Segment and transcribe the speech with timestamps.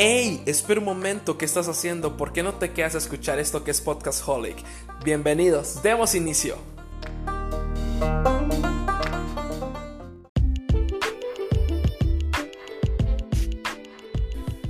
[0.00, 0.44] ¡Hey!
[0.46, 2.16] Espera un momento, ¿qué estás haciendo?
[2.16, 4.56] ¿Por qué no te quedas a escuchar esto que es Podcast Holic?
[5.04, 6.56] Bienvenidos, demos inicio.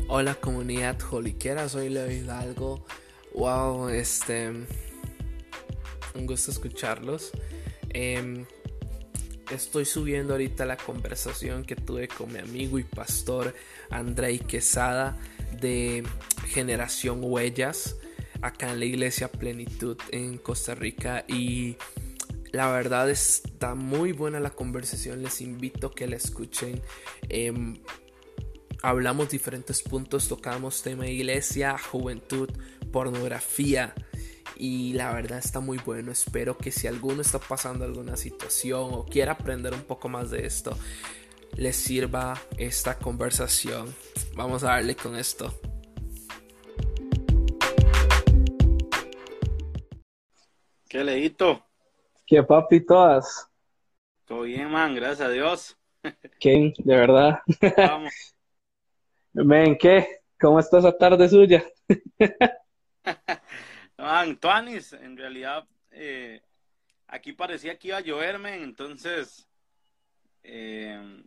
[0.09, 2.87] Hola comunidad holiquera, soy Leo Hidalgo.
[3.35, 4.49] Wow, este...
[6.15, 7.33] Un gusto escucharlos.
[7.91, 8.47] Em,
[9.51, 13.55] estoy subiendo ahorita la conversación que tuve con mi amigo y pastor
[13.91, 15.17] Andrei Quesada
[15.61, 16.05] de
[16.49, 17.97] Generación Huellas
[18.43, 21.77] acá en la iglesia Plenitud en Costa Rica y
[22.53, 26.81] la verdad está muy buena la conversación, les invito a que la escuchen.
[27.29, 27.79] Em,
[28.83, 32.49] hablamos diferentes puntos, tocamos tema de iglesia, juventud,
[32.91, 33.95] pornografía
[34.57, 36.11] y la verdad está muy bueno.
[36.11, 40.47] Espero que si alguno está pasando alguna situación o quiera aprender un poco más de
[40.47, 40.77] esto,
[41.57, 43.95] les sirva esta conversación.
[44.35, 45.55] Vamos a darle con esto.
[50.89, 51.65] ¿Qué leíto?
[52.27, 53.49] ¿Qué papi todas?
[54.25, 55.77] Todo bien, man, gracias a Dios.
[56.41, 56.73] ¿Qué?
[56.79, 57.41] De verdad.
[57.77, 58.13] Vamos.
[59.33, 60.23] Men, ¿qué?
[60.41, 61.65] ¿Cómo está esa tarde suya?
[63.99, 66.43] man, Tuanis, en realidad, eh,
[67.07, 69.49] aquí parecía que iba a lloverme, entonces
[70.43, 71.23] eh,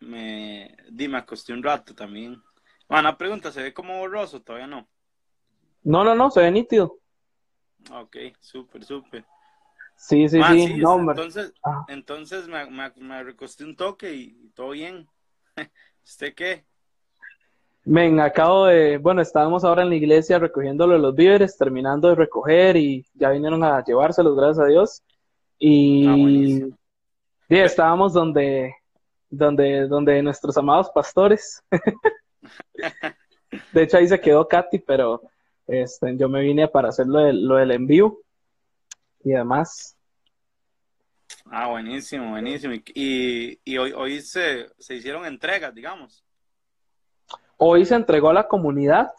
[0.00, 2.40] me, di, me acosté un rato también.
[2.88, 4.42] Una pregunta, ¿se ve como borroso?
[4.42, 4.88] Todavía no.
[5.82, 6.98] No, no, no, se ve nítido.
[7.92, 9.24] Ok, súper, súper.
[9.96, 10.66] Sí, sí, Man, sí.
[10.66, 11.84] sí, no, entonces, Ah.
[11.88, 15.06] entonces me, me, me recosté un toque y, y todo bien.
[16.04, 16.64] ¿Usted qué?
[17.84, 22.76] Men, acabo de, bueno, estábamos ahora en la iglesia recogiéndolo los víveres, terminando de recoger
[22.76, 25.02] y ya vinieron a llevárselos, gracias a Dios.
[25.58, 26.14] Y Ah,
[27.48, 28.74] sí, estábamos donde,
[29.30, 31.62] donde, donde nuestros amados pastores.
[33.72, 35.22] De hecho, ahí se quedó Katy, pero
[35.66, 38.18] este, yo me vine para hacer lo, del- lo del envío
[39.24, 39.96] y demás.
[41.46, 42.74] Ah, buenísimo, buenísimo.
[42.74, 46.24] Y, y, y hoy, hoy se, se hicieron entregas, digamos.
[47.56, 49.12] Hoy se entregó a la comunidad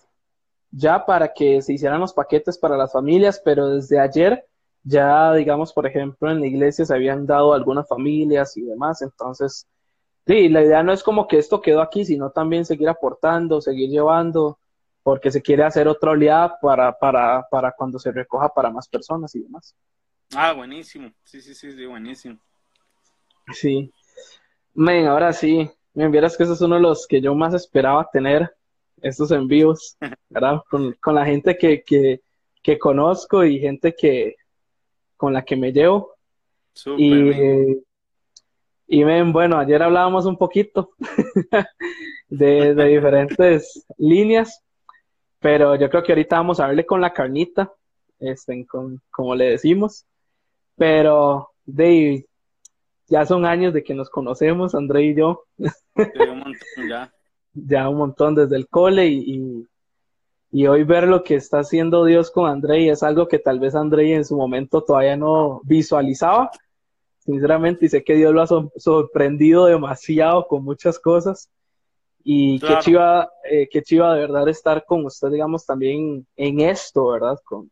[0.72, 4.46] ya para que se hicieran los paquetes para las familias, pero desde ayer
[4.84, 9.02] ya, digamos, por ejemplo, en la iglesia se habían dado algunas familias y demás.
[9.02, 9.68] Entonces,
[10.26, 13.90] sí, la idea no es como que esto quedó aquí, sino también seguir aportando, seguir
[13.90, 14.59] llevando,
[15.04, 19.34] porque se quiere hacer otra oleada para, para, para cuando se recoja para más personas
[19.36, 19.76] y demás.
[20.34, 21.12] Ah, buenísimo.
[21.24, 22.40] Sí, sí, sí, sí, buenísimo.
[23.54, 23.92] Sí.
[24.74, 28.09] Men, ahora sí, me vieras que ese es uno de los que yo más esperaba
[28.12, 28.56] tener,
[29.02, 29.98] estos envíos,
[30.30, 30.62] ¿verdad?
[30.70, 32.22] Con, con la gente que, que,
[32.62, 34.36] que conozco y gente que
[35.18, 36.16] con la que me llevo.
[36.74, 37.84] Súper, Y, eh,
[38.94, 40.91] y men, bueno, ayer hablábamos un poquito
[42.28, 44.62] de, de diferentes líneas,
[45.40, 47.72] pero yo creo que ahorita vamos a verle con la carnita,
[48.19, 50.06] este, con, como le decimos.
[50.75, 52.25] Pero, Dave,
[53.07, 57.13] ya son años de que nos conocemos, André y yo, un montón ya.
[57.53, 59.68] ya un montón desde el cole y, y,
[60.52, 63.73] y hoy ver lo que está haciendo Dios con André es algo que tal vez
[63.73, 66.52] André en su momento todavía no visualizaba,
[67.26, 71.50] sinceramente, y sé que Dios lo ha sor- sorprendido demasiado con muchas cosas.
[72.24, 72.82] Y qué Claro.
[72.82, 77.40] chiva, eh, qué chiva de verdad estar con usted, digamos, también en esto, ¿verdad?
[77.44, 77.72] Con,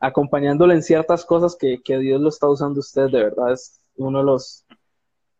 [0.00, 4.18] acompañándole en ciertas cosas que, que Dios lo está usando usted, de verdad, es uno
[4.18, 4.64] de los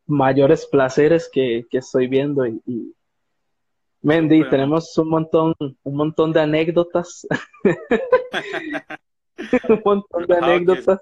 [0.07, 2.95] mayores placeres que, que estoy viendo y, y
[4.01, 7.27] Mendy, tenemos un montón, un montón de anécdotas,
[9.69, 11.01] un montón de anécdotas.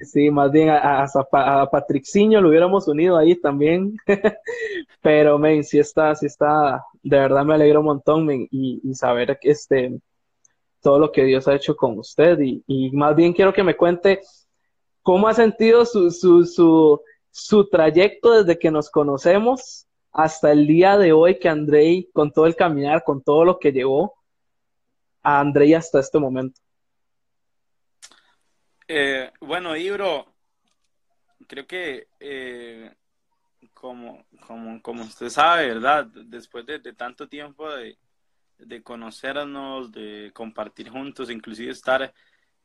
[0.00, 3.96] Sí, más bien a, a, a Patriciño lo hubiéramos unido ahí también.
[5.00, 8.94] Pero, men, sí está, sí está, de verdad me alegro un montón, men, y, y
[8.94, 9.98] saber que este,
[10.82, 12.38] todo lo que Dios ha hecho con usted.
[12.40, 14.20] Y, y más bien quiero que me cuente
[15.02, 20.98] cómo ha sentido su, su, su, su trayecto desde que nos conocemos hasta el día
[20.98, 24.14] de hoy que Andrei, con todo el caminar, con todo lo que llevó
[25.22, 26.60] a Andrei hasta este momento.
[28.88, 30.34] Eh, bueno, Ibro,
[31.48, 32.94] creo que eh,
[33.74, 36.06] como, como, como usted sabe, ¿verdad?
[36.06, 37.98] Después de, de tanto tiempo de,
[38.58, 42.14] de conocernos, de compartir juntos, inclusive estar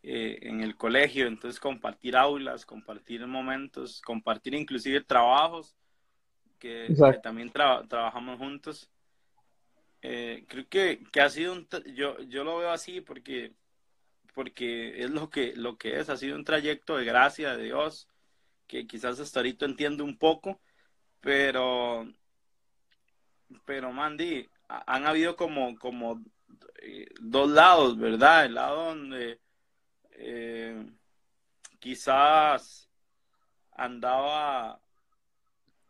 [0.04, 5.76] eh, en el colegio, entonces compartir aulas, compartir momentos, compartir inclusive trabajos,
[6.60, 8.90] que, también tra- trabajamos juntos.
[10.48, 13.54] Creo que, que ha sido un, yo, yo lo veo así porque,
[14.34, 18.08] porque es lo que, lo que es, ha sido un trayecto de gracia de Dios,
[18.68, 20.62] que quizás hasta ahorita entiendo un poco,
[21.20, 22.08] pero,
[23.66, 26.22] pero Mandy, han habido como, como
[26.82, 28.46] eh, dos lados, ¿verdad?
[28.46, 29.40] El lado donde
[30.12, 30.86] eh,
[31.80, 32.90] quizás
[33.72, 34.82] andaba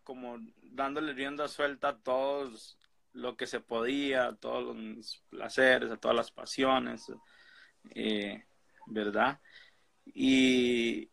[0.04, 2.78] como dándole rienda suelta a todos
[3.14, 7.12] lo que se podía, a todos los placeres, a todas las pasiones,
[7.90, 8.44] eh,
[8.88, 9.40] ¿verdad?
[10.06, 11.10] Y,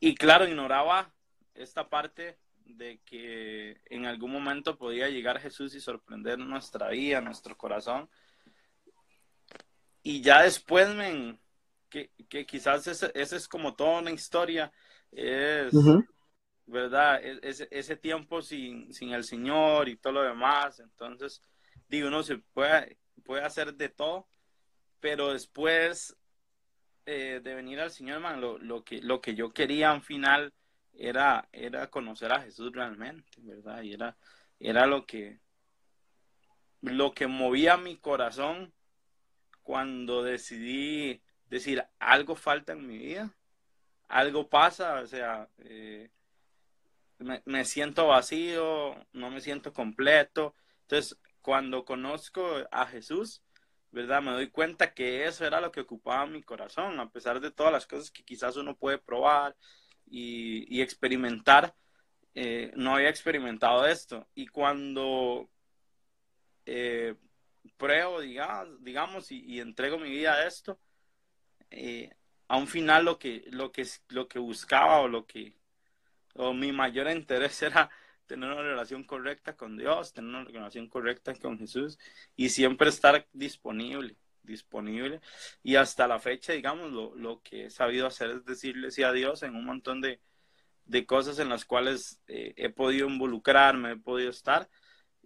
[0.00, 1.12] y claro, ignoraba
[1.54, 7.56] esta parte de que en algún momento podía llegar Jesús y sorprender nuestra vida, nuestro
[7.56, 8.08] corazón.
[10.02, 11.40] Y ya después, men,
[11.88, 12.10] que,
[12.46, 14.72] quizás esa es como toda una historia,
[15.12, 15.72] es,
[16.66, 17.24] ¿verdad?
[17.24, 20.80] E, ese, ese tiempo sin, sin el Señor y todo lo demás.
[20.80, 21.42] Entonces,
[21.88, 24.28] digo, uno se puede, puede hacer de todo,
[25.00, 26.16] pero después
[27.06, 30.52] eh, de venir al Señor, man, lo, lo, que, lo que yo quería al final
[30.94, 33.82] era, era conocer a Jesús realmente, ¿verdad?
[33.82, 34.16] Y era,
[34.58, 35.38] era lo que,
[36.80, 38.72] lo que movía mi corazón
[39.62, 43.34] cuando decidí decir algo falta en mi vida,
[44.08, 46.10] algo pasa, o sea, eh,
[47.18, 50.54] me, me, siento vacío, no me siento completo.
[50.82, 53.42] Entonces, cuando conozco a Jesús,
[53.90, 54.22] ¿verdad?
[54.22, 57.72] Me doy cuenta que eso era lo que ocupaba mi corazón, a pesar de todas
[57.72, 59.56] las cosas que quizás uno puede probar,
[60.08, 61.74] y, experimentar.
[62.34, 64.28] Eh, no había experimentado esto.
[64.34, 65.48] Y cuando
[66.66, 67.14] eh,
[67.76, 70.78] pruebo, digamos, digamos y, entrego mi vida a esto,
[71.70, 72.10] eh,
[72.48, 75.56] a un final lo que, lo, que, lo que buscaba o lo que
[76.34, 77.90] o mi mayor interés era
[78.26, 81.98] tener una relación correcta con Dios, tener una relación correcta con Jesús
[82.36, 85.20] y siempre estar disponible disponible.
[85.62, 89.12] Y hasta la fecha, digamos, lo, lo que he sabido hacer es decirle sí a
[89.12, 90.20] Dios en un montón de,
[90.86, 94.70] de cosas en las cuales eh, he podido involucrarme, he podido estar.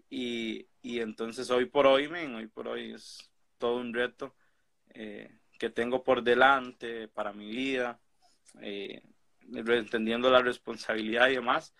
[0.08, 4.34] Y, y entonces hoy por hoy, men, hoy por hoy es todo un reto
[4.94, 8.00] eh, que tengo por delante para mi vida,
[8.60, 9.02] eh,
[9.42, 11.74] entendiendo la responsabilidad y demás.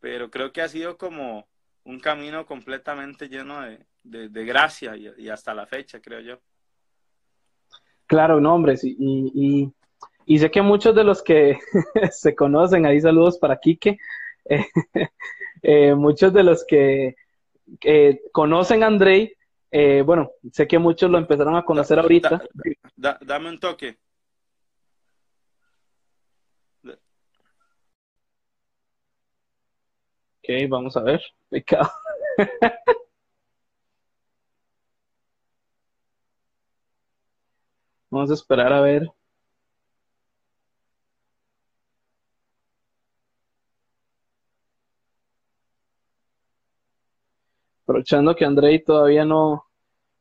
[0.00, 1.48] Pero creo que ha sido como
[1.84, 6.38] un camino completamente lleno de, de, gracia y hasta la fecha, creo yo.
[8.08, 9.70] Claro, nombres y, y,
[10.24, 11.58] y, sé que muchos de los que
[12.10, 13.98] se conocen, ahí saludos para Quique,
[15.62, 17.16] eh, muchos de los que
[18.32, 19.36] conocen a Andrei,
[19.70, 22.42] eh, bueno, sé que muchos lo empezaron a conocer ahorita.
[22.96, 23.98] dame un toque.
[30.48, 31.20] Ok, vamos a ver.
[38.10, 39.08] Vamos a esperar a ver.
[47.82, 49.64] Aprovechando que Andrei todavía no,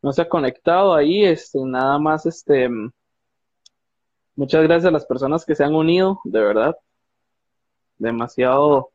[0.01, 2.69] no se ha conectado ahí, este, nada más, este,
[4.35, 6.77] muchas gracias a las personas que se han unido, de verdad.
[7.99, 8.91] Demasiado,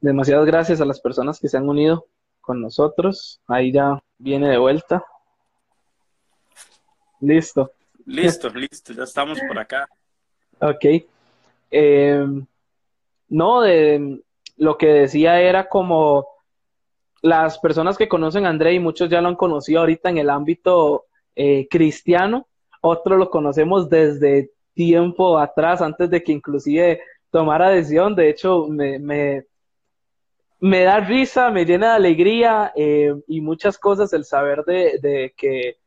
[0.00, 2.06] demasiadas gracias a las personas que se han unido
[2.40, 3.40] con nosotros.
[3.46, 5.04] Ahí ya viene de vuelta.
[7.20, 7.72] Listo.
[8.06, 9.88] Listo, listo, ya estamos por acá.
[10.60, 11.04] Ok.
[11.70, 12.26] Eh,
[13.28, 14.22] no, de,
[14.56, 16.26] lo que decía era como
[17.22, 20.30] las personas que conocen a André, y muchos ya lo han conocido ahorita en el
[20.30, 22.46] ámbito eh, cristiano,
[22.80, 28.14] otros lo conocemos desde tiempo atrás, antes de que inclusive tomara decisión.
[28.14, 29.46] De hecho, me, me,
[30.60, 35.34] me da risa, me llena de alegría eh, y muchas cosas el saber de, de
[35.36, 35.78] que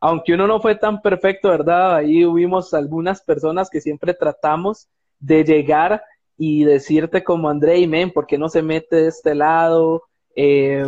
[0.00, 1.94] aunque uno no fue tan perfecto, ¿verdad?
[1.94, 4.88] Ahí hubimos algunas personas que siempre tratamos
[5.20, 6.02] de llegar
[6.36, 10.02] y decirte como André, men, ¿por qué no se mete de este lado?
[10.34, 10.84] Eh,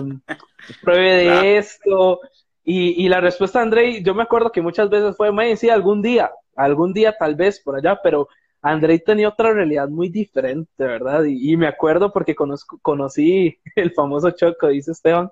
[0.82, 2.18] pruebe de esto.
[2.64, 6.02] Y, la respuesta de André, yo me acuerdo que muchas veces fue, men, sí, algún
[6.02, 8.26] día, algún día tal vez por allá, pero
[8.64, 11.24] André tenía otra realidad muy diferente, ¿verdad?
[11.24, 15.28] Y, me acuerdo porque conocí el famoso Choco, dice Esteban.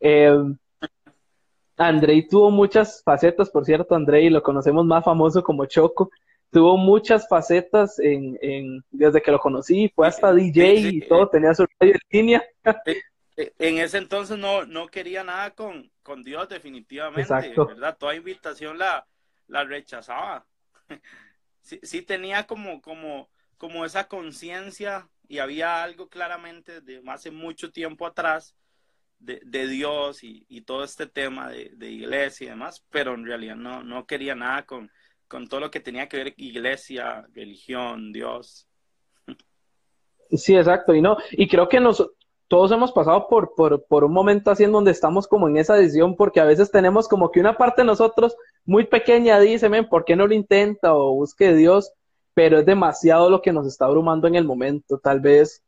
[0.00, 0.34] Eh,
[1.76, 6.10] Andrei tuvo muchas facetas, por cierto, Andrei lo conocemos más famoso como Choco.
[6.50, 11.54] Tuvo muchas facetas en, en desde que lo conocí, fue hasta DJ y todo, tenía
[11.54, 12.42] su radio en línea.
[13.36, 17.66] En ese entonces no, no quería nada con, con Dios, definitivamente, Exacto.
[17.66, 17.98] ¿verdad?
[17.98, 19.06] Toda invitación la,
[19.48, 20.46] la rechazaba.
[21.62, 27.72] Sí, sí tenía como, como, como esa conciencia y había algo claramente de hace mucho
[27.72, 28.54] tiempo atrás
[29.18, 34.06] de, Dios y, todo este tema de, iglesia y demás, pero en realidad no, no
[34.06, 34.90] quería nada con,
[35.28, 38.66] con todo lo que tenía que ver iglesia, religión, Dios.
[40.30, 42.04] Sí, exacto, y no, y creo que nos,
[42.48, 45.74] todos hemos pasado por, por, por, un momento así en donde estamos como en esa
[45.74, 49.88] decisión, porque a veces tenemos como que una parte de nosotros muy pequeña dice, men,
[49.88, 51.92] ¿por qué no lo intenta o busque Dios?
[52.34, 55.62] Pero es demasiado lo que nos está abrumando en el momento, tal vez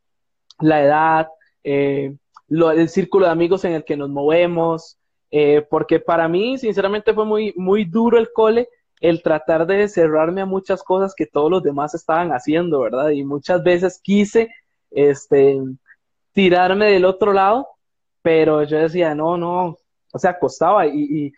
[0.59, 1.27] la edad,
[1.63, 2.15] eh,
[2.49, 4.97] el círculo de amigos en el que nos movemos,
[5.31, 8.69] eh, porque para mí, sinceramente, fue muy, muy duro el cole,
[9.01, 13.09] el tratar de cerrarme a muchas cosas que todos los demás estaban haciendo, ¿verdad?
[13.09, 14.49] Y muchas veces quise,
[14.91, 15.61] este,
[16.31, 17.67] tirarme del otro lado,
[18.21, 19.77] pero yo decía, no, no,
[20.11, 21.33] o sea, costaba y, y,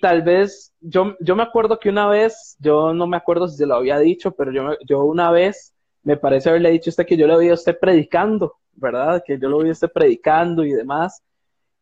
[0.00, 3.66] tal vez, yo, yo me acuerdo que una vez, yo no me acuerdo si se
[3.66, 7.16] lo había dicho, pero yo, yo una vez, me parece haberle dicho a usted que
[7.16, 9.22] yo lo vi a usted predicando, ¿verdad?
[9.26, 11.22] Que yo lo vi usted predicando y demás,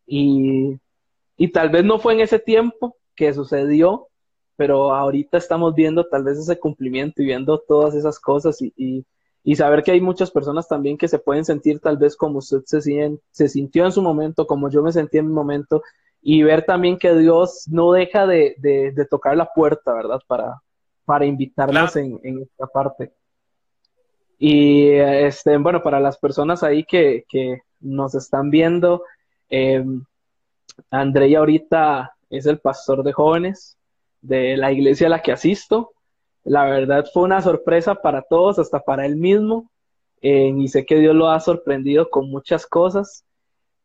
[0.07, 0.79] y,
[1.37, 4.09] y tal vez no fue en ese tiempo que sucedió,
[4.57, 9.05] pero ahorita estamos viendo tal vez ese cumplimiento y viendo todas esas cosas y,
[9.45, 12.63] y, saber que hay muchas personas también que se pueden sentir tal vez como usted
[12.65, 15.83] se, se sintió en su momento, como yo me sentí en mi momento,
[16.21, 20.21] y ver también que Dios no deja de, de, tocar la puerta, ¿verdad?
[20.27, 20.61] Para,
[21.05, 23.13] para invitarnos en, en, esta parte.
[24.39, 29.05] Y este, bueno, para las personas ahí que, que nos están viendo,
[29.49, 29.85] eh,
[30.91, 33.77] Andrea ahorita es el pastor de jóvenes
[34.21, 35.93] de la iglesia a la que asisto.
[36.45, 39.71] La verdad fue una sorpresa para todos, hasta para él mismo.
[40.21, 43.25] Eh, y sé que Dios lo ha sorprendido con muchas cosas.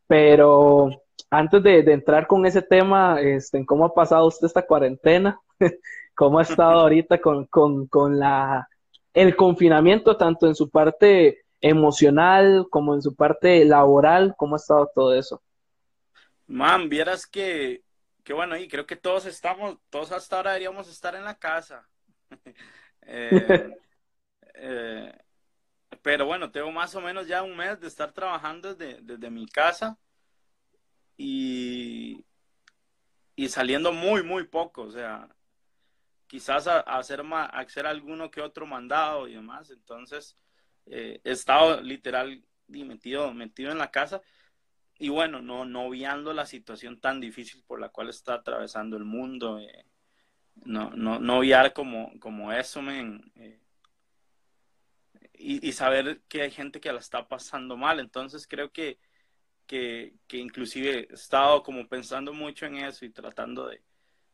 [0.07, 1.02] Pero
[1.33, 5.39] antes de, entrar con ese tema, este, ¿cómo ha pasado usted esta cuarentena?
[6.15, 8.69] ¿Cómo ha estado ahorita con, con la,
[9.15, 14.35] el confinamiento, tanto en su parte emocional como en su parte laboral?
[14.37, 15.41] ¿Cómo ha estado todo eso?
[16.45, 17.81] Man, vieras que,
[18.23, 21.87] que bueno, y creo que todos estamos, todos hasta ahora deberíamos estar en la casa.
[23.05, 23.69] Eh,
[24.53, 25.13] eh,
[26.01, 29.45] pero bueno, tengo más o menos ya un mes de estar trabajando desde, desde mi
[29.45, 29.97] casa
[31.17, 32.25] y,
[33.35, 34.83] y saliendo muy, muy poco.
[34.83, 35.27] O sea,
[36.27, 39.69] quizás a, hacer, hacer alguno que otro mandado y demás.
[39.71, 40.35] Entonces,
[40.85, 44.21] eh, he estado literal metido, metido en la casa
[44.97, 49.05] y bueno, no, no viendo la situación tan difícil por la cual está atravesando el
[49.05, 49.85] mundo, eh,
[50.65, 53.59] no, no, no viar como, como eso, eh,
[55.33, 58.99] y, y, saber que hay gente que la está pasando mal, entonces creo que,
[59.65, 63.81] que, que inclusive he estado como pensando mucho en eso y tratando de,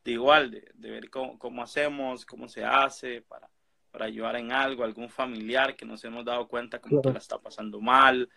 [0.03, 3.49] de igual, de, de ver cómo, cómo, hacemos, cómo se hace para,
[3.91, 7.37] para ayudar en algo, algún familiar que nos hemos dado cuenta como que la está
[7.37, 8.29] pasando mal,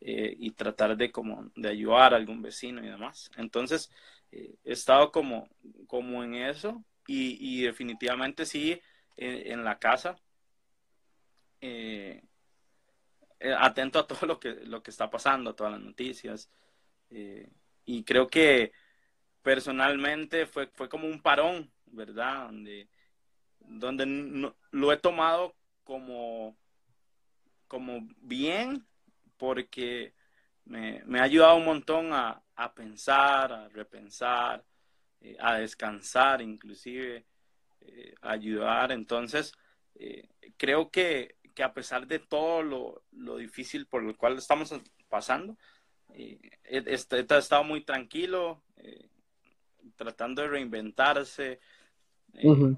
[0.00, 3.30] eh, y tratar de como de ayudar a algún vecino y demás.
[3.36, 3.90] Entonces,
[4.30, 5.48] eh, he estado como,
[5.88, 8.80] como en eso y, y definitivamente sí
[9.16, 10.16] en la casa,
[11.60, 12.22] eh,
[13.58, 16.50] atento a todo lo que, lo que está pasando, a todas las noticias.
[17.84, 18.72] y creo que
[19.42, 22.46] personalmente fue, fue como un parón, ¿verdad?
[22.46, 22.88] Donde,
[23.60, 25.54] donde lo he tomado
[25.84, 26.56] como,
[27.66, 28.86] como bien
[29.38, 30.12] porque
[30.66, 32.42] me, ha ayudado un montón a,
[32.74, 34.62] pensar, a repensar,
[35.22, 37.24] eh, a descansar inclusive,
[37.80, 38.92] eh, a ayudar.
[38.92, 39.54] Entonces,
[39.94, 40.28] eh,
[40.58, 44.72] creo que, a pesar de todo lo, difícil por lo cual estamos
[45.08, 45.56] pasando,
[46.14, 46.38] he,
[46.92, 48.62] estado muy tranquilo,
[49.96, 51.60] tratando de reinventarse,
[52.32, 52.76] de,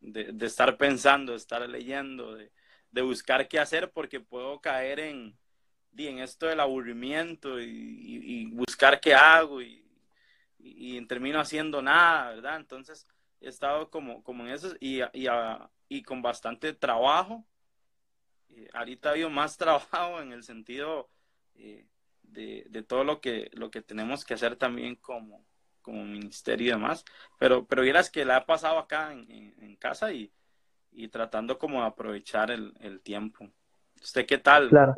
[0.00, 2.50] de, estar pensando, de estar leyendo, de,
[2.90, 5.36] de buscar qué hacer, porque puedo caer en,
[5.96, 9.84] en esto del aburrimiento y, buscar qué hago y,
[10.58, 12.56] y, termino haciendo nada, ¿verdad?
[12.56, 13.06] Entonces
[13.40, 15.00] he estado como, como en eso y,
[15.88, 17.44] y, con bastante trabajo.
[18.56, 21.08] Eh, ahorita ha habido más trabajo en el sentido
[21.56, 21.86] eh,
[22.22, 25.44] de, de, todo lo que, lo que tenemos que hacer también como,
[25.82, 27.04] como ministerio y demás.
[27.38, 30.32] Pero, pero vieras que la ha pasado acá en, en, casa y,
[30.92, 33.48] y tratando como de aprovechar el, el tiempo.
[34.02, 34.68] ¿Usted qué tal?
[34.68, 34.94] Claro.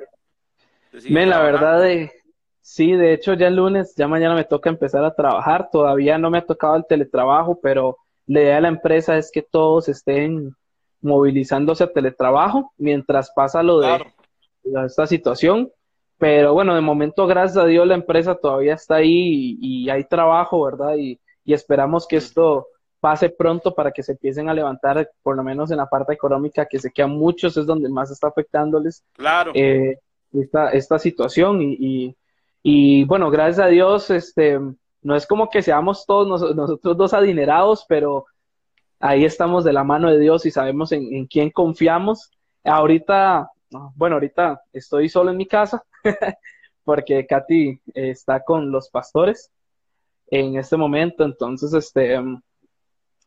[1.09, 2.12] Men, la verdad, de,
[2.61, 5.71] sí, de hecho ya el lunes, ya mañana me toca empezar a trabajar.
[5.71, 9.42] Todavía no me ha tocado el teletrabajo, pero la idea de la empresa es que
[9.42, 10.54] todos estén
[11.02, 14.04] movilizándose a teletrabajo mientras pasa lo de
[14.87, 15.71] esta situación.
[16.18, 20.64] Pero bueno, de momento, gracias a Dios, la empresa todavía está ahí y, hay trabajo,
[20.64, 20.94] ¿verdad?
[20.97, 22.68] Y, esperamos que esto
[23.00, 26.66] pase pronto para que se empiecen a levantar, por lo menos en la parte económica,
[26.66, 29.04] que sé que a muchos es donde más está afectándoles.
[29.14, 29.50] Claro.
[29.54, 29.99] Eh,
[30.32, 32.14] esta, esta situación y,
[32.62, 34.61] y, bueno, gracias a Dios, este,
[35.02, 38.26] no es como que seamos todos nosotros dos adinerados, pero
[39.02, 42.30] ahí estamos de la mano de Dios y sabemos en, en quién confiamos.
[42.64, 43.50] Ahorita,
[43.97, 45.82] bueno, ahorita estoy solo en mi casa,
[46.85, 49.50] porque Katy está con los pastores
[50.28, 52.18] en este momento, entonces, este,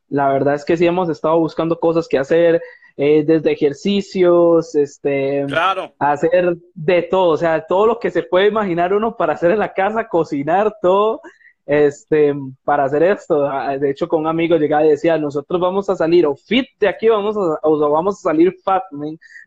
[0.08, 2.62] la verdad es que sí hemos estado buscando cosas que hacer,
[2.98, 5.94] eh, desde ejercicios, este, claro.
[6.00, 9.60] hacer de todo, o sea, todo lo que se puede imaginar uno para hacer en
[9.60, 11.22] la casa, cocinar, todo,
[11.66, 13.46] este, para hacer esto.
[13.48, 16.68] Ah, de hecho, con un amigo llegaba y decía, nosotros vamos a salir o fit
[16.80, 18.84] de aquí, vamos a, o vamos a salir fat,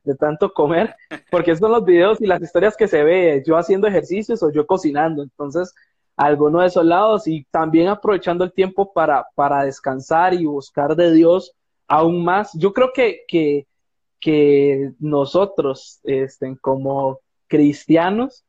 [0.04, 0.94] de tanto comer,
[1.30, 4.66] porque son los videos y las historias que se ve, yo haciendo ejercicios o yo
[4.66, 5.22] cocinando.
[5.22, 5.74] Entonces,
[6.16, 11.12] alguno de esos lados y también aprovechando el tiempo para, para descansar y buscar de
[11.12, 11.54] Dios
[11.86, 12.52] aún más.
[12.54, 13.66] Yo creo que, que,
[14.18, 18.44] que nosotros, este, como cristianos,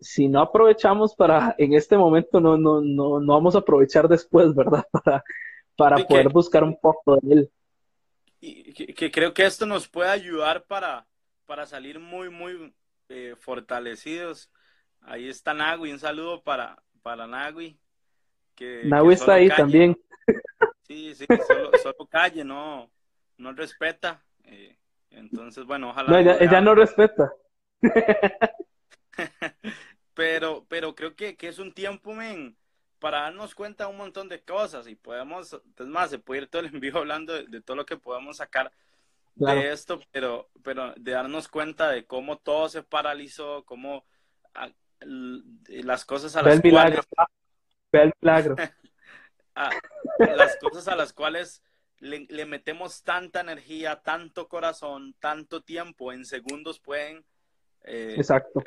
[0.00, 4.54] si no aprovechamos para en este momento, no, no, no, no vamos a aprovechar después,
[4.54, 4.86] ¿verdad?
[4.92, 5.24] Para,
[5.76, 7.50] para poder buscar un poco de él.
[8.40, 11.06] Y que, creo que esto nos puede ayudar para,
[11.46, 12.74] para salir muy, muy
[13.08, 14.50] eh, fortalecidos.
[15.02, 17.78] Ahí está Nagui, un saludo para, para Nagui.
[18.54, 19.96] Que, Nagui está ahí también.
[20.82, 22.90] Sí, sí, solo, solo, calle, no,
[23.36, 24.22] no respeta.
[24.44, 24.76] Eh,
[25.10, 26.10] entonces, bueno, ojalá.
[26.10, 27.32] No, ella, no respeta.
[30.14, 32.56] pero, pero creo que, que, es un tiempo, men,
[32.98, 36.48] para darnos cuenta de un montón de cosas y podemos, es más, se puede ir
[36.48, 38.72] todo el envío hablando de, todo lo que podemos sacar
[39.34, 44.04] de esto, pero, pero de darnos cuenta de cómo todo se paralizó, cómo
[45.00, 47.04] las cosas a las cuales...
[48.20, 48.56] milagro.
[50.18, 51.62] las cosas a las cuales
[52.00, 57.24] le, metemos tanta energía, tanto corazón, tanto tiempo, en segundos pueden,
[57.84, 58.62] eh, Exacto.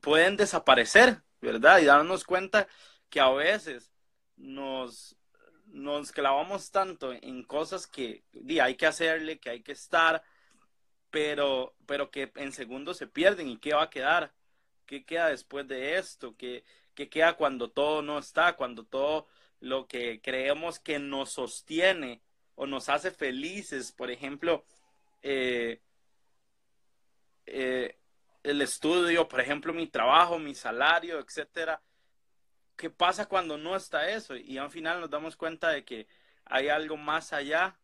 [0.00, 1.80] Pueden desaparecer, ¿verdad?
[1.80, 2.68] Y darnos cuenta
[3.08, 3.92] que a veces
[4.36, 5.16] nos,
[5.66, 8.24] nos clavamos tanto en cosas que
[8.60, 10.22] hay que hacerle, que hay que estar,
[11.10, 13.48] pero, pero que en segundos se pierden.
[13.48, 14.32] ¿Y qué va a quedar?
[14.86, 16.36] ¿Qué queda después de esto?
[16.36, 18.56] ¿Qué, qué queda cuando todo no está?
[18.56, 19.26] Cuando todo
[19.60, 22.22] lo que creemos que nos sostiene
[22.54, 24.64] o nos hace felices, por ejemplo,
[25.22, 25.80] eh,
[27.46, 27.99] eh,
[28.42, 31.82] el estudio, por ejemplo, mi trabajo, mi salario, etcétera.
[32.76, 34.36] ¿Qué pasa cuando no está eso?
[34.36, 36.06] Y al final nos damos cuenta de que
[36.46, 37.78] hay algo más allá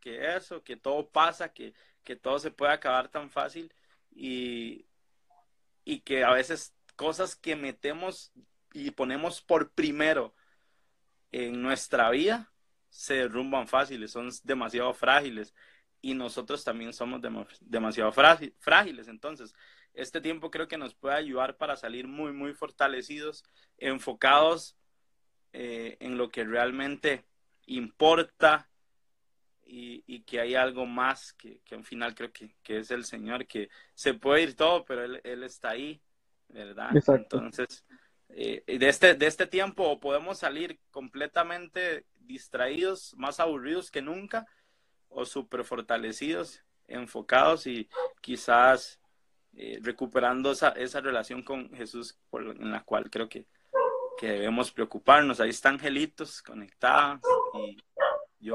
[0.00, 3.72] que eso, que todo pasa, que, que todo se puede acabar tan fácil
[4.14, 4.86] y,
[5.84, 8.32] y que a veces cosas que metemos
[8.72, 10.34] y ponemos por primero
[11.32, 12.52] en nuestra vida
[12.88, 15.54] se derrumban fáciles, son demasiado frágiles
[16.00, 17.20] y nosotros también somos
[17.60, 19.08] demasiado frágiles.
[19.08, 19.54] Entonces,
[19.96, 23.44] este tiempo creo que nos puede ayudar para salir muy, muy fortalecidos,
[23.78, 24.76] enfocados
[25.52, 27.24] eh, en lo que realmente
[27.66, 28.68] importa
[29.64, 33.68] y, que hay algo más que, que al final creo que, es el Señor, que
[33.94, 36.00] se puede ir todo, pero Él, él está ahí,
[36.48, 36.90] ¿verdad?
[37.08, 37.84] Entonces,
[38.28, 44.46] eh, de, este, de este tiempo podemos salir completamente distraídos, más aburridos que nunca,
[45.08, 47.88] o súper fortalecidos, enfocados y
[48.20, 49.00] quizás
[49.56, 53.46] eh, recuperando esa, esa, relación con Jesús en la cual creo que,
[54.18, 55.40] que debemos preocuparnos.
[55.40, 57.20] Ahí están angelitos conectados
[57.54, 57.76] y
[58.38, 58.54] yo...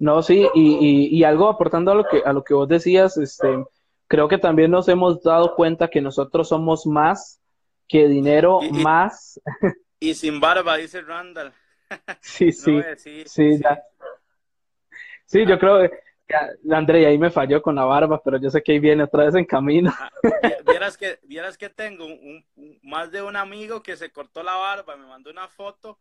[0.00, 3.16] No, sí, y, y, y, algo aportando a lo que a lo que vos decías,
[3.16, 3.64] este,
[4.08, 7.40] creo que también nos hemos dado cuenta que nosotros somos más
[7.86, 9.40] que dinero, más.
[10.00, 11.52] Y sin barba, dice Randall.
[12.20, 13.60] Sí, sí, sí, sí,
[15.26, 15.90] sí, yo creo que
[16.70, 19.34] André, ahí me falló con la barba, pero yo sé que ahí viene otra vez
[19.34, 19.92] en camino.
[19.98, 20.10] Ah,
[20.66, 22.44] vieras que, vieras que tengo un,
[22.82, 25.98] más de un amigo que se cortó la barba, me mandó una foto,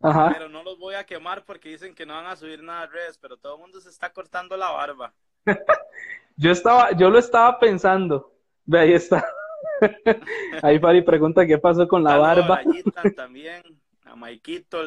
[0.00, 0.30] Ajá.
[0.32, 2.86] pero no los voy a quemar porque dicen que no van a subir nada a
[2.86, 5.12] redes, pero todo el mundo se está cortando la barba.
[6.36, 8.32] Yo estaba, yo lo estaba pensando.
[8.64, 9.24] Ve, ahí está.
[10.62, 12.62] Ahí Fari pregunta qué pasó con la barba.
[12.96, 13.62] A también,
[14.04, 14.78] a Maikito.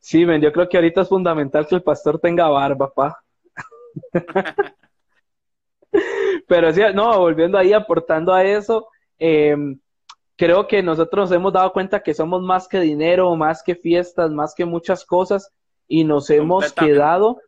[0.00, 3.22] Sí, men, yo creo que ahorita es fundamental que el pastor tenga barba, pa.
[6.48, 9.78] Pero sí, no, volviendo ahí, aportando a eso, em,
[10.36, 14.30] creo que nosotros nos hemos dado cuenta que somos más que dinero, más que fiestas,
[14.30, 15.52] más que muchas cosas,
[15.86, 17.40] y nos hemos quedado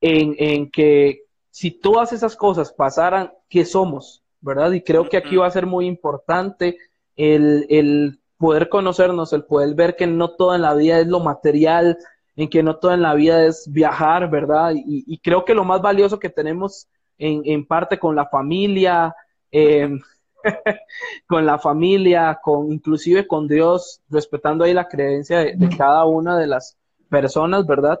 [0.00, 4.22] en, que si todas esas cosas pasaran, ¿qué somos?
[4.40, 4.72] ¿Verdad?
[4.72, 6.78] Y creo que aquí va a ser muy importante
[7.16, 11.98] el, poder conocernos, el poder ver que no todo en la vida es lo material,
[12.36, 14.72] en que no todo en la vida es viajar, ¿verdad?
[14.74, 16.86] Y, creo que lo más valioso que tenemos
[17.18, 19.14] en, parte con la familia,
[19.50, 20.00] em,
[21.26, 26.46] con la familia, con inclusive con Dios, respetando ahí la creencia de, cada una de
[26.46, 26.76] las
[27.08, 27.98] personas, ¿verdad?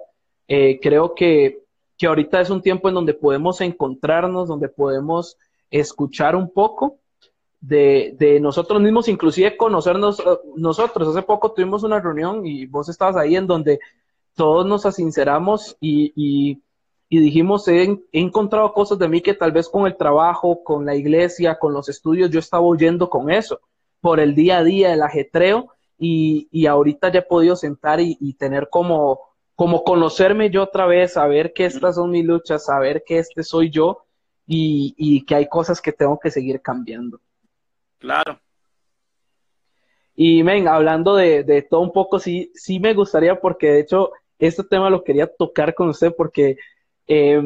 [0.48, 5.38] Eh, creo que que ahorita es un tiempo en donde podemos encontrarnos, donde podemos
[5.70, 6.98] escuchar un poco
[7.60, 10.24] de, de, nosotros mismos, inclusive conocernos eh,
[10.56, 11.08] nosotros.
[11.08, 13.80] Hace poco tuvimos una reunión y vos estabas ahí en donde
[14.34, 16.12] todos nos asinceramos y,
[17.08, 20.94] y, dijimos, he, encontrado cosas de mí que tal vez con el trabajo, con la
[20.94, 23.60] iglesia, con los estudios, yo estaba huyendo con eso,
[24.00, 28.34] por el día a día, el ajetreo, y, y ahorita ya he podido sentar y,
[28.34, 29.20] tener como,
[29.54, 33.70] como conocerme yo otra vez, saber que estas son mis luchas, saber que este soy
[33.70, 34.04] yo
[34.46, 37.20] y que hay cosas que tengo que seguir cambiando.
[37.98, 38.40] Claro.
[40.14, 44.12] Y, men, hablando de, de, todo un poco, sí, sí me gustaría, porque de hecho,
[44.38, 46.56] este tema lo quería tocar con usted, porque
[47.06, 47.42] eh,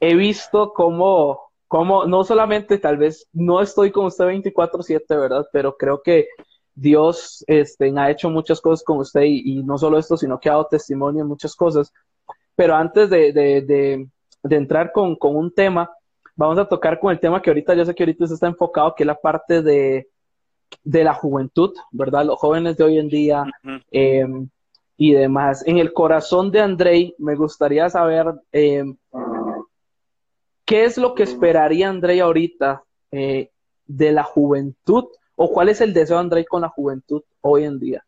[0.00, 5.46] he visto cómo, cómo, no solamente tal vez no estoy con usted 24/7, ¿verdad?
[5.52, 6.28] Pero creo que
[6.74, 10.48] Dios este, ha hecho muchas cosas con usted y, y, no solo esto, sino que
[10.48, 11.92] ha dado testimonio en muchas cosas.
[12.54, 14.08] Pero antes de, de, de,
[14.42, 15.90] de entrar con, con, un tema,
[16.40, 18.94] vamos a tocar con el tema que ahorita, yo sé que ahorita se está enfocado,
[18.94, 20.08] que es la parte de,
[20.82, 22.24] de la juventud, ¿verdad?
[22.24, 23.84] Los jóvenes de hoy en día uh -huh.
[23.92, 24.26] eh,
[24.96, 25.62] y demás.
[25.66, 28.84] En el corazón de Andrei, me gustaría saber eh,
[30.64, 33.50] qué es lo que esperaría Andrei ahorita eh,
[33.86, 35.04] de la juventud
[35.36, 38.02] o cuál es el deseo de Andrei con la juventud hoy en día.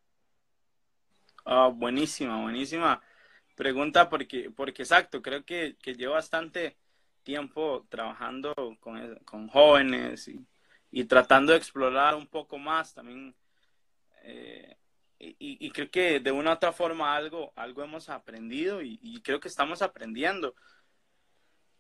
[1.45, 3.03] Oh, buenísima, buenísima
[3.57, 6.77] pregunta porque, porque exacto, creo que, que llevo bastante
[7.23, 10.47] tiempo trabajando con, con jóvenes y,
[10.91, 13.35] y, tratando de explorar un poco más también.
[14.25, 14.77] Eh,
[15.19, 19.23] y, y, creo que de una u otra forma algo, algo hemos aprendido y, y
[19.23, 20.55] creo que estamos aprendiendo.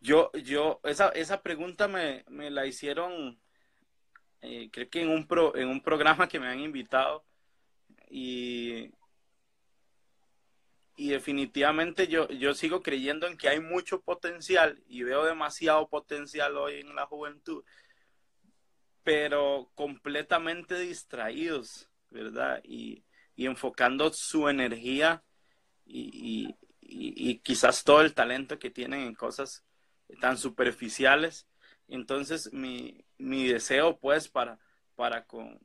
[0.00, 3.40] Yo, yo, esa, esa pregunta me, me la hicieron,
[4.40, 7.24] eh, creo que en un, pro, en un programa que me han invitado
[8.10, 8.90] y,
[10.96, 16.56] y definitivamente yo, yo sigo creyendo en que hay mucho potencial y veo demasiado potencial
[16.56, 17.64] hoy en la juventud,
[19.02, 22.60] pero completamente distraídos, ¿verdad?
[22.64, 25.24] Y, y enfocando su energía
[25.86, 29.64] y, y, y, quizás todo el talento que tienen en cosas
[30.20, 31.48] tan superficiales.
[31.88, 34.58] Entonces mi, mi deseo pues para,
[34.94, 35.58] para, con,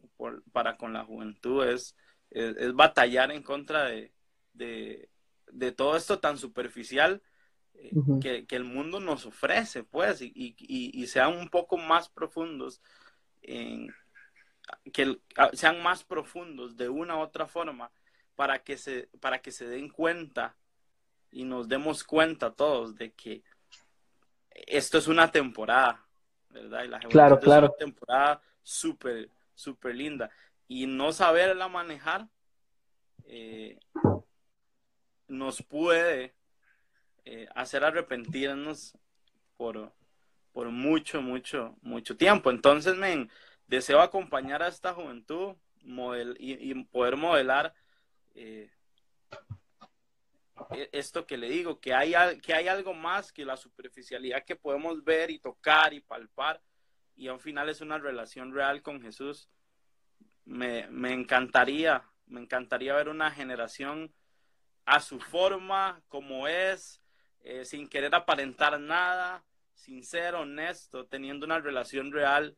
[0.53, 1.95] para con la juventud es,
[2.31, 4.13] es, batallar en contra de
[5.51, 7.21] de todo esto tan superficial
[7.73, 8.21] eh, uh -huh.
[8.21, 12.81] que, que, el mundo nos ofrece, pues, y, y, y, sean un poco más profundos,
[13.41, 13.93] en,
[14.91, 15.19] que
[15.53, 17.91] sean más profundos de una u otra forma
[18.35, 20.55] para que se, para que se den cuenta
[21.31, 23.43] y nos demos cuenta todos de que
[24.51, 26.05] esto es una temporada,
[26.49, 26.83] ¿verdad?
[26.83, 27.65] Y la claro, claro.
[27.67, 30.29] es una temporada súper, súper linda.
[30.67, 32.27] Y no saberla manejar,
[33.25, 33.79] eh,
[35.27, 36.33] nos puede
[37.25, 38.97] eh, hacer arrepentirnos
[39.57, 39.93] por,
[40.51, 42.49] por mucho, mucho, mucho tiempo.
[42.49, 43.29] Entonces, men,
[43.67, 45.55] deseo acompañar a esta juventud
[46.39, 47.73] y, poder modelar
[48.35, 48.69] eh,
[50.91, 55.03] esto que le digo, que hay, que hay algo más que la superficialidad que podemos
[55.03, 56.61] ver y tocar y palpar,
[57.15, 59.49] y al final es una relación real con Jesús.
[60.45, 64.13] Me, me encantaría, me encantaría ver una generación
[64.87, 67.01] a su forma, como es,
[67.41, 72.55] eh, sin querer aparentar nada, sin ser honesto, teniendo una relación real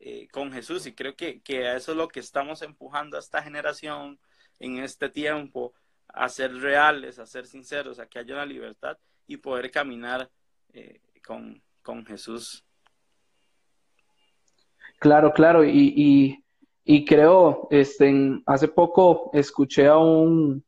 [0.00, 0.86] eh, con Jesús.
[0.86, 4.18] Y creo que, que eso es lo que estamos empujando a esta generación
[4.58, 5.74] en este tiempo,
[6.08, 10.30] a ser reales, a ser sinceros, a que haya una libertad y poder caminar
[10.72, 12.64] eh, con, con, Jesús.
[14.98, 16.44] Claro, claro, y, y,
[16.82, 20.64] y creo, este, hace poco escuché a un,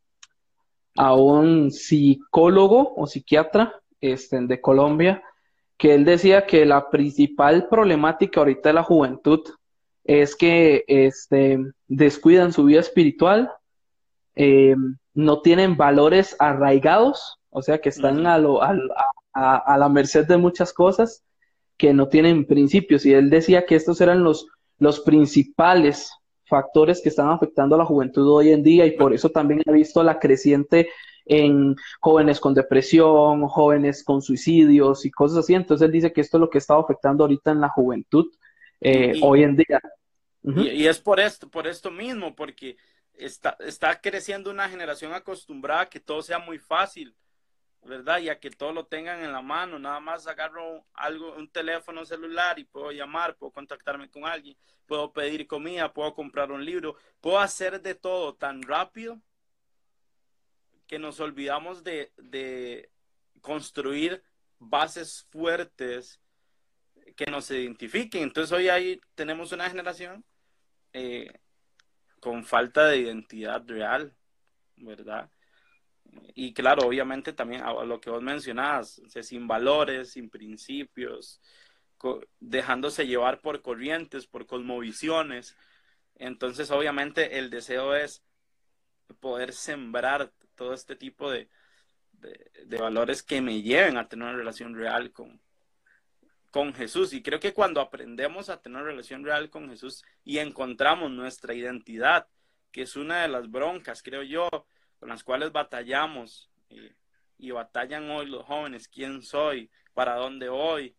[1.00, 5.22] a un psicólogo o psiquiatra este, de Colombia
[5.78, 9.40] que él decía que la principal problemática ahorita de la juventud
[10.04, 11.58] es que este,
[11.88, 13.50] descuidan su vida espiritual,
[14.34, 14.76] eh,
[15.14, 18.76] no tienen valores arraigados, o sea que están a, lo, a,
[19.32, 21.24] a, a, la merced de muchas cosas,
[21.78, 23.06] que no tienen principios.
[23.06, 26.12] Y él decía que estos eran los, los principales
[26.50, 29.72] factores que están afectando a la juventud hoy en día y por eso también he
[29.72, 30.90] visto la creciente
[31.24, 35.54] en jóvenes con depresión, jóvenes con suicidios y cosas así.
[35.54, 38.26] Entonces él dice que esto es lo que está afectando ahorita en la juventud
[38.80, 39.80] eh, y, hoy en día.
[40.42, 40.66] Uh -huh.
[40.66, 42.76] y, y, es por esto, por esto mismo, porque
[43.14, 47.14] está, está creciendo una generación acostumbrada a que todo sea muy fácil.
[47.82, 48.18] ¿Verdad?
[48.20, 52.04] Y a que todo lo tengan en la mano, nada más agarro algo, un teléfono
[52.04, 56.96] celular y puedo llamar, puedo contactarme con alguien, puedo pedir comida, puedo comprar un libro,
[57.20, 59.20] puedo hacer de todo tan rápido
[60.86, 62.90] que nos olvidamos de, de
[63.40, 64.22] construir
[64.58, 66.20] bases fuertes
[67.16, 68.22] que nos identifiquen.
[68.22, 70.24] Entonces hoy ahí tenemos una generación
[70.92, 71.32] eh,
[72.20, 74.14] con falta de identidad real,
[74.76, 75.30] ¿verdad?
[76.34, 81.40] Y claro, obviamente también a lo que vos mencionabas, sin valores, sin principios,
[82.38, 85.56] dejándose llevar por corrientes, por cosmovisiones.
[86.16, 88.24] Entonces, obviamente, el deseo es
[89.20, 91.48] poder sembrar todo este tipo de,
[92.12, 95.40] de, valores que me lleven a tener una relación real con,
[96.50, 97.12] con Jesús.
[97.12, 101.54] Y creo que cuando aprendemos a tener una relación real con Jesús y encontramos nuestra
[101.54, 102.28] identidad,
[102.72, 104.48] que es una de las broncas, creo yo,
[105.00, 106.50] con las cuales batallamos
[107.38, 110.94] y, batallan hoy los jóvenes, quién soy, para dónde voy,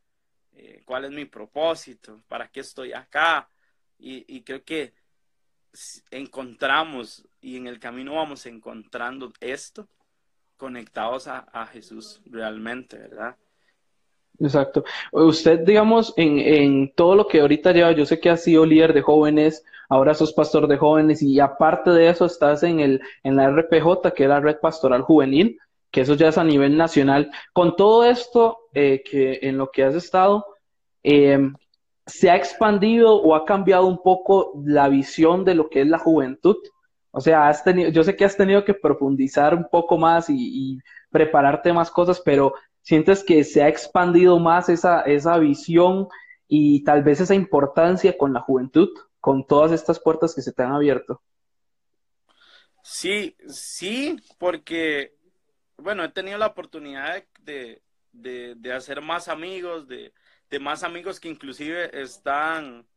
[0.54, 3.48] eh, cuál es mi propósito, para qué estoy acá.
[4.00, 4.94] Y, y creo que
[6.10, 9.88] encontramos y en el camino vamos encontrando esto
[10.58, 13.38] conectados a, a Jesús realmente, ¿verdad?
[14.42, 14.84] Exacto.
[15.12, 18.94] Usted, digamos, en, en, todo lo que ahorita lleva, yo sé que ha sido líder
[18.94, 23.36] de jóvenes, ahora sos pastor de jóvenes y aparte de eso estás en, el, en
[23.36, 25.60] la RPJ, que es la Red Pastoral Juvenil,
[25.92, 27.30] que eso ya es a nivel nacional.
[27.54, 30.46] Con todo esto eh, que en lo que has estado,
[31.04, 31.52] eh,
[32.08, 36.00] ¿se ha expandido o ha cambiado un poco la visión de lo que es la
[36.00, 36.58] juventud?
[37.12, 40.36] O sea, has tenido, yo sé que has tenido que profundizar un poco más y,
[40.38, 40.80] y
[41.12, 46.08] prepararte más cosas, pero ¿sientes que se ha expandido más esa, esa visión
[46.48, 48.90] y tal vez esa importancia con la juventud,
[49.20, 51.22] con todas estas puertas que se te han abierto?
[52.84, 55.14] Sí, sí, porque,
[55.78, 60.14] bueno, he tenido la oportunidad de, de, de hacer más amigos, de,
[60.50, 62.88] de más amigos que inclusive están,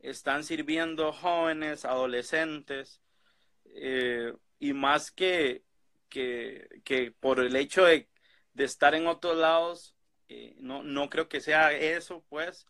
[0.00, 3.00] están sirviendo jóvenes, adolescentes,
[3.76, 5.64] eh, y más que,
[6.08, 8.08] que, que, por el hecho de,
[8.54, 9.94] de estar en otros lados,
[10.28, 12.66] eh, no, no creo que sea eso, pues,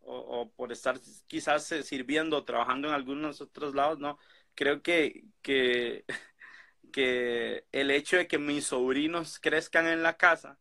[0.00, 4.18] o, por estar quizás sirviendo, trabajando en algunos otros lados, no,
[4.54, 6.04] creo que, que,
[6.92, 10.58] que el hecho de que mis sobrinos crezcan en la casa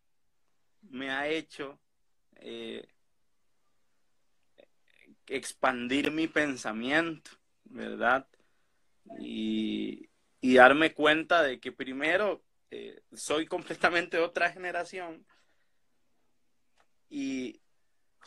[0.82, 1.80] me ha hecho
[2.36, 2.88] eh,
[5.28, 7.32] expandir mi pensamiento,
[7.66, 8.28] ¿verdad?
[9.18, 10.10] y,
[10.42, 15.26] darme cuenta de que primero eh, soy completamente otra generación
[17.10, 17.62] y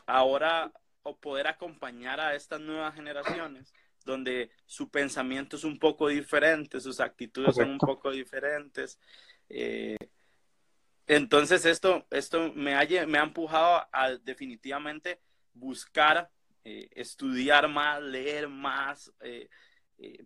[0.07, 3.73] ahora o poder acompañar a estas nuevas generaciones
[4.05, 8.99] donde su pensamiento es un poco diferente, sus actitudes son un poco diferentes.
[9.49, 9.97] Eh,
[11.07, 15.21] entonces esto, esto me, ha, me ha empujado a definitivamente
[15.53, 16.31] buscar,
[16.65, 19.49] eh, estudiar más, leer más, eh,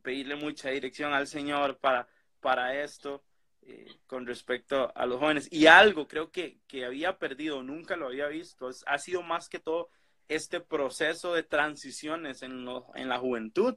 [0.02, 2.09] pedirle mucha dirección al Señor para,
[2.40, 3.22] para esto
[3.66, 5.48] eh, con respecto a los jóvenes.
[5.50, 9.59] Y algo creo que, que había perdido, nunca lo había visto, ha sido más que
[9.59, 9.90] todo
[10.29, 13.76] este proceso de transiciones en, lo, en la juventud.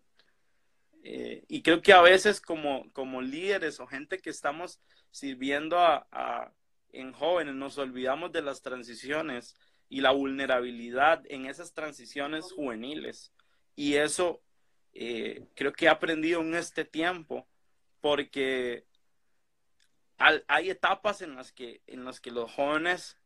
[1.03, 4.79] Eh, y creo que a veces como, como líderes o gente que estamos
[5.11, 6.53] sirviendo a, a,
[6.91, 9.55] en jóvenes nos olvidamos de las transiciones
[9.87, 13.33] y la vulnerabilidad en esas transiciones juveniles.
[13.75, 14.41] Y eso
[14.93, 17.47] eh, creo que he aprendido en este tiempo,
[18.01, 18.85] porque
[20.19, 23.17] hay etapas en las que, en las que los jóvenes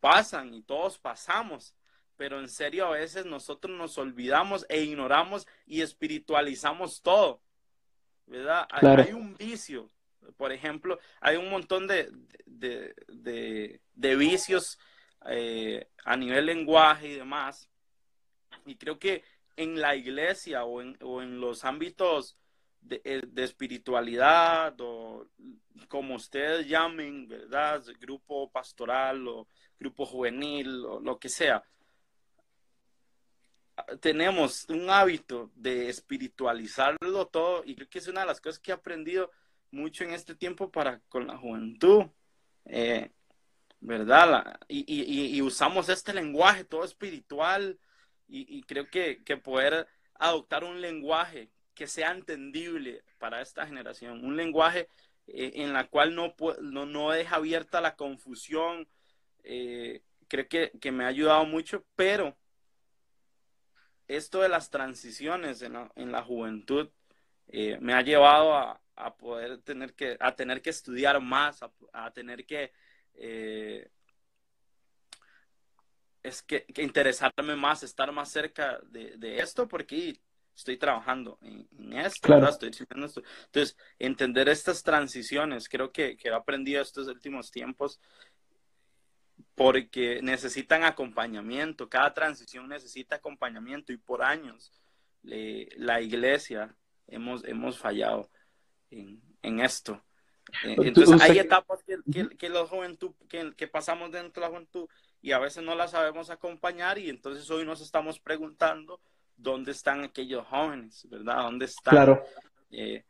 [0.00, 1.74] pasan y todos pasamos,
[2.16, 7.40] pero en serio a veces nosotros nos olvidamos e ignoramos y espiritualizamos todo,
[8.26, 8.66] ¿verdad?
[8.70, 9.90] Hay, un vicio,
[10.36, 12.10] por ejemplo, hay un montón de,
[12.44, 14.78] de, de, de vicios
[15.26, 17.70] eh, a nivel lenguaje y demás,
[18.64, 19.24] y creo que
[19.56, 22.36] en la iglesia o en, o en los ámbitos
[22.88, 25.28] de, eh, de, espiritualidad o
[25.88, 27.82] como ustedes llamen, ¿verdad?
[28.00, 31.62] Grupo pastoral o grupo juvenil o lo que sea.
[34.00, 38.70] Tenemos un hábito de espiritualizarlo todo y creo que es una de las cosas que
[38.70, 39.30] he aprendido
[39.70, 42.06] mucho en este tiempo para con la juventud.
[42.64, 43.10] Eh,
[43.78, 44.58] ¿Verdad?
[44.68, 47.78] y, usamos este lenguaje todo espiritual,
[48.26, 54.24] y, y creo que, que, poder adoptar un lenguaje que sea entendible para esta generación,
[54.24, 54.88] un lenguaje
[55.28, 58.88] eh, en la cual no, no, no, deja abierta la confusión,
[59.44, 62.36] eh, creo que, que, me ha ayudado mucho, pero
[64.08, 66.88] esto de las transiciones en la, en la juventud
[67.48, 71.60] eh, me ha llevado a, a, poder tener que, a tener que estudiar más,
[71.92, 72.72] a, tener que
[76.22, 80.18] es que, interesarme más, estar más cerca de, de esto, porque
[80.56, 82.48] estoy trabajando en, en esto, claro.
[82.48, 83.22] estoy esto.
[83.46, 88.00] Entonces, entender estas transiciones, creo que, que he aprendido estos últimos tiempos,
[89.54, 94.72] porque necesitan acompañamiento, cada transición necesita acompañamiento y por años
[95.22, 96.74] la iglesia
[97.08, 98.30] hemos, hemos fallado
[98.90, 100.02] en, en esto.
[100.64, 104.88] Eh, entonces hay etapas que, que, la juventud, que, que, pasamos dentro de la juventud
[105.20, 109.00] y a veces no la sabemos acompañar y entonces hoy nos estamos preguntando
[109.36, 111.42] dónde están aquellos jóvenes, ¿verdad?
[111.42, 111.94] ¿Dónde están?
[111.94, 112.24] Claro.
[112.70, 113.04] Eh,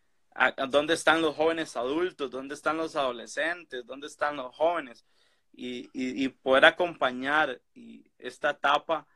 [0.69, 2.31] ¿Dónde están los jóvenes adultos?
[2.31, 3.87] ¿Dónde están los adolescentes?
[3.87, 5.07] ¿Dónde están los jóvenes?
[5.53, 9.07] Y, y, poder acompañar y esta etapa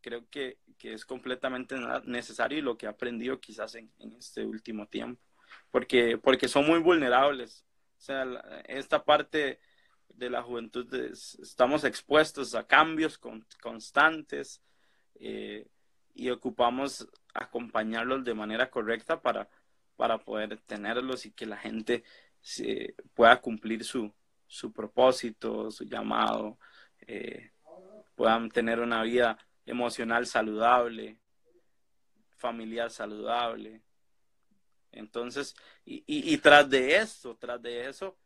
[0.00, 4.46] creo que, que, es completamente necesario y lo que he aprendido quizás en, en este
[4.46, 5.22] último tiempo,
[5.70, 7.66] porque, porque son muy vulnerables
[8.00, 8.24] o sea,
[8.66, 9.60] esta parte
[10.08, 13.20] de la juventud estamos expuestos a cambios
[13.60, 14.62] constantes
[15.16, 15.66] eh,
[16.14, 19.48] y ocupamos acompañarlos de manera correcta para,
[19.96, 22.04] para poder tenerlos y que la gente
[23.14, 24.12] pueda cumplir su,
[24.46, 26.58] su propósito, su llamado,
[27.06, 27.52] eh,
[28.14, 31.18] puedan tener una vida emocional saludable,
[32.36, 33.82] familiar saludable,
[34.92, 38.16] entonces, y, y, tras de eso, tras de eso,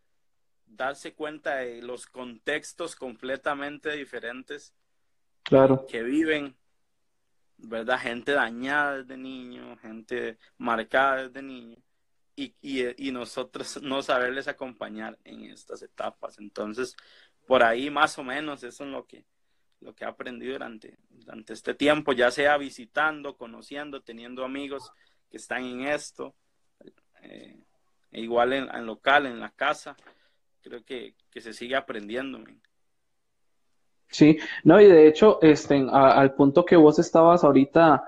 [0.66, 4.74] darse cuenta de los contextos completamente diferentes
[5.42, 5.86] claro.
[5.86, 6.56] que viven,
[7.58, 7.98] ¿verdad?
[7.98, 11.76] Gente dañada desde niño, gente marcada desde niño,
[12.36, 16.38] y, y, nosotros no saberles acompañar en estas etapas.
[16.38, 16.96] Entonces,
[17.46, 19.24] por ahí más o menos eso es lo que,
[19.80, 24.90] lo que he aprendido durante, durante este tiempo, ya sea visitando, conociendo, teniendo amigos
[25.30, 26.34] que están en esto,
[27.22, 27.56] eh,
[28.12, 29.96] igual en, local, en la casa,
[30.62, 32.42] creo que, se sigue aprendiendo.
[34.14, 38.04] Sí, no, y de hecho, este, al punto que vos estabas ahorita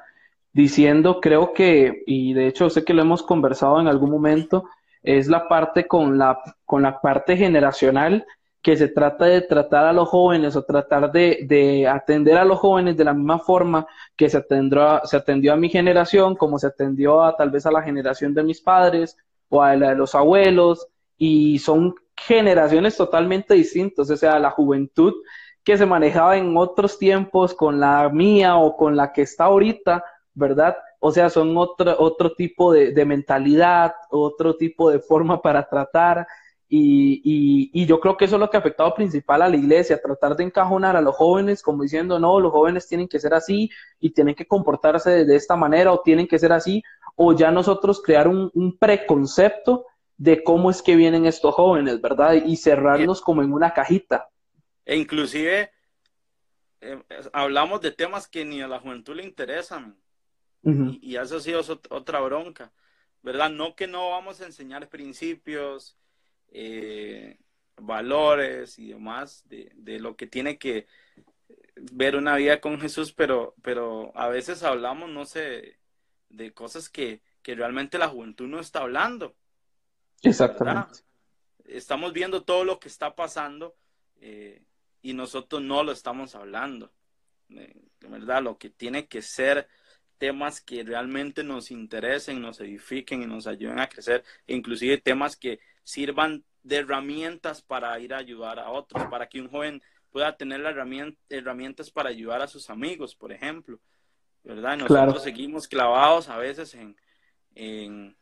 [0.53, 4.69] diciendo, creo que, y de hecho sé que lo hemos conversado en algún momento,
[5.03, 8.25] es la parte con la, con la parte generacional
[8.63, 12.97] que se trata de tratar a los jóvenes o tratar de, atender a los jóvenes
[12.97, 17.25] de la misma forma que se, atendió, se atendió a mi generación, como se atendió
[17.25, 19.17] a tal vez a la generación de mis padres
[19.49, 20.87] o a la de los abuelos,
[21.19, 25.15] y son generaciones totalmente distintas, o sea, la juventud
[25.67, 30.05] que se manejaba en otros tiempos con la mía o con la que está ahorita,
[30.33, 30.77] ¿verdad?
[31.01, 36.25] O sea, son otro, otro tipo de, mentalidad, otro tipo de forma para tratar,
[36.69, 40.01] y, y, yo creo que eso es lo que ha afectado principal a la iglesia,
[40.01, 43.71] tratar de encajonar a los jóvenes como diciendo, no, los jóvenes tienen que ser así
[44.01, 46.83] y tienen que comportarse de, esta manera o tienen que ser así,
[47.17, 52.35] o ya nosotros crear un, preconcepto de cómo es que vienen estos jóvenes, ¿verdad?
[52.35, 54.29] Y cerrarlos como en una cajita.
[54.87, 55.71] E inclusive
[56.81, 59.99] eh, hablamos de temas que ni a la juventud le interesan.
[60.63, 62.73] y, y, eso ha sido otra bronca,
[63.23, 63.51] ¿verdad?
[63.51, 65.97] No que no vamos a enseñar principios,
[66.49, 67.39] eh,
[67.77, 70.87] valores y demás de, de, lo que tiene que
[71.77, 75.79] ver una vida con Jesús, pero, pero a veces hablamos, no sé,
[76.31, 79.37] de cosas que, que realmente la juventud no está hablando.
[80.23, 81.01] Exactamente.
[81.65, 83.77] Estamos viendo todo lo que está pasando
[84.21, 84.63] eh,
[85.03, 86.93] y nosotros no lo estamos hablando.
[87.49, 89.69] de verdad, lo que tiene que ser
[90.19, 95.61] temas que realmente nos interesen, nos edifiquen y nos ayuden a crecer, inclusive temas que
[95.85, 100.61] sirvan de herramientas para ir a ayudar a otros, para que un joven pueda tener
[100.61, 100.75] las
[101.29, 103.79] herramientas para ayudar a sus amigos, por ejemplo,
[104.43, 104.77] ¿verdad?
[104.79, 106.97] Nosotros seguimos clavados a veces en,
[107.55, 108.17] en,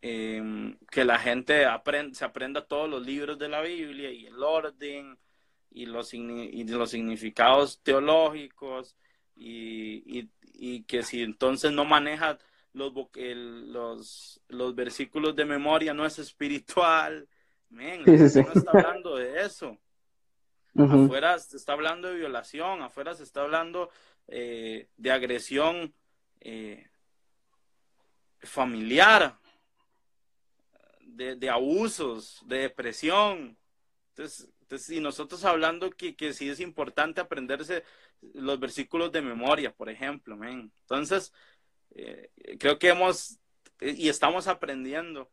[0.00, 5.18] que la gente aprenda, se aprenda todos los libros de la Biblia y el orden
[5.70, 8.96] y los, y los significados teológicos
[9.36, 12.38] y, y que si entonces no maneja
[12.72, 17.28] los, los, los versículos de memoria no es espiritual.
[17.68, 19.78] Men, no está hablando de eso.
[20.76, 23.90] Afuera se está hablando de violación, afuera se está hablando
[24.28, 25.92] eh, de agresión
[26.38, 26.88] eh,
[28.38, 29.36] familiar,
[31.20, 33.56] de, de, abusos, de depresión.
[34.10, 37.84] Entonces, entonces, y nosotros hablando que, que sí es importante aprenderse
[38.34, 40.38] los versículos de memoria, por ejemplo.
[40.44, 41.32] Entonces,
[41.94, 43.38] eh, creo que hemos
[43.80, 45.30] y estamos aprendiendo,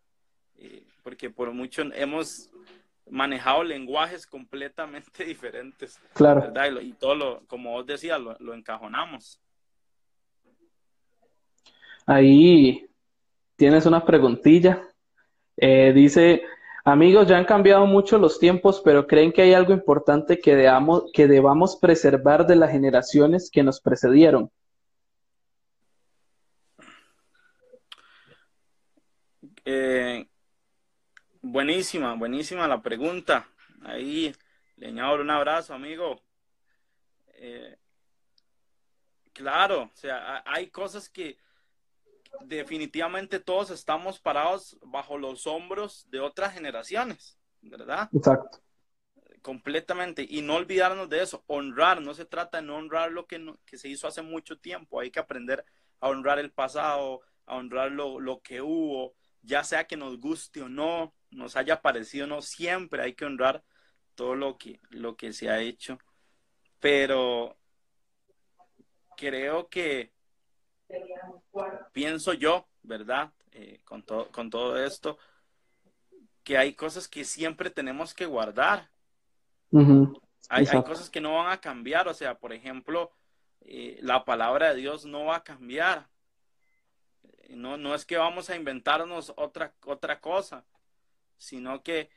[0.56, 2.50] eh, porque por mucho hemos
[3.10, 6.00] manejado lenguajes completamente diferentes.
[6.14, 6.52] Claro.
[6.82, 9.40] Y, todo lo, como vos decías, lo, encajonamos.
[12.06, 12.90] Ahí
[13.56, 14.87] tienes una preguntilla.
[15.58, 16.44] Eh, dice,
[16.86, 21.76] amigos, ya han cambiado mucho los tiempos, pero creen que hay algo importante que, debamos,
[21.76, 24.52] preservar de las generaciones que nos precedieron.
[29.66, 30.26] Eh,
[31.42, 33.50] buenísima, buenísima la pregunta.
[33.84, 34.34] Ahí
[34.78, 36.22] Leñador, un abrazo, amigo.
[37.34, 37.78] Eh,
[39.34, 41.38] claro, o sea, hay cosas que
[42.42, 48.10] definitivamente todos estamos parados bajo los hombros de otras generaciones, ¿verdad?
[48.14, 48.60] Exacto.
[49.42, 50.26] Completamente.
[50.28, 53.78] Y no olvidarnos de eso, honrar, no se trata de no honrar lo que, que
[53.78, 55.64] se hizo hace mucho tiempo, hay que aprender
[56.00, 60.62] a honrar el pasado, a honrar lo, lo que hubo, ya sea que nos guste
[60.62, 63.64] o no, nos haya parecido o no, siempre hay que honrar
[64.16, 65.98] todo lo que, lo que se ha hecho.
[66.80, 67.58] Pero
[69.16, 70.14] creo que
[71.92, 73.32] pienso yo, ¿verdad?
[73.52, 75.18] Eh, con, con todo esto,
[76.44, 78.90] que hay cosas que siempre tenemos que guardar.
[80.50, 83.12] hay, hay, cosas que no van a cambiar, o sea, por ejemplo,
[83.62, 86.08] eh, la palabra de Dios no va a cambiar.
[87.50, 90.66] No, no es que vamos a inventarnos otra, otra cosa,
[91.38, 92.10] sino que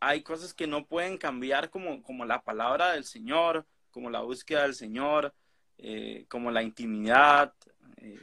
[0.00, 4.62] hay cosas que no pueden cambiar como, como la palabra del Señor, como la búsqueda
[4.62, 5.34] del Señor,
[5.78, 7.54] eh, como la intimidad,
[7.98, 8.20] eh,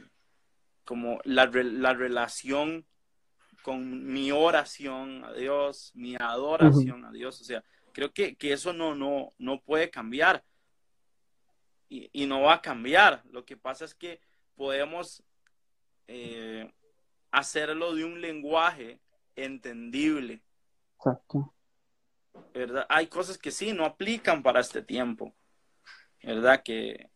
[0.84, 2.86] como la, la, relación
[3.62, 7.40] con mi oración a Dios, mi adoración a Dios.
[7.40, 10.44] O sea, creo que, que, eso no, no, no puede cambiar
[11.88, 13.22] y, y, no va a cambiar.
[13.30, 14.20] Lo que pasa es que
[14.54, 15.22] podemos
[16.08, 16.70] eh,
[17.30, 19.00] hacerlo de un lenguaje
[19.34, 20.42] entendible.
[20.98, 21.52] Exacto.
[22.52, 22.86] ¿verdad?
[22.88, 25.34] Hay cosas que sí no aplican para este tiempo,
[26.22, 26.62] ¿verdad?
[26.62, 27.10] Que,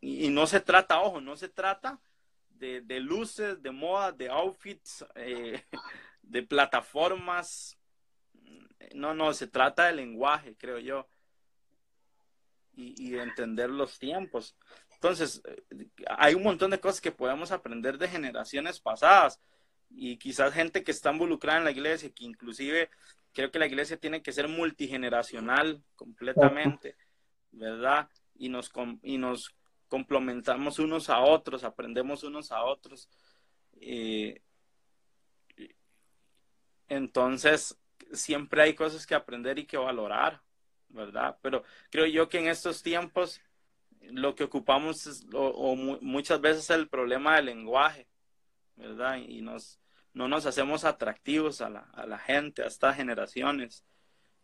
[0.00, 2.00] y, no se trata, ojo, no se trata
[2.48, 5.62] de, de luces, de moda, de outfits, eh,
[6.22, 7.78] de plataformas.
[8.94, 11.06] No, no, se trata de lenguaje, creo yo.
[12.74, 14.56] Y, de entender los tiempos.
[14.94, 15.42] Entonces,
[16.06, 19.38] hay un montón de cosas que podemos aprender de generaciones pasadas
[19.90, 22.88] y quizás gente que está involucrada en la iglesia, que inclusive
[23.32, 26.96] creo que la iglesia tiene que ser multigeneracional completamente,
[27.50, 28.08] ¿verdad?
[28.34, 28.72] Y nos,
[29.02, 29.54] y nos
[29.90, 33.10] complementamos unos a otros, aprendemos unos a otros.
[33.80, 34.40] Eh,
[36.88, 37.76] entonces,
[38.12, 40.40] siempre hay cosas que aprender y que valorar,
[40.88, 41.36] ¿verdad?
[41.42, 43.42] Pero creo yo que en estos tiempos
[44.00, 48.06] lo que ocupamos es, o, muchas veces es el problema del lenguaje,
[48.76, 49.16] ¿verdad?
[49.16, 49.80] Y nos,
[50.14, 53.84] no nos hacemos atractivos a la, a la gente, a estas generaciones.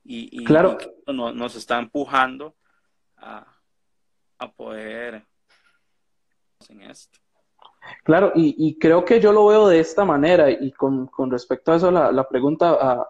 [0.08, 0.78] Y, claro.
[1.08, 2.56] nos está empujando
[3.16, 3.44] a,
[4.38, 5.26] a poder
[6.68, 7.18] en esto.
[8.02, 11.72] Claro, y, y, creo que yo lo veo de esta manera, y con, con respecto
[11.72, 13.06] a eso, la, la pregunta,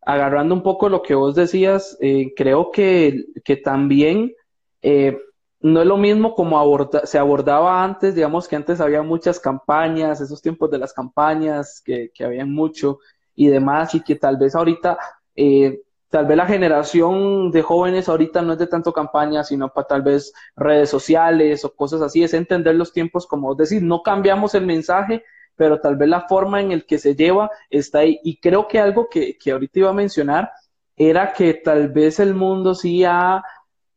[0.00, 4.32] agarrando un poco lo que vos decías, eh, creo que, que también
[4.80, 5.18] eh,
[5.60, 10.42] no es lo mismo como se abordaba antes, digamos que antes había muchas campañas, esos
[10.42, 12.98] tiempos de las campañas, que, que habían mucho
[13.34, 14.98] y demás, y que tal vez ahorita,
[15.36, 15.82] eh,
[16.12, 20.02] tal vez la generación de jóvenes ahorita no es de tanto campaña, sino para tal
[20.02, 24.66] vez redes sociales o cosas así, es entender los tiempos como decir, no cambiamos el
[24.66, 25.24] mensaje,
[25.56, 28.20] pero tal vez la forma en el que se lleva está ahí.
[28.24, 30.50] Y creo que algo que, que ahorita iba a mencionar
[30.96, 33.42] era que tal vez el mundo sí ha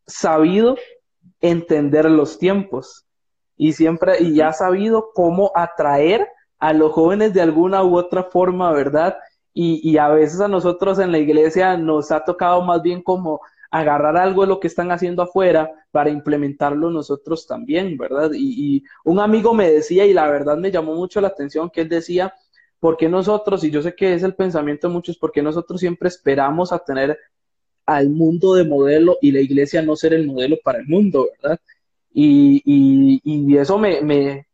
[0.07, 0.77] sabido
[1.41, 3.05] entender los tiempos
[3.57, 6.25] y siempre y ya ha sabido cómo atraer
[6.59, 9.17] a los jóvenes de alguna u otra forma, ¿verdad?
[9.55, 13.41] Y, y, a veces a nosotros en la iglesia nos ha tocado más bien como
[13.71, 18.31] agarrar algo de lo que están haciendo afuera para implementarlo nosotros también, ¿verdad?
[18.33, 21.81] Y, y un amigo me decía, y la verdad me llamó mucho la atención, que
[21.81, 22.33] él decía,
[22.79, 25.79] ¿por qué nosotros, y yo sé que es el pensamiento de muchos, ¿por qué nosotros
[25.79, 27.17] siempre esperamos a tener
[27.85, 31.59] al mundo de modelo y la iglesia no ser el modelo para el mundo, ¿verdad?
[32.13, 32.61] Y,
[33.23, 34.44] y, eso me, me,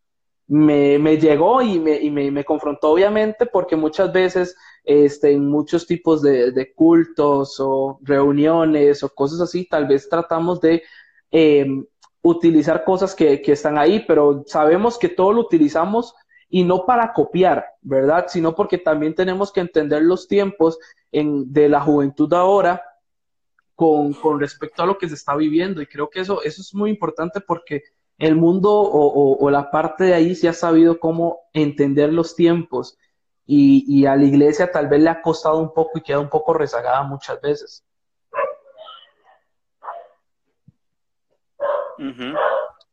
[0.51, 6.21] me, llegó y, me, y me, confrontó obviamente porque muchas veces este, en muchos tipos
[6.21, 10.83] de, cultos o reuniones o cosas así, tal vez tratamos de
[11.31, 11.85] em,
[12.21, 16.13] utilizar cosas que, que están ahí, pero sabemos que todo lo utilizamos
[16.49, 18.25] y no para copiar, ¿verdad?
[18.27, 20.77] Sino porque también tenemos que entender los tiempos
[21.13, 22.83] en, de la juventud ahora
[23.73, 25.81] con, con, respecto a lo que se está viviendo.
[25.81, 27.83] Y creo que eso, eso es muy importante porque
[28.21, 32.99] el mundo o, o, la parte de ahí se ha sabido cómo entender los tiempos
[33.47, 36.29] y, y, a la iglesia tal vez le ha costado un poco y queda un
[36.29, 37.83] poco rezagada muchas veces.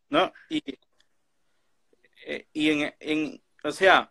[0.09, 0.63] No, y,
[2.25, 4.11] eh, y en, en, o sea,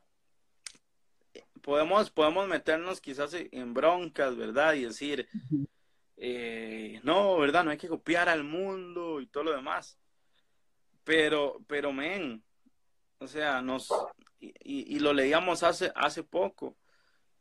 [1.64, 4.74] podemos, podemos meternos quizás en broncas, ¿verdad?
[4.74, 5.28] Y decir,
[6.18, 7.64] eh, no, ¿verdad?
[7.64, 9.98] No hay que copiar al mundo y todo lo demás.
[11.08, 12.44] Pero, pero, men,
[13.20, 13.88] o sea, nos,
[14.42, 16.76] y, y, lo leíamos hace, hace poco,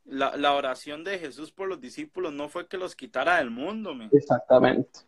[0.05, 5.01] la, oración de Jesús por los discípulos no fue que los quitara del mundo, Exactamente.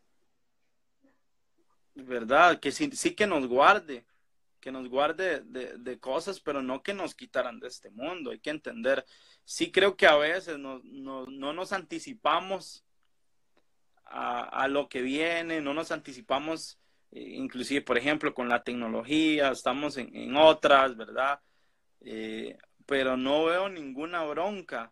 [1.96, 2.60] ¿Verdad?
[2.60, 4.06] Que sí, sí que nos guarde,
[4.60, 8.32] que nos guarde de, cosas, pero no que nos quitaran de este mundo.
[8.32, 9.06] Hay que entender.
[9.46, 12.86] Sí creo que a veces no, no, nos anticipamos
[14.04, 16.79] a, lo que viene, no nos anticipamos,
[17.12, 21.40] inclusive, por ejemplo, con la tecnología, estamos en, otras, ¿verdad?
[22.02, 24.92] Eh, pero no veo ninguna bronca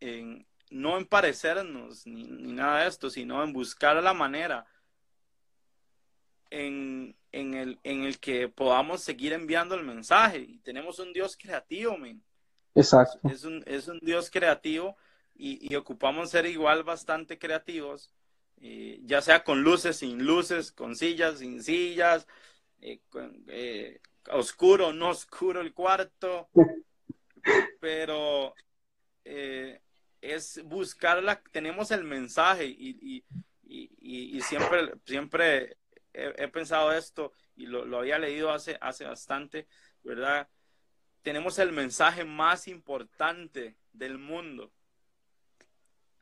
[0.00, 4.66] en no en parecernos ni, nada de esto, sino en buscar la manera
[6.50, 10.38] en, el, en el que podamos seguir enviando el mensaje.
[10.38, 12.22] Y tenemos un Dios creativo, men.
[12.74, 13.18] Exacto.
[13.28, 14.96] Es un, es un Dios creativo
[15.36, 18.10] y, ocupamos ser igual bastante creativos,
[18.60, 22.26] eh, ya sea con luces, sin luces, con sillas, sin sillas,
[22.80, 23.00] eh,
[23.48, 24.00] eh,
[24.30, 26.48] oscuro, no oscuro el cuarto,
[27.80, 28.54] pero
[29.24, 29.80] eh,
[30.20, 33.24] es buscarla, tenemos el mensaje y,
[34.42, 35.76] siempre, siempre
[36.12, 39.66] he, pensado esto y lo, había leído hace, hace bastante,
[40.02, 40.48] ¿verdad?
[41.22, 44.72] Tenemos el mensaje más importante del mundo.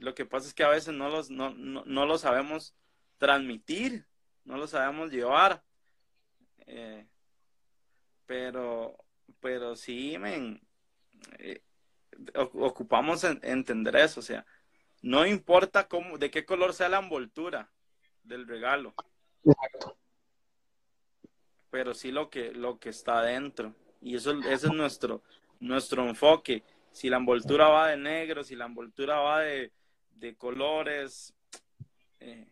[0.03, 2.75] Lo que pasa es que a veces no, los, no, no, lo sabemos
[3.19, 4.05] transmitir,
[4.45, 5.63] no lo sabemos llevar.
[6.67, 7.07] Eh,
[8.27, 8.97] pero,
[9.39, 10.61] pero sí, men,
[11.39, 11.63] eh,
[12.35, 14.45] ocupamos entender eso, o sea,
[15.03, 17.71] no importa cómo, de qué color sea la envoltura
[18.25, 18.95] del regalo.
[19.45, 19.97] Exacto.
[21.71, 23.75] Pero sí lo que, lo que está dentro.
[24.01, 25.23] Y eso, ese es nuestro,
[25.61, 26.65] nuestro enfoque.
[26.91, 29.73] Si la envoltura va de negro, si la envoltura va de,
[30.37, 31.35] colores,
[32.21, 32.47] eh,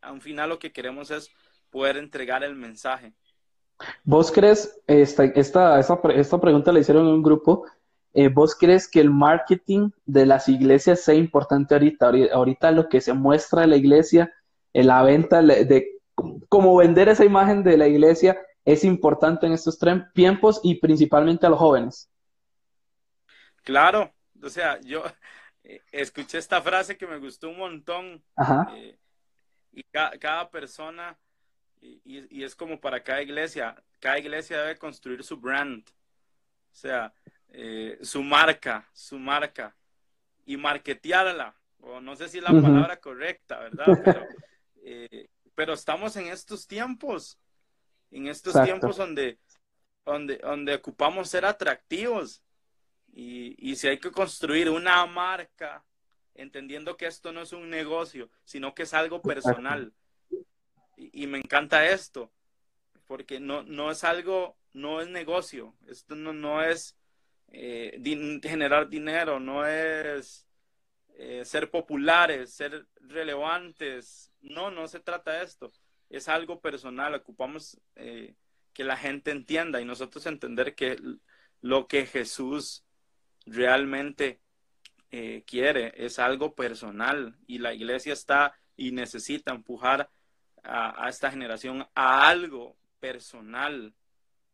[0.00, 1.30] a un final lo que queremos es
[1.70, 3.14] poder entregar el mensaje.
[4.04, 7.64] ¿Vos crees, esta, esta, esta, pregunta la hicieron en un grupo,
[8.14, 12.12] eh, ¿vos crees que el marketing de las iglesias sea importante ahorita?
[12.32, 14.32] Ahorita lo que se muestra de la iglesia,
[14.72, 16.00] en la venta de
[16.48, 19.78] cómo vender esa imagen de la iglesia es importante en estos
[20.14, 22.08] tiempos y principalmente a los jóvenes.
[23.62, 24.12] Claro,
[24.42, 25.02] o sea, yo
[25.64, 28.22] eh, escuché esta frase que me gustó un montón
[28.74, 28.98] eh,
[29.72, 31.16] y cada persona
[31.82, 37.12] y, es como para cada iglesia, cada iglesia debe construir su brand, o sea,
[37.48, 39.74] eh, su marca, su marca,
[40.44, 43.86] y marketearla, o no sé si es la palabra correcta, ¿verdad?
[44.84, 47.38] Eh, pero, estamos en estos tiempos,
[48.10, 49.38] en estos tiempos donde,
[50.04, 52.42] donde, donde ocupamos ser atractivos,
[53.12, 55.84] y, y si hay que construir una marca,
[56.34, 59.92] entendiendo que esto no es un negocio, sino que es algo personal.
[60.96, 62.32] Y, me encanta esto,
[63.06, 66.96] porque no, no es algo, no es negocio, esto no, no es
[67.48, 68.00] eh,
[68.42, 70.46] generar dinero, no es
[71.14, 75.72] eh, ser populares, ser relevantes, no, no se trata de esto,
[76.08, 78.34] es algo personal, ocupamos eh,
[78.72, 80.96] que la gente entienda y nosotros entender que
[81.60, 82.84] lo que Jesús
[83.46, 84.40] realmente
[85.44, 90.08] quiere es algo personal y la iglesia está y necesita empujar
[90.62, 93.92] a, esta generación a algo personal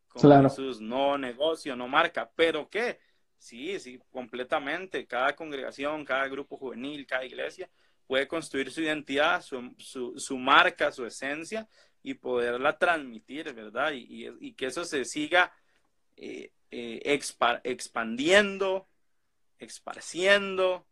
[0.08, 2.98] con Jesús, no negocio, no marca, pero ¿qué?
[3.38, 5.06] Sí, sí, completamente.
[5.06, 7.68] Cada congregación, cada grupo juvenil, cada iglesia
[8.06, 9.74] puede construir su identidad, su,
[10.16, 11.68] su, marca, su esencia
[12.02, 13.92] y poderla transmitir, ¿verdad?
[13.94, 15.52] Y, que eso se siga
[16.16, 17.20] eh, eh,
[17.64, 18.86] expandiendo,
[19.58, 20.86] esparciendo,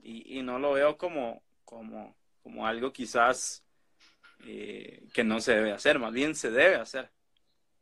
[0.00, 3.64] y, y, no lo veo como, como, como algo quizás
[4.46, 7.10] eh, que no se debe hacer, más bien se debe hacer.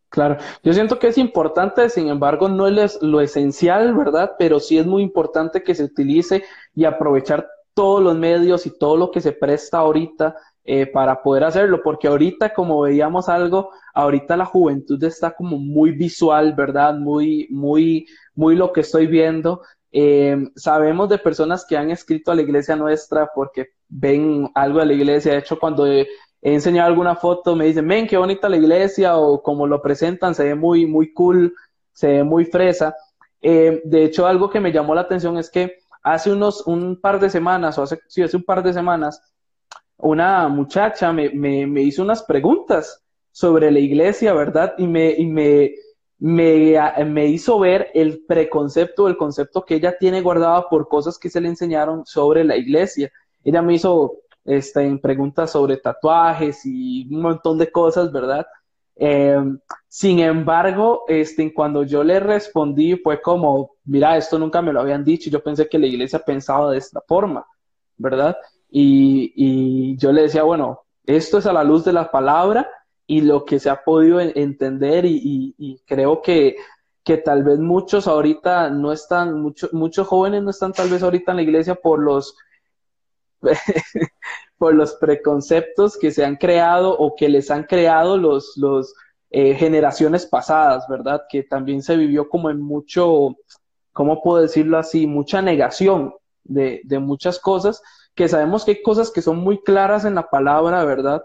[0.09, 4.37] Claro, yo siento que es importante, sin embargo, no es lo esencial, ¿verdad?
[4.39, 8.97] Pero sí es muy importante que se utilice y aprovechar todos los medios y todo
[8.97, 10.35] lo que se presta ahorita
[10.69, 15.93] eh, para poder hacerlo, porque ahorita, como veíamos algo, ahorita la juventud está como muy
[15.93, 16.95] visual, ¿verdad?
[16.95, 19.63] Muy, muy, muy lo que estoy viendo.
[19.93, 24.87] Eh, sabemos de personas que han escrito a la iglesia nuestra porque ven algo de
[24.87, 25.33] la iglesia.
[25.33, 26.09] De hecho, cuando he
[26.43, 30.45] enseñado alguna foto, me dicen, ven, qué bonita la iglesia, o como lo presentan, se
[30.45, 31.55] ve muy, muy cool,
[31.93, 32.97] se ve muy fresa.
[33.41, 37.21] Eh, de hecho, algo que me llamó la atención es que hace unos, un par
[37.21, 39.23] de semanas, o hace, sí, hace un par de semanas,
[39.99, 44.75] una muchacha me, me, hizo unas preguntas sobre la iglesia, ¿verdad?
[44.79, 45.75] Y me, y me,
[46.19, 51.31] me, me, hizo ver el preconcepto, el concepto que ella tiene guardado por cosas que
[51.31, 53.11] se le enseñaron sobre la iglesia.
[53.45, 58.47] Ella me hizo este, preguntas sobre tatuajes y un montón de cosas, ¿verdad?
[58.97, 59.39] Eh,
[59.89, 65.05] sin embargo, este, cuando yo le respondí fue como, mira, esto nunca me lo habían
[65.05, 67.47] dicho, yo pensé que la iglesia pensaba de esta forma,
[67.97, 68.37] ¿verdad?
[68.79, 72.69] Y, yo le decía, bueno, esto es a la luz de la palabra
[73.07, 76.57] y lo que se ha podido entender y, creo que,
[77.03, 81.31] que, tal vez muchos ahorita no están, muchos muchos jóvenes no están tal vez ahorita
[81.33, 82.37] en la iglesia por los
[84.59, 88.95] por los preconceptos que se han creado o que les han creado los, los
[89.31, 91.23] eh, generaciones pasadas, ¿verdad?
[91.31, 93.37] Que también se vivió como en mucho,
[93.93, 95.07] ¿cómo puedo decirlo así?
[95.07, 96.15] Mucha negación
[96.45, 97.83] de, de muchas cosas,
[98.17, 101.23] que sabemos que hay cosas que son muy claras en la palabra, ¿verdad?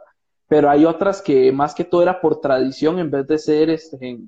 [0.47, 4.19] Pero hay otras que más que todo era por tradición en vez de ser este,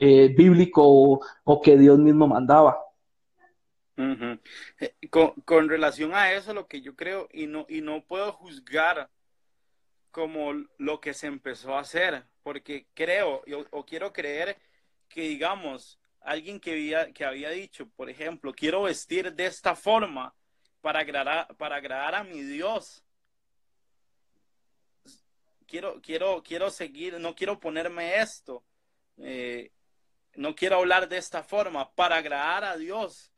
[0.00, 2.76] eh, bíblico o, que Dios mismo mandaba.
[3.96, 8.32] Eh, con, con, relación a eso, lo que yo creo, y no, y no puedo
[8.32, 9.08] juzgar
[10.10, 14.58] como lo que se empezó a hacer, porque creo o, quiero creer
[15.08, 20.34] que, digamos, alguien que había, que había dicho, por ejemplo, quiero vestir de esta forma
[20.80, 23.04] para agradar, para agradar a mi Dios.
[25.66, 28.64] Quiero, quiero, quiero seguir, no quiero ponerme esto,
[29.18, 29.70] eh,
[30.34, 33.32] no quiero hablar de esta forma para agradar a Dios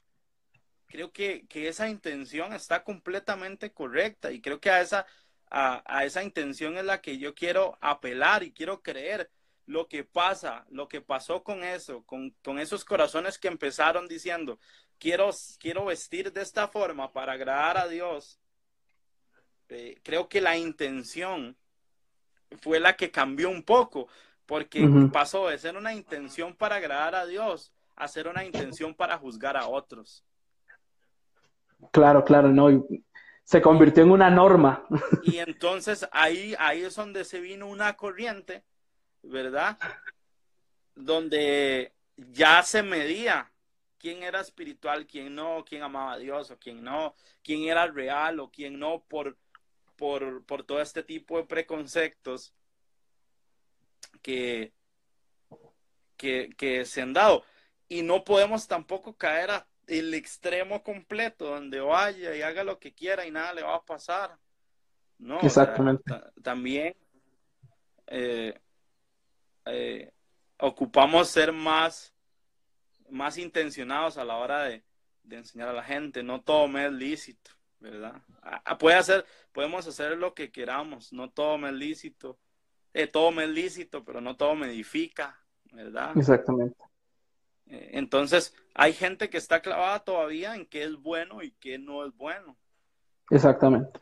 [0.91, 5.07] creo que, esa intención está completamente correcta y creo que a esa,
[5.49, 9.31] a, esa intención es la que yo quiero apelar y quiero creer
[9.67, 14.59] lo que pasa, lo que pasó con eso, con, esos corazones que empezaron diciendo,
[15.01, 18.39] quiero, quiero vestir de esta forma para agradar a Dios.
[19.69, 21.57] Eh, creo que la intención
[22.61, 24.09] fue la que cambió un poco,
[24.47, 29.17] porque pasó de ser una intención para agradar a Dios a ser una intención para
[29.19, 30.25] juzgar a otros.
[31.93, 32.87] Claro, claro, no.
[33.45, 34.87] Se convirtió en una norma.
[35.23, 38.65] Y entonces ahí, ahí es donde se vino una corriente,
[39.23, 39.79] ¿verdad?
[40.95, 43.51] Donde ya se medía
[44.01, 48.41] quién era espiritual, quién no, quién amaba a Dios o quién no, quién era real
[48.41, 49.37] o quién no, por,
[49.97, 52.53] por, por todo este tipo de preconceptos
[54.23, 54.73] que,
[56.17, 57.45] que, que se han dado.
[57.89, 62.93] Y no podemos tampoco caer a el extremo completo, donde vaya y haga lo que
[62.93, 64.39] quiera y nada le va a pasar.
[65.19, 66.03] No, Exactamente.
[66.43, 66.97] también
[68.07, 68.59] eh,
[69.67, 70.13] eh,
[70.59, 72.15] ocupamos ser más,
[73.11, 74.83] más intencionados a la hora de,
[75.31, 76.23] enseñar a la gente.
[76.23, 78.21] No todo me es lícito, ¿verdad?
[78.79, 82.39] puede hacer, podemos hacer lo que queramos, no todo me es lícito.
[82.93, 85.39] Eh, todo me es lícito, pero no todo me edifica,
[85.73, 86.17] ¿verdad?
[86.17, 86.83] Exactamente.
[87.67, 92.05] Eh, entonces, hay gente que está clavada todavía en qué es bueno y qué no
[92.05, 92.57] es bueno.
[93.31, 94.01] Exactamente.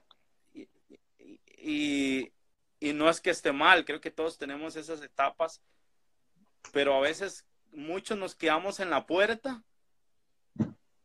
[1.58, 2.32] Y,
[2.94, 5.60] no es que esté mal, creo que todos tenemos esas etapas,
[6.72, 9.62] pero a veces muchos nos quedamos en la puerta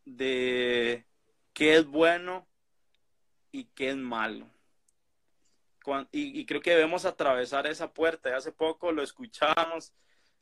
[0.06, 1.06] de
[1.54, 2.48] qué es bueno
[3.52, 4.48] y qué es malo.
[6.12, 8.36] y, creo que debemos atravesar esa puerta.
[8.36, 9.94] Hace poco lo escuchamos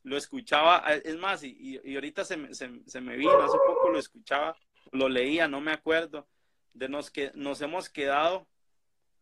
[0.04, 2.68] lo escuchaba, eh, es más, y, y ahorita se me, se,
[3.00, 4.56] me, vino, hace poco lo escuchaba,
[4.90, 6.26] lo leía, no me acuerdo,
[6.72, 8.46] de nos que nos hemos quedado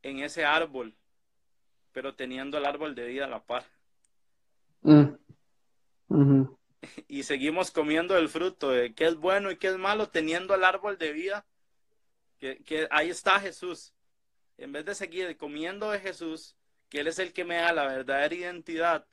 [0.03, 0.95] en ese árbol,
[1.93, 3.65] pero teniendo el árbol de vida a la par.
[4.83, 5.15] Mm.
[7.09, 10.65] Y seguimos comiendo el fruto de qué es bueno y qué es malo, teniendo el
[10.65, 11.47] árbol de vida,
[12.39, 13.95] que, que ahí está Jesús.
[14.57, 16.57] En vez de seguir comiendo de Jesús,
[16.89, 19.07] que Él es el que me da la verdadera identidad,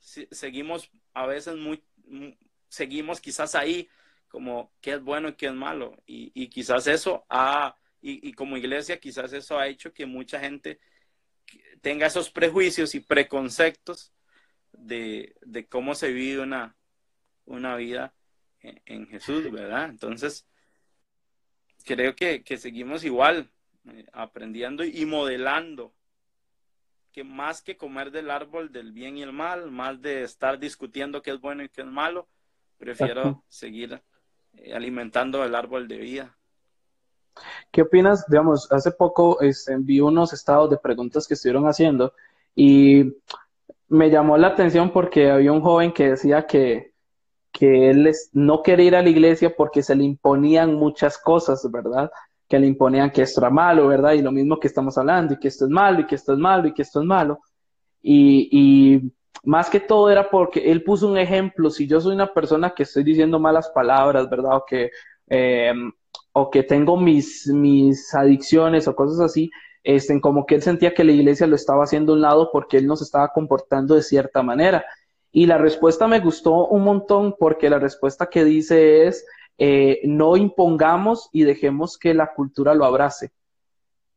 [0.00, 1.82] seguimos a veces muy,
[2.68, 3.88] seguimos quizás ahí
[4.28, 5.96] como qué es bueno y qué es malo.
[6.06, 10.80] Y, quizás eso ha, y, como iglesia, quizás eso ha hecho que mucha gente
[11.80, 14.12] tenga esos prejuicios y preconceptos
[14.78, 15.34] de,
[15.68, 16.76] cómo se vive una,
[17.46, 18.14] una vida
[18.60, 19.88] en, Jesús, ¿verdad?
[19.88, 20.46] Entonces,
[21.84, 23.50] creo que, seguimos igual,
[23.88, 25.92] eh, aprendiendo y modelando
[27.12, 31.22] que más que comer del árbol del bien y el mal, más de estar discutiendo
[31.22, 32.28] qué es bueno y qué es malo,
[32.76, 34.02] prefiero seguir
[34.54, 36.36] eh, alimentando el árbol de vida.
[37.70, 38.24] ¿Qué opinas?
[38.28, 42.14] Digamos, hace poco este, vi unos estados de preguntas que estuvieron haciendo
[42.54, 43.12] y
[43.88, 46.92] me llamó la atención porque había un joven que decía que,
[47.52, 52.10] que él no quería ir a la iglesia porque se le imponían muchas cosas, ¿verdad?
[52.48, 54.12] que le imponían que esto era malo, ¿verdad?
[54.12, 56.38] Y lo mismo que estamos hablando, y que esto es malo, y que esto es
[56.38, 57.40] malo, y que esto es malo.
[58.02, 59.12] Y,
[59.46, 62.84] más que todo era porque él puso un ejemplo, si yo soy una persona que
[62.84, 64.56] estoy diciendo malas palabras, ¿verdad?
[64.56, 64.90] O que,
[65.28, 65.92] em,
[66.32, 69.50] o que tengo mis, mis adicciones o cosas así,
[69.84, 72.78] este, como que él sentía que la iglesia lo estaba haciendo a un lado porque
[72.78, 74.84] él no se estaba comportando de cierta manera.
[75.30, 79.26] Y la respuesta me gustó un montón porque la respuesta que dice es
[79.58, 83.30] eh, no impongamos y dejemos que la cultura lo abrace,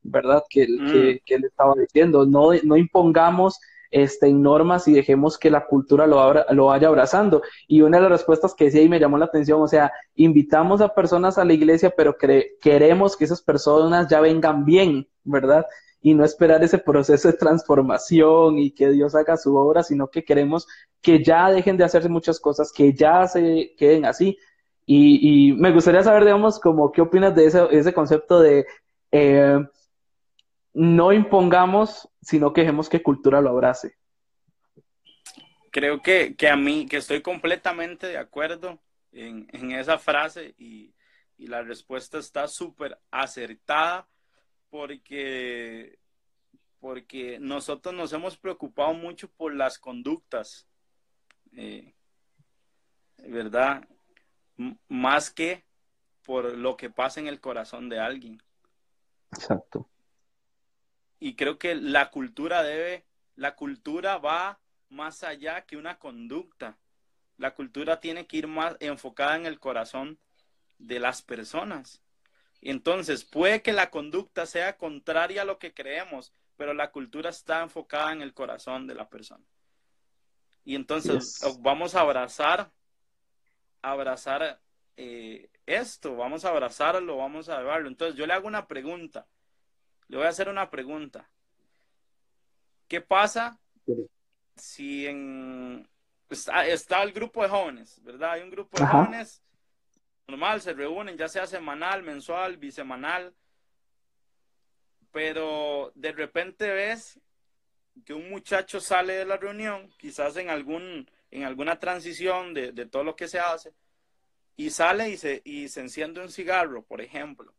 [0.01, 0.43] ¿verdad?
[0.49, 0.91] Que, mm.
[0.91, 3.59] que, que, le estaba diciendo, no, no impongamos
[3.91, 7.41] este, normas y dejemos que la cultura lo, lo vaya abrazando.
[7.67, 10.81] Y una de las respuestas que decía y me llamó la atención, o sea, invitamos
[10.81, 12.15] a personas a la iglesia, pero
[12.61, 15.65] queremos que esas personas ya vengan bien, ¿verdad?
[16.01, 20.23] Y no esperar ese proceso de transformación y que Dios haga su obra, sino que
[20.23, 20.67] queremos
[21.01, 24.37] que ya dejen de hacerse muchas cosas, que ya se queden así.
[24.89, 28.65] Y, me gustaría saber, digamos, como qué opinas de ese, ese concepto de
[29.11, 29.59] eh,
[30.73, 33.95] no impongamos, sino que dejemos que cultura lo abrace.
[35.71, 38.79] Creo que, a mí, que estoy completamente de acuerdo
[39.13, 40.93] en, esa frase y,
[41.37, 44.09] la respuesta está súper acertada
[44.69, 45.99] porque,
[46.79, 50.67] porque nosotros nos hemos preocupado mucho por las conductas,
[51.53, 51.93] eh,
[53.19, 53.87] ¿verdad?
[54.89, 55.63] más que
[56.25, 58.43] por lo que pasa en el corazón de alguien.
[59.31, 59.87] Exacto
[61.19, 63.05] y creo que la cultura debe,
[63.35, 64.59] la cultura va
[64.89, 66.77] más allá que una conducta.
[67.37, 70.19] La cultura tiene que ir más enfocada en el corazón
[70.79, 72.01] de las personas.
[72.61, 77.61] Entonces, puede que la conducta sea contraria a lo que creemos, pero la cultura está
[77.61, 79.45] enfocada en el corazón de la persona.
[80.65, 82.71] Y entonces vamos a abrazar,
[83.81, 84.59] abrazar
[84.97, 87.87] eh, esto, vamos a abrazarlo, vamos a llevarlo.
[87.87, 89.27] Entonces, yo le hago una pregunta.
[90.07, 91.29] Le voy a hacer una pregunta.
[92.87, 93.59] ¿Qué pasa
[94.55, 95.87] si en
[96.29, 98.31] está, el grupo de jóvenes, ¿verdad?
[98.31, 99.41] Hay un grupo de jóvenes
[100.27, 103.33] normal, se reúnen ya sea semanal, mensual, bisemanal,
[105.11, 107.19] pero de repente ves
[108.05, 112.85] que un muchacho sale de la reunión, quizás en algún en alguna transición de, de
[112.85, 113.73] todo lo que se hace,
[114.55, 117.56] y sale y se, y se enciende un cigarro, por ejemplo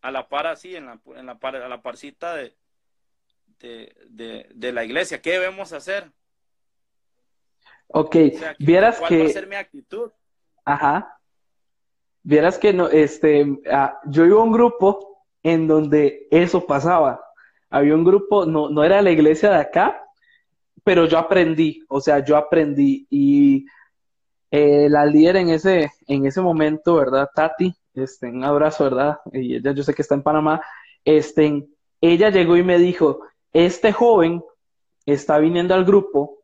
[0.00, 2.54] a la par así, en la, en la par, a la parcita de,
[3.60, 5.20] de, la iglesia.
[5.20, 6.10] ¿Qué debemos hacer?
[7.88, 8.16] Ok,
[8.58, 9.18] vieras que...
[9.18, 10.10] Va a ser mi actitud?
[10.64, 11.18] Ajá.
[12.22, 17.24] Vieras que no, este, ah, yo iba a un grupo en donde eso pasaba.
[17.70, 20.04] Había un grupo, no, no era la iglesia de acá,
[20.84, 23.66] pero yo aprendí, o sea, yo aprendí y
[24.50, 27.28] eh, la líder en ese, en ese momento, ¿verdad?
[27.34, 29.18] Tati, este, un abrazo, ¿verdad?
[29.32, 30.60] Y ella yo sé que está en Panamá,
[31.04, 31.66] este,
[32.00, 33.20] ella llegó y me dijo,
[33.52, 34.42] este joven
[35.06, 36.38] está viniendo al grupo,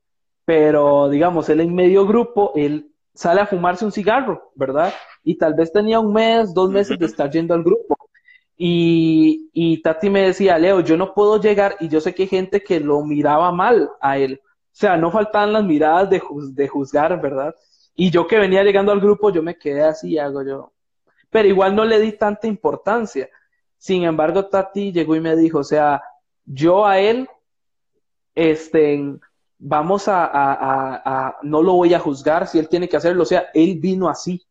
[0.45, 4.93] pero digamos, él en medio grupo, él sale a fumarse un cigarro, ¿verdad?
[5.23, 7.97] Y tal vez tenía un mes, dos meses de estar yendo al grupo.
[8.57, 12.29] Y, y Tati me decía, Leo, yo no puedo llegar y yo sé que hay
[12.29, 14.41] gente que lo miraba mal a él.
[14.45, 16.21] O sea, no faltaban las miradas de,
[16.53, 17.55] de juzgar, ¿verdad?
[17.97, 20.73] Y yo que venía llegando al grupo, yo me quedé así, hago yo,
[21.35, 23.29] pero igual no le di tanta importancia.
[23.77, 26.01] Sin embargo, Tati llegó y me dijo, o sea,
[26.45, 27.29] yo a él,
[28.37, 29.19] este,
[29.59, 33.81] vamos a, no lo voy a juzgar si él tiene que hacerlo, o sea, él
[33.81, 34.47] vino así,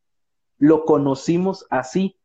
[0.57, 2.17] lo conocimos así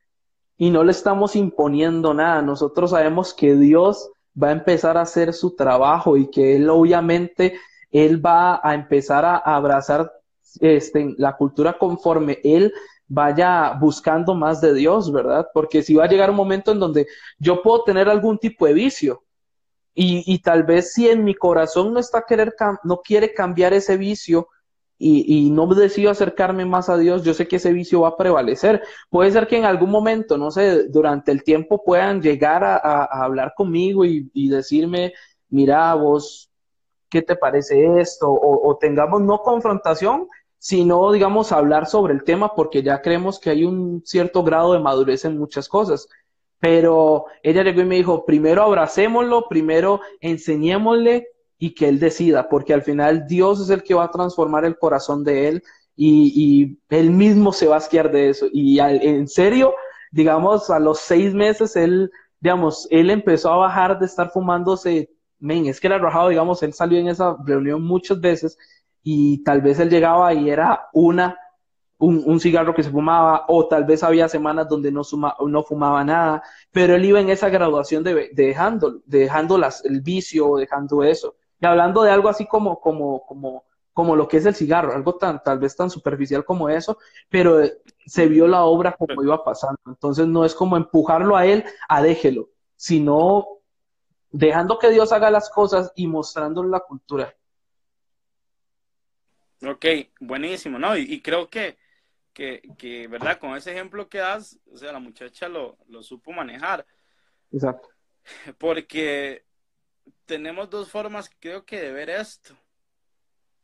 [0.57, 2.43] y no le estamos imponiendo nada.
[2.43, 4.11] Nosotros sabemos que Dios
[4.43, 7.61] va a empezar a hacer su trabajo y que él obviamente,
[7.93, 10.13] él va a empezar a abrazar
[10.59, 12.73] este, la cultura conforme él
[13.09, 15.49] vaya buscando más de Dios, ¿verdad?
[15.53, 17.07] Porque si va a llegar un momento en donde
[17.39, 19.25] yo puedo tener algún tipo de vicio
[20.01, 22.55] y, tal vez si en mi corazón no está querer
[22.85, 24.49] no quiere cambiar ese vicio
[24.97, 28.83] y, no decido acercarme más a Dios, yo sé que ese vicio va a prevalecer.
[29.11, 33.55] Puede ser que en algún momento, no sé, durante el tiempo puedan llegar a, hablar
[33.57, 35.15] conmigo y, decirme,
[35.49, 36.51] mira, vos,
[37.09, 38.29] ¿qué te parece esto?
[38.29, 40.29] O, o tengamos no confrontación,
[40.59, 44.81] sino, digamos, hablar sobre el tema porque ya creemos que hay un cierto grado de
[44.81, 46.09] madurez en muchas cosas.
[46.61, 51.29] Pero ella llegó y me dijo, primero abracémoslo, primero enseñémosle
[51.59, 54.79] y que él decida, porque al final Dios es el que va a transformar el
[54.79, 55.63] corazón de él
[55.97, 58.47] y, él mismo se va a asquear de eso.
[58.53, 59.75] Y en serio,
[60.13, 65.67] digamos, a los seis meses él, digamos, él empezó a bajar de estar fumándose, men,
[65.67, 68.57] es que era rajado, digamos, él salió en esa reunión muchas veces
[69.11, 71.35] y tal vez él llegaba y era una,
[71.97, 75.01] un, cigarro que se fumaba, o tal vez había semanas donde no,
[75.47, 80.57] no fumaba nada, pero él iba en esa graduación de, dejando, dejando las, el vicio,
[80.57, 81.37] dejando eso.
[81.59, 85.15] Y hablando de algo así como, como, como, como lo que es el cigarro, algo
[85.15, 86.99] tan, tal vez tan superficial como eso,
[87.31, 87.63] pero
[88.05, 89.81] se vio la obra como iba pasando.
[89.87, 93.47] Entonces no es como empujarlo a él a déjelo, sino
[94.31, 97.35] dejando que Dios haga las cosas y mostrándole la cultura.
[99.63, 99.87] Ok,
[100.21, 100.97] buenísimo, ¿no?
[100.97, 101.77] Y, creo que,
[102.33, 103.39] que, que, ¿verdad?
[103.39, 106.87] Con ese ejemplo que das, o sea, la muchacha lo, lo supo manejar.
[107.53, 107.89] Exacto.
[108.59, 109.45] Porque
[110.27, 112.57] tenemos dos formas, creo que, de ver esto.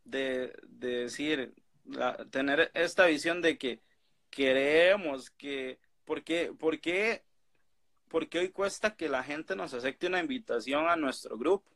[0.05, 1.55] De, de decir,
[2.31, 3.81] tener esta visión de que
[4.31, 7.23] queremos que, ¿por qué, por qué,
[8.11, 11.71] hoy cuesta que la gente nos acepte una invitación a nuestro grupo?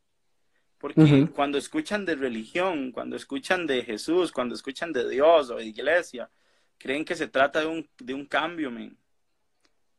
[0.78, 5.64] Porque cuando escuchan de religión, cuando escuchan de Jesús, cuando escuchan de Dios o de
[5.64, 6.30] iglesia,
[6.78, 8.70] creen que se trata de un, de un cambio,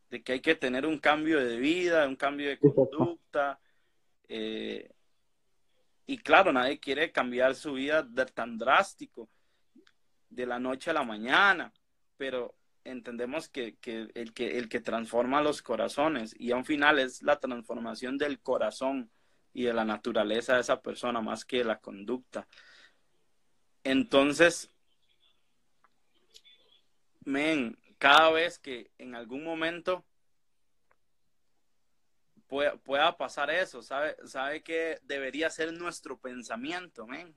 [0.10, 3.60] de que hay que tener un cambio de vida, un cambio de conducta.
[4.30, 4.90] Eh,
[6.08, 9.30] y claro, nadie quiere cambiar su vida de tan drástico
[10.30, 11.74] de la noche a la mañana,
[12.16, 12.56] pero
[12.86, 13.78] entendemos que,
[14.14, 18.40] el que el que transforma los corazones y a un final es la transformación del
[18.40, 19.12] corazón
[19.54, 22.48] y de la naturaleza de esa persona más que la conducta.
[23.84, 24.70] Entonces,
[27.26, 30.06] men, cada vez que en algún momento
[32.48, 37.36] pueda, pasar eso, ¿sabe, sabe que debería ser nuestro pensamiento, men?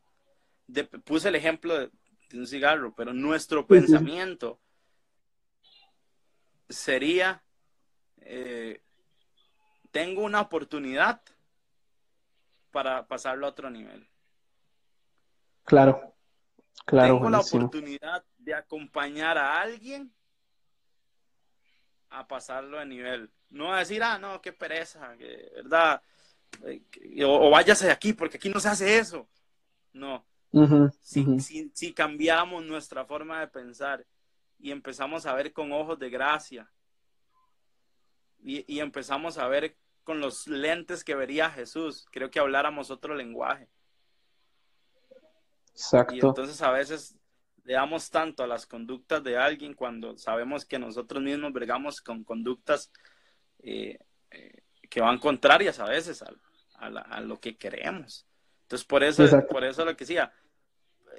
[1.05, 1.91] puse el ejemplo de,
[2.33, 4.59] un cigarro, pero nuestro pensamiento
[6.67, 7.45] sería,
[8.23, 8.81] eh,
[9.91, 11.21] tengo una oportunidad
[12.73, 14.09] para pasarlo a otro nivel.
[15.65, 16.15] Claro,
[16.85, 17.15] claro.
[17.15, 20.13] Tengo la oportunidad de acompañar a alguien
[22.11, 23.31] a pasarlo a nivel.
[23.51, 26.03] No a decir, ah, no, qué pereza, que, ¿verdad?
[26.65, 29.29] Eh, o, o, váyase de aquí, porque aquí no se hace eso.
[29.93, 30.25] No,
[31.01, 34.07] si, cambiamos nuestra forma de pensar
[34.59, 36.71] y empezamos a ver con ojos de gracia
[38.45, 43.69] y, empezamos a ver con los lentes que vería Jesús, creo que habláramos otro lenguaje.
[45.73, 46.15] Exacto.
[46.15, 47.17] Y entonces a veces
[47.65, 52.25] le damos tanto a las conductas de alguien cuando sabemos que nosotros mismos vergamos con
[52.25, 52.91] conductas
[53.63, 53.99] eh,
[54.31, 58.27] eh, que van contrarias a veces a, lo que queremos.
[58.63, 60.33] Entonces, por eso, por eso lo que decía,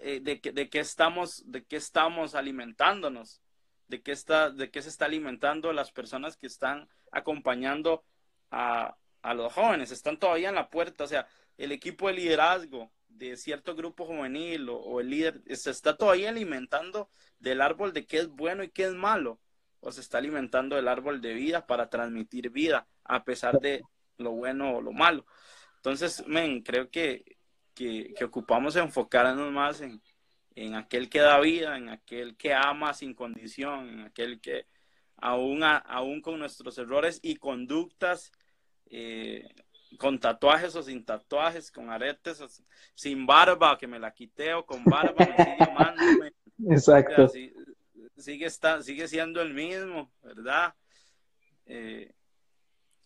[0.01, 3.41] eh, de, que, de qué estamos, de qué estamos alimentándonos,
[3.87, 8.03] de qué está, de qué se está alimentando las personas que están acompañando
[8.53, 11.27] a, los jóvenes, están todavía en la puerta, o sea,
[11.57, 17.09] el equipo de liderazgo de cierto grupo juvenil o, el líder se está todavía alimentando
[17.39, 19.39] del árbol de qué es bueno y qué es malo,
[19.79, 23.83] o se está alimentando del árbol de vida para transmitir vida a pesar de
[24.17, 25.25] lo bueno o lo malo.
[25.77, 27.37] Entonces, men, creo que
[27.73, 30.01] que, ocupamos enfocarnos más en,
[30.55, 34.67] en, aquel que da vida, en aquel que ama sin condición, en aquel que
[35.17, 38.31] aún, aún con nuestros errores y conductas,
[38.95, 39.47] eh,
[39.97, 42.47] con tatuajes o sin tatuajes, con aretes, o
[42.93, 46.33] sin barba, que me la quité o con barba, me sigue.
[46.69, 47.27] Exacto.
[48.15, 50.75] sigue, está, sigue siendo el mismo, ¿verdad?
[51.65, 52.13] Eh,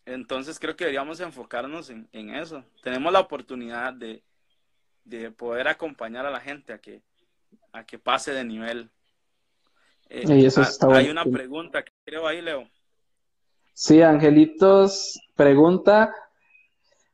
[0.05, 2.65] entonces creo que deberíamos enfocarnos en, en, eso.
[2.83, 4.23] Tenemos la oportunidad de,
[5.05, 7.01] de poder acompañar a la gente a que,
[7.71, 8.91] a que pase de nivel.
[10.09, 10.61] Eh, eso
[10.91, 12.69] hay una pregunta que creo ahí, Leo.
[13.79, 16.11] Sí, Angelitos pregunta,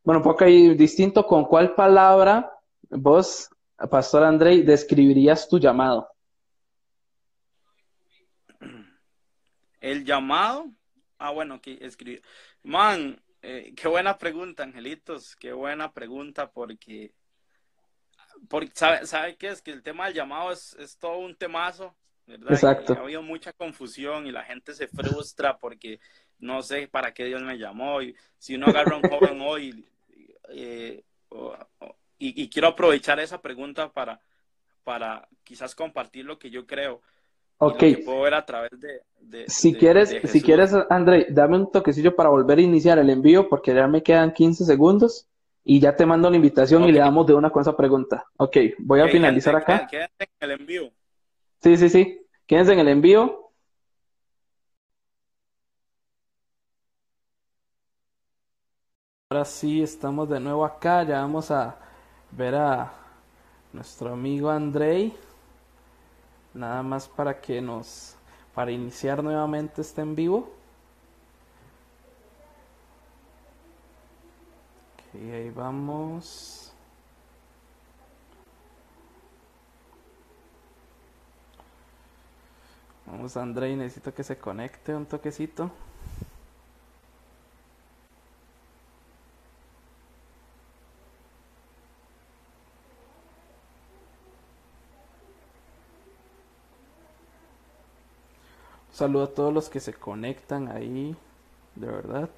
[0.02, 2.54] bueno, un poco ahí distinto, ¿con cuál palabra
[2.90, 3.50] vos,
[3.92, 6.08] Pastor Andrei, describirías tu llamado?
[9.82, 10.72] El llamado,
[11.18, 12.22] ah, bueno, que escribir.
[12.64, 17.14] Man, eh, qué buena pregunta, Angelitos, qué buena pregunta, porque
[18.48, 21.94] porque sabe, sabe que es que el tema del llamado es, es todo un temazo,
[22.26, 22.54] ¿verdad?
[22.54, 22.94] Exacto.
[22.94, 26.00] ha habido mucha confusión y la gente se frustra porque
[26.44, 28.02] no sé para qué Dios me llamó.
[28.02, 29.86] Y si uno agarra a un joven hoy,
[30.50, 31.04] eh,
[32.20, 34.20] y, quiero aprovechar esa pregunta para,
[34.84, 37.02] para quizás compartir lo que yo creo.
[37.58, 37.78] Ok.
[37.78, 39.46] que puedo ver a través de.
[39.48, 43.74] si, quieres, si quieres, André, dame un toquecillo para volver a iniciar el envío porque
[43.74, 45.28] ya me quedan 15 segundos
[45.64, 48.26] y ya te mando la invitación y le damos de una con esa pregunta.
[48.38, 49.88] Ok, voy a finalizar acá.
[49.90, 50.92] Quédense en el envío.
[51.62, 52.22] Sí, sí, sí.
[52.46, 53.43] Quédense en el envío.
[59.34, 61.02] Ahora sí, estamos de nuevo acá.
[61.02, 61.76] Ya vamos a
[62.30, 62.94] ver a
[63.72, 65.12] nuestro amigo Andrei.
[66.54, 68.16] Nada más para que nos,
[68.54, 70.54] para iniciar nuevamente este en vivo.
[75.16, 76.72] Y ahí vamos.
[83.08, 85.72] Vamos, Andrei, necesito que se conecte un toquecito.
[98.94, 101.18] Saludo a todos los que se conectan ahí,
[101.76, 102.30] de verdad.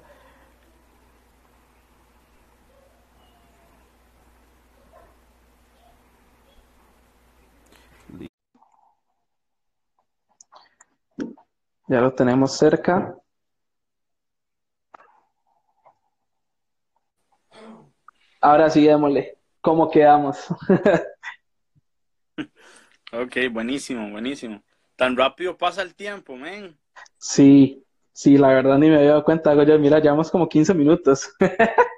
[11.88, 13.16] Ya lo tenemos cerca.
[18.40, 19.38] Ahora sí, démosle.
[19.60, 20.36] ¿Cómo quedamos?
[23.12, 24.62] ok, buenísimo, buenísimo.
[24.96, 26.76] Tan rápido pasa el tiempo, men.
[27.18, 29.50] Sí, sí, la verdad ni me había dado cuenta.
[29.50, 31.30] Hago yo, mira, llevamos como 15 minutos.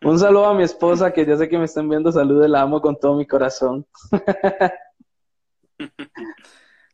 [0.00, 2.10] Un saludo a mi esposa, que ya sé que me están viendo.
[2.10, 3.86] Saludos, la amo con todo mi corazón.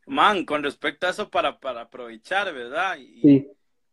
[0.07, 2.97] Man, con respecto a eso, para, para aprovechar, ¿verdad?
[2.99, 3.51] Y, sí.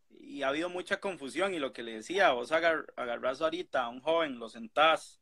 [0.09, 1.53] y ha habido mucha confusión.
[1.53, 5.21] Y lo que le decía, vos agar, agarras ahorita a un joven, lo sentás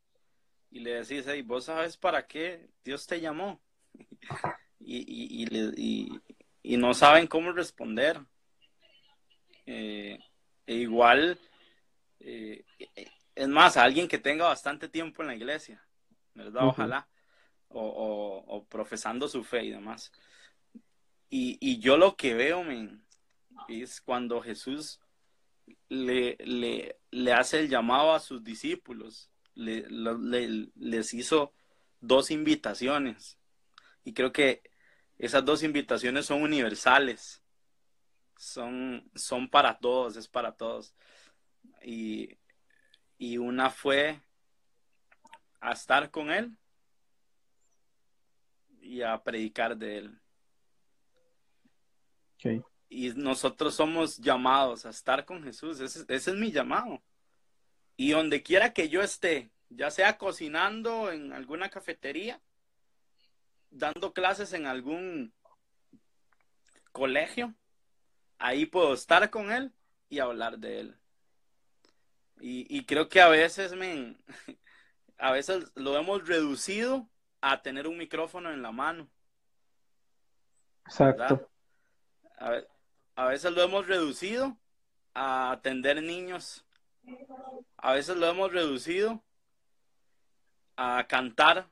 [0.70, 3.60] y le decís, hey, vos sabes para qué Dios te llamó.
[4.92, 5.44] y,
[5.76, 6.20] y,
[6.62, 8.20] y, no saben cómo responder.
[9.66, 10.18] Eh,
[10.66, 11.38] e igual,
[12.18, 12.64] eh,
[13.34, 15.84] es más, alguien que tenga bastante tiempo en la iglesia,
[16.34, 16.66] ¿verdad?
[16.66, 17.08] Ojalá.
[17.68, 20.10] O, o, o profesando su fe y demás.
[21.28, 23.04] Y, y yo lo que veo, men,
[23.68, 25.00] es cuando Jesús
[25.88, 29.86] le, le, le, hace el llamado a sus discípulos, le,
[30.74, 31.52] les hizo
[32.00, 33.38] dos invitaciones.
[34.02, 34.69] Y creo que
[35.20, 37.42] esas dos invitaciones son universales,
[38.38, 40.94] son, son para todos, es para todos.
[41.82, 42.38] Y,
[43.18, 44.18] y una fue
[45.60, 46.56] a estar con Él
[48.80, 50.20] y a predicar de Él.
[52.88, 55.80] Y nosotros somos llamados a estar con Jesús.
[55.80, 57.02] Ese, es mi llamado.
[57.94, 62.40] Y donde quiera que yo esté, ya sea cocinando en alguna cafetería,
[63.70, 65.32] dando clases en algún
[66.92, 67.54] colegio,
[68.38, 69.72] ahí puedo estar con Él
[70.08, 70.96] y hablar de Él.
[72.42, 74.16] Y, creo que a veces, me
[75.18, 77.06] a veces lo hemos reducido
[77.42, 79.10] a tener un micrófono en la mano.
[80.86, 81.50] Exacto
[83.16, 84.56] a, veces lo hemos reducido
[85.14, 86.64] a atender niños.
[87.76, 89.22] A veces lo hemos reducido
[90.76, 91.68] a cantar.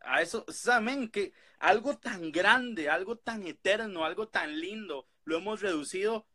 [0.00, 1.08] A eso, ¿saben?
[1.08, 6.26] Que algo tan grande, algo tan eterno, algo tan lindo, lo hemos reducido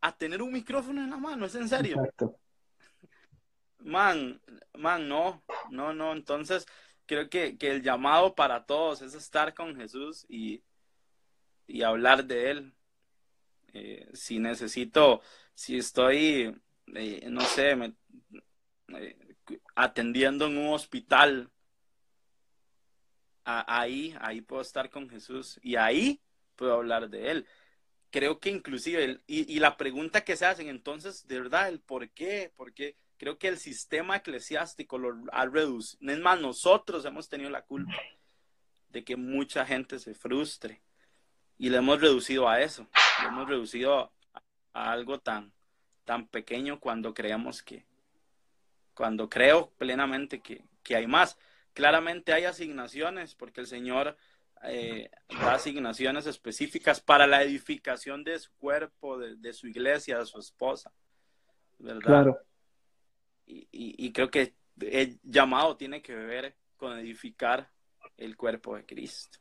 [0.00, 1.96] a tener un micrófono en la mano, ¿es en serio?
[1.96, 2.36] Exacto.
[3.78, 4.40] Man,
[4.74, 6.12] man, no, no, no.
[6.12, 6.66] Entonces,
[7.06, 10.62] creo que, que el llamado para todos es estar con Jesús y,
[11.66, 12.74] y hablar de él.
[13.72, 15.22] Eh, si necesito,
[15.54, 16.56] si estoy,
[16.94, 17.94] eh, no sé,
[18.88, 19.16] eh,
[19.74, 21.50] atendiendo en un hospital,
[23.44, 26.20] ahí, ahí puedo estar con Jesús y ahí
[26.56, 27.46] puedo hablar de él.
[28.10, 32.52] Creo que inclusive, y, la pregunta que se hacen entonces, de verdad, el por qué,
[32.56, 36.12] porque creo que el sistema eclesiástico lo ha reducido.
[36.12, 37.94] Es más, nosotros hemos tenido la culpa
[38.88, 40.82] de que mucha gente se frustre
[41.56, 42.88] y lo hemos reducido a eso,
[43.22, 44.12] lo hemos reducido
[44.72, 45.52] a, algo tan,
[46.04, 47.84] tan pequeño cuando creemos que,
[48.94, 50.64] cuando creo plenamente que,
[50.94, 51.38] hay más.
[51.72, 54.16] Claramente hay asignaciones, porque el Señor
[54.64, 60.38] eh, da asignaciones específicas para la edificación de su cuerpo, de, su iglesia, de su
[60.38, 60.92] esposa,
[61.78, 62.00] ¿verdad?
[62.00, 62.38] Claro.
[63.46, 67.68] Y, y, creo que el llamado tiene que ver con edificar
[68.16, 69.38] el cuerpo de Cristo.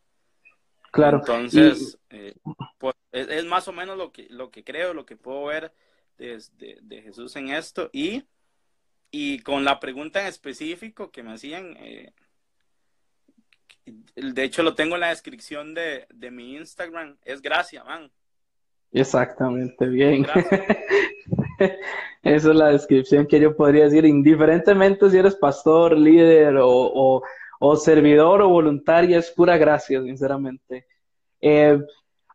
[0.91, 1.19] Claro.
[1.19, 2.36] Entonces, eh,
[2.77, 5.73] pues, es, más o menos lo que, lo que creo, lo que puedo ver
[6.17, 7.89] desde de, Jesús en esto.
[7.93, 8.23] Y,
[9.12, 12.14] y con la pregunta en específico que me hacían, eh,
[14.16, 18.12] de hecho lo tengo en la descripción de, mi Instagram, es gracia, man.
[18.91, 20.26] Exactamente, bien.
[22.24, 27.22] Esa es la descripción que yo podría decir, indiferentemente si eres pastor, líder o
[27.60, 30.88] o servidor o voluntaria, es pura gracia, sinceramente.
[31.41, 31.80] Eh,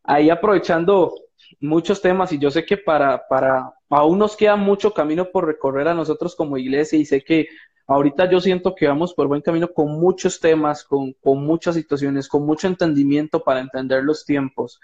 [0.04, 1.14] ahí aprovechando
[1.60, 5.88] muchos temas y yo sé que para, para, aún nos queda mucho camino por recorrer
[5.88, 7.48] a nosotros como iglesia y sé que
[7.86, 12.46] ahorita yo siento que vamos por buen camino con muchos temas, con, muchas situaciones, con
[12.46, 14.80] mucho entendimiento para entender los tiempos.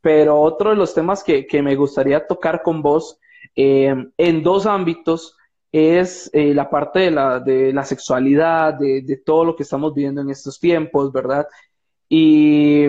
[0.00, 3.18] Pero otro de los temas que, me gustaría tocar con vos
[3.54, 5.36] eh, en dos ámbitos
[5.70, 10.20] es eh, la parte de la, de la sexualidad, de, todo lo que estamos viviendo
[10.20, 11.46] en estos tiempos, ¿verdad?
[12.08, 12.86] Y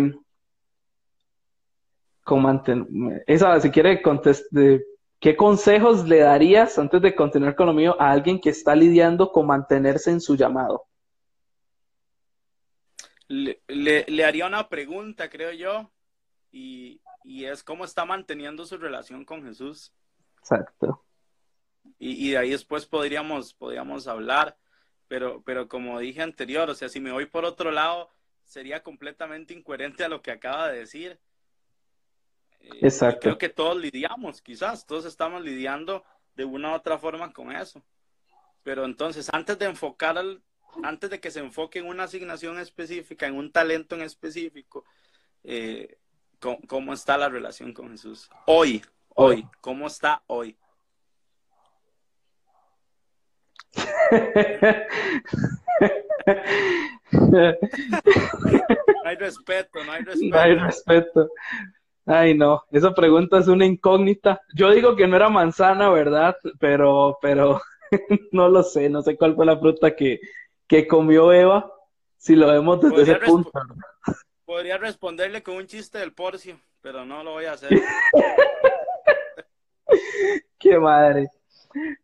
[3.25, 4.81] esa, si quiere contestar,
[5.23, 9.31] ¿qué consejos le darías antes de continuar con lo mío a alguien que está lidiando
[9.31, 10.85] con mantenerse en su llamado?
[13.29, 15.89] le, le, haría una pregunta, creo yo,
[16.51, 19.93] y, y, es cómo está manteniendo su relación con Jesús.
[20.39, 21.05] Exacto.
[21.97, 24.57] Y, y de ahí después podríamos, podríamos hablar,
[25.07, 28.09] pero, pero como dije anterior, o sea, si me voy por otro lado,
[28.43, 31.17] sería completamente incoherente a lo que acaba de decir.
[32.63, 33.21] Eh, Exacto.
[33.21, 36.03] Creo que todos lidiamos, quizás, todos estamos lidiando
[36.35, 37.83] de una u otra forma con eso.
[38.63, 40.41] Pero entonces, antes de enfocar al,
[40.81, 44.85] antes de que se enfoque en una asignación específica, en un talento en específico,
[45.43, 45.97] eh,
[46.67, 48.29] ¿cómo, está la relación con Jesús?
[48.45, 50.57] Hoy, hoy, ¿cómo está hoy?
[57.11, 57.55] no
[59.03, 60.35] hay respeto, no hay respeto.
[60.35, 61.29] No hay respeto.
[62.05, 64.41] Ay, no, esa pregunta es una incógnita.
[64.53, 66.35] Yo digo que no era manzana, ¿verdad?
[66.59, 67.61] Pero, pero
[68.31, 70.19] no lo sé, no sé cuál fue la fruta que,
[70.67, 71.71] que comió Eva,
[72.17, 73.51] si lo vemos desde ese punto.
[74.45, 77.71] Podría responderle con un chiste del porcio, pero no lo voy a hacer.
[80.59, 81.29] Qué madre.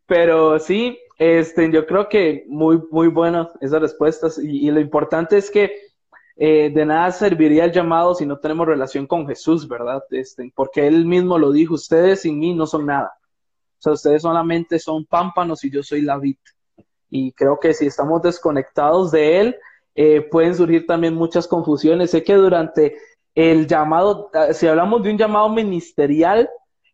[0.06, 5.50] Pero sí, este, yo creo que muy, muy buenas esas respuestas y, lo importante es
[5.50, 5.89] que
[6.42, 10.02] eh, de nada serviría el llamado si no tenemos relación con Jesús, ¿verdad?
[10.08, 13.12] Este, porque Él mismo lo dijo, ustedes sin mí no son nada.
[13.78, 16.38] O sea, ustedes solamente son pámpanos y yo soy la vid.
[17.10, 19.56] Y creo que si estamos desconectados de Él,
[19.94, 22.10] eh, pueden surgir también muchas confusiones.
[22.10, 22.96] Sé que durante
[23.34, 26.48] el llamado, ah, si hablamos de un llamado ministerial,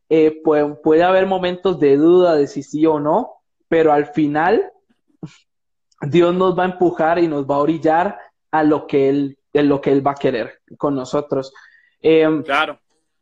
[0.09, 3.35] eh, puede, puede, haber momentos de duda de si sí o no,
[3.69, 4.73] pero al final
[6.03, 9.81] Dios nos va a empujar y nos va a orillar a lo que Él, lo
[9.81, 11.53] que él va a querer con nosotros.
[12.01, 12.79] Em, claro.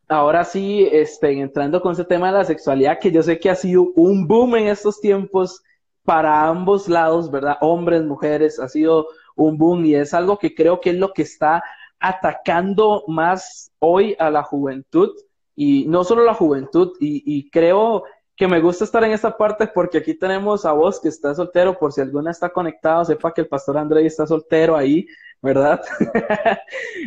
[0.08, 3.54] Ahora sí, este, entrando con ese tema de la sexualidad, que yo sé que ha
[3.54, 5.62] sido un boom en estos tiempos
[6.04, 7.56] para ambos lados, ¿verdad?
[7.60, 9.06] Hombres, mujeres, ha sido
[9.36, 11.62] un boom y es algo que creo que es lo que está
[11.98, 15.10] atacando más hoy a la juventud
[15.56, 18.04] y no solo la juventud y, creo
[18.36, 21.78] que me gusta estar en esta parte porque aquí tenemos a vos que está soltero,
[21.78, 25.06] por si alguna está conectado, sepa que el pastor Andrés está soltero ahí,
[25.40, 25.80] ¿verdad?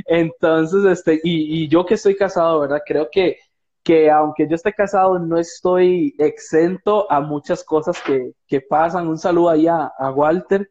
[0.06, 2.82] Entonces, este, y, y, yo que estoy casado, ¿verdad?
[2.86, 3.38] Creo que
[3.88, 9.08] que aunque yo esté casado, no estoy exento a muchas cosas que, pasan.
[9.08, 10.70] Un saludo ahí a, Walter,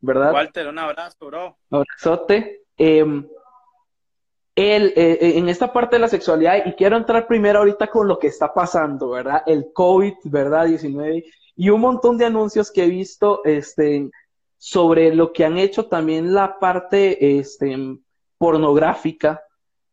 [0.00, 0.32] ¿verdad?
[0.32, 1.58] Walter, un abrazo, bro.
[1.68, 2.62] Un abrazote.
[2.78, 3.28] Em,
[4.56, 8.18] eh, eh, en esta parte de la sexualidad, y quiero entrar primero ahorita con lo
[8.18, 9.42] que está pasando, ¿verdad?
[9.46, 10.66] El COVID, ¿verdad?
[10.66, 11.24] 19,
[11.56, 14.10] y un montón de anuncios que he visto este,
[14.56, 17.76] sobre lo que han hecho también la parte este,
[18.38, 19.42] pornográfica,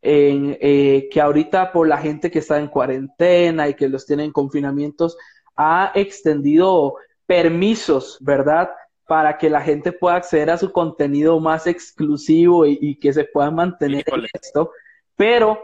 [0.04, 4.32] eh, que ahorita por la gente que está en cuarentena y que los tienen en
[4.32, 5.18] confinamientos,
[5.56, 6.96] ha extendido
[7.26, 8.70] permisos, ¿verdad?
[9.12, 13.52] Para que la gente pueda acceder a su contenido más exclusivo y, que se pueda
[13.52, 14.72] mantener en esto.
[15.18, 15.60] Pero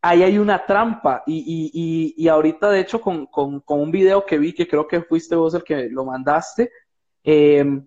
[0.00, 4.24] ahí hay una trampa y, y, y ahorita de hecho con, con, con, un video
[4.24, 6.70] que vi, que creo que fuiste vos el que lo mandaste,
[7.24, 7.84] em,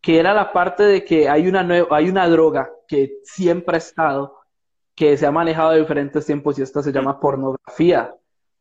[0.00, 4.38] que era la parte de que hay una, hay una droga que siempre ha estado,
[4.94, 8.14] que se ha manejado de diferentes tiempos y esta se llama pornografía,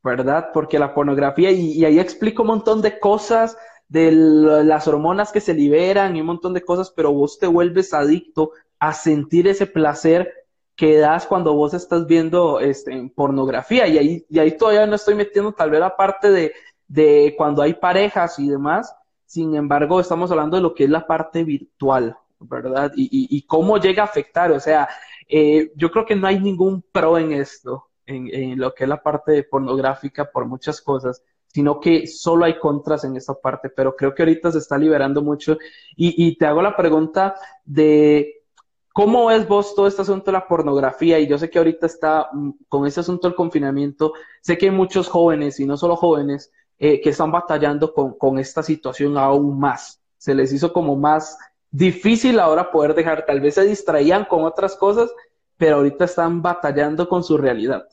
[0.03, 0.49] ¿verdad?
[0.53, 3.57] Porque la pornografía, y, ahí explico un montón de cosas,
[3.89, 7.93] de las hormonas que se liberan y un montón de cosas, pero vos te vuelves
[7.93, 10.31] adicto a sentir ese placer
[10.75, 13.87] que das cuando vos estás viendo este, pornografía.
[13.87, 16.53] Y ahí, y ahí todavía no estoy metiendo tal vez la parte de,
[16.87, 18.95] de cuando hay parejas y demás.
[19.25, 22.93] Sin embargo, estamos hablando de lo que es la parte virtual, ¿verdad?
[22.95, 24.51] Y, y, y cómo llega a afectar.
[24.51, 24.87] O sea,
[25.27, 29.03] eh, yo creo que no hay ningún pro en esto, en, lo que es la
[29.03, 31.23] parte pornográfica por muchas cosas,
[31.59, 35.21] sino que solo hay contras en esta parte, pero creo que ahorita se está liberando
[35.21, 35.57] mucho.
[35.97, 38.45] Y, te hago la pregunta de
[38.93, 42.29] cómo ves vos todo este asunto de la pornografía, y yo sé que ahorita está
[42.31, 46.49] mm, con ese asunto del confinamiento, sé que hay muchos jóvenes, y no solo jóvenes,
[46.77, 50.01] eh, que están batallando con, con esta situación aún más.
[50.17, 51.37] Se les hizo como más
[51.71, 55.11] difícil ahora poder dejar, tal vez se distraían con otras cosas,
[55.57, 57.85] pero ahorita están batallando con su realidad.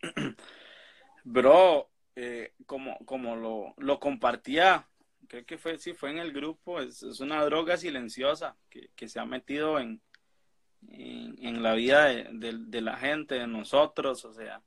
[1.24, 4.88] Bro, eh, como, como lo, lo, compartía,
[5.28, 9.20] creo que fue, sí, fue en el grupo, es, una droga silenciosa que, que, se
[9.20, 10.00] ha metido en,
[10.88, 14.62] en, la vida de, la gente, de nosotros, o sea,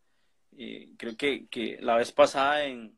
[0.57, 2.98] eh, creo que, que la vez pasada en,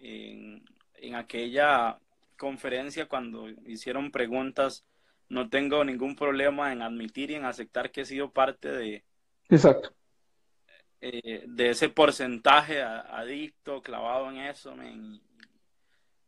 [0.00, 0.64] en
[0.98, 1.98] en aquella
[2.36, 4.84] conferencia cuando hicieron preguntas,
[5.28, 9.04] no tengo ningún problema en admitir y en aceptar que he sido parte de,
[9.48, 9.94] Exacto.
[11.00, 14.74] Eh, de ese porcentaje adicto, clavado en eso,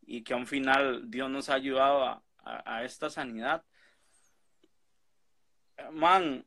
[0.02, 3.62] y que a un final Dios nos ha ayudado a, a, esta sanidad.
[5.92, 6.44] Man,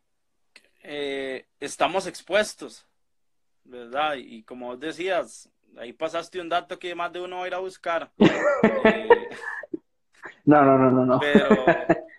[0.84, 2.86] eh, estamos expuestos,
[3.64, 4.16] ¿verdad?
[4.18, 7.56] Y, como vos decías, ahí pasaste un dato que más de uno va a ir
[7.56, 8.12] a buscar.
[8.84, 9.30] Eh,
[10.46, 11.20] no, no, no, no, no.
[11.20, 11.66] Pero...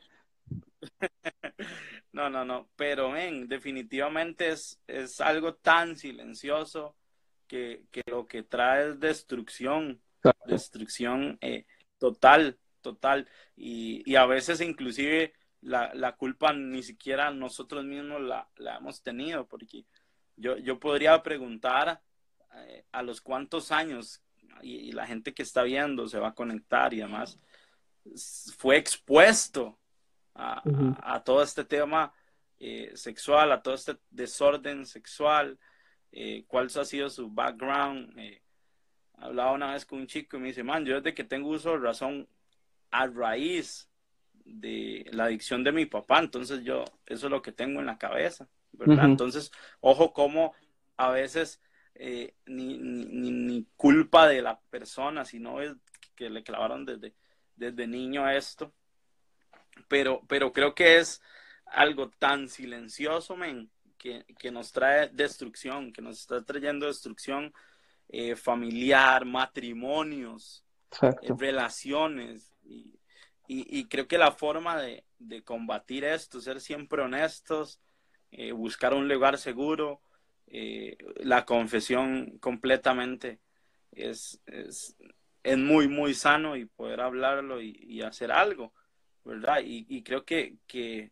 [2.12, 2.68] no, no, no.
[2.76, 6.96] Pero, men, definitivamente es, es algo tan silencioso
[7.46, 10.00] que, que lo que trae es destrucción.
[10.46, 11.66] Destrucción eh,
[11.98, 13.28] total, total.
[13.56, 19.02] Y, y, a veces inclusive la, la, culpa ni siquiera nosotros mismos la, la hemos
[19.02, 19.84] tenido, porque
[20.36, 22.00] yo, yo podría preguntar
[22.54, 24.22] eh, a los cuantos años
[24.62, 27.38] y, la gente que está viendo se va a conectar y demás,
[28.56, 29.78] fue expuesto
[30.34, 30.62] a,
[31.02, 32.12] a, todo este tema
[32.58, 35.58] eh, sexual, a todo este desorden sexual,
[36.10, 38.18] eh, cuál ha sido su background.
[38.18, 38.42] Eh,
[39.18, 41.72] hablaba una vez con un chico y me dice, man, yo desde que tengo uso
[41.72, 42.28] de razón
[42.90, 43.88] a raíz
[44.44, 47.98] de la adicción de mi papá, entonces yo, eso es lo que tengo en la
[47.98, 49.04] cabeza, ¿verdad?
[49.04, 50.52] Entonces, ojo como
[50.96, 51.60] a veces
[51.94, 55.74] eh, ni, ni, ni, culpa de la persona, sino es
[56.14, 57.14] que le clavaron desde,
[57.56, 58.72] desde niño esto.
[59.88, 61.22] Pero, pero creo que es
[61.66, 67.52] algo tan silencioso, men, que, que nos trae destrucción, que nos está trayendo destrucción
[68.08, 70.64] eh, familiar, matrimonios,
[71.00, 72.52] eh, relaciones.
[72.64, 72.98] Y,
[73.46, 77.80] y, creo que la forma de, de combatir esto, ser siempre honestos,
[78.30, 80.00] eh, buscar un lugar seguro,
[81.16, 83.40] la confesión completamente
[83.90, 84.94] es, es,
[85.42, 88.74] es, muy, muy sano y poder hablarlo y, y hacer algo,
[89.24, 89.60] ¿verdad?
[89.64, 91.10] Y, y creo que, que,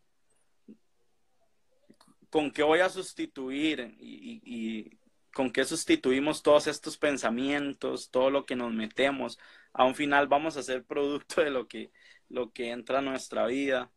[2.30, 4.98] con qué voy a sustituir y, y,
[5.32, 9.38] con qué sustituimos todos estos pensamientos, todo lo que nos metemos.
[9.72, 11.92] A un final vamos a ser producto de lo que,
[12.28, 13.90] lo que entra a nuestra vida.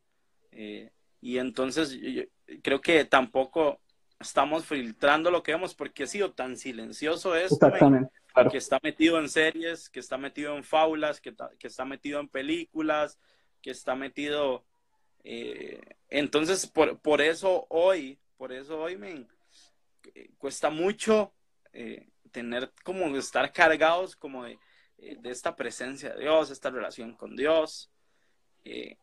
[0.51, 0.91] Eh,
[1.21, 1.99] y entonces
[2.61, 3.79] creo que tampoco
[4.19, 7.71] estamos filtrando lo que vemos porque ha sido tan silencioso esto.
[8.51, 12.27] Que está metido en series, que está metido en fábulas, que, que está metido en
[12.27, 13.19] películas,
[13.63, 14.63] que está metido...
[15.23, 15.79] Eh,
[16.09, 19.25] entonces, por, por eso hoy por eso hoy me
[20.37, 21.33] cuesta mucho
[21.71, 24.59] eh, tener como estar cargados como de,
[24.97, 27.89] eh, de, esta presencia de Dios, esta relación con Dios,
[28.65, 28.97] eh,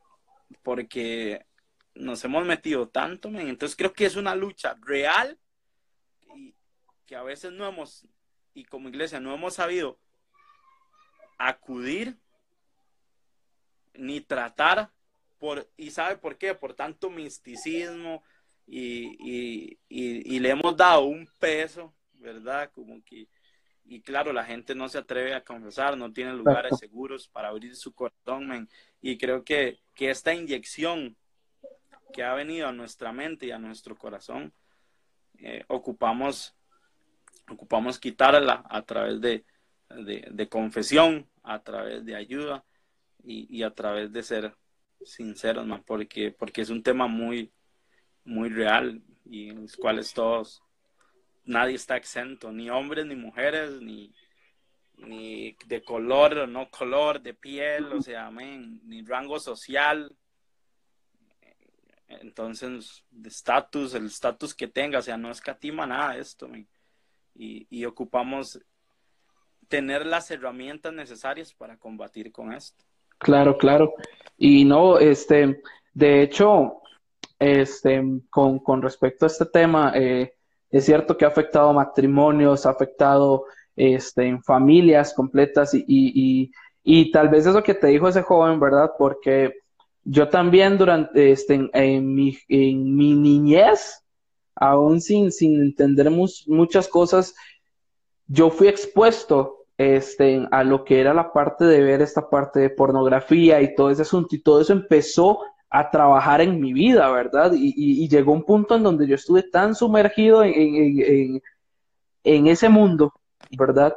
[0.62, 1.46] porque
[1.94, 5.38] nos hemos metido tanto, entonces creo que es una lucha real
[6.34, 6.54] y
[7.06, 8.06] que a veces no hemos,
[8.52, 9.98] y como iglesia no hemos sabido
[11.38, 12.18] acudir
[13.94, 14.90] ni tratar
[15.38, 18.22] por, y sabe por qué, por tanto misticismo,
[18.66, 22.70] y, y, le hemos dado un peso, ¿verdad?
[22.72, 23.26] Como que,
[23.84, 27.74] y claro, la gente no se atreve a confesar, no tiene lugares seguros para abrir
[27.74, 28.68] su corazón,
[29.00, 31.16] y creo que, que esta inyección
[32.12, 34.52] que ha venido a nuestra mente y a nuestro corazón,
[35.38, 36.54] eh, ocupamos,
[37.50, 39.44] ocupamos quitarla a través de,
[39.88, 42.64] de, confesión, a través de ayuda
[43.24, 44.54] y, y, a través de ser
[45.02, 47.52] sinceros, man, porque, porque es un tema muy,
[48.24, 50.62] muy real y en los cuales todos,
[51.44, 54.12] nadie está exento, ni hombres, ni mujeres, ni,
[54.96, 60.16] ni de color o no color, de piel, o sea, ni rango social.
[62.08, 66.48] Entonces, de estatus, el estatus que tenga, o sea, no escatima nada esto,
[67.34, 68.60] Y, y ocupamos
[69.68, 72.84] tener las herramientas necesarias para combatir con esto.
[73.20, 73.94] Claro, claro.
[74.38, 75.60] Y no, este,
[75.92, 76.80] de hecho,
[77.38, 80.32] este, con, con respecto a este tema, eh,
[80.70, 83.44] es cierto que ha afectado matrimonios, ha afectado
[83.76, 86.50] este, en familias completas y, y,
[86.82, 88.92] y, tal vez eso que te dijo ese joven, ¿verdad?
[88.98, 89.52] Porque
[90.04, 94.02] yo también durante, este, en, mi, en mi niñez,
[94.54, 97.34] aún sin, sin entender muchas cosas,
[98.26, 102.68] yo fui expuesto este, a lo que era la parte de ver esta parte de
[102.68, 105.38] pornografía y todo ese asunto, y todo eso empezó
[105.70, 107.52] a trabajar en mi vida, ¿verdad?
[107.54, 111.40] Y, llegó un punto en donde yo estuve tan sumergido en,
[112.22, 113.14] ese mundo,
[113.56, 113.96] ¿verdad?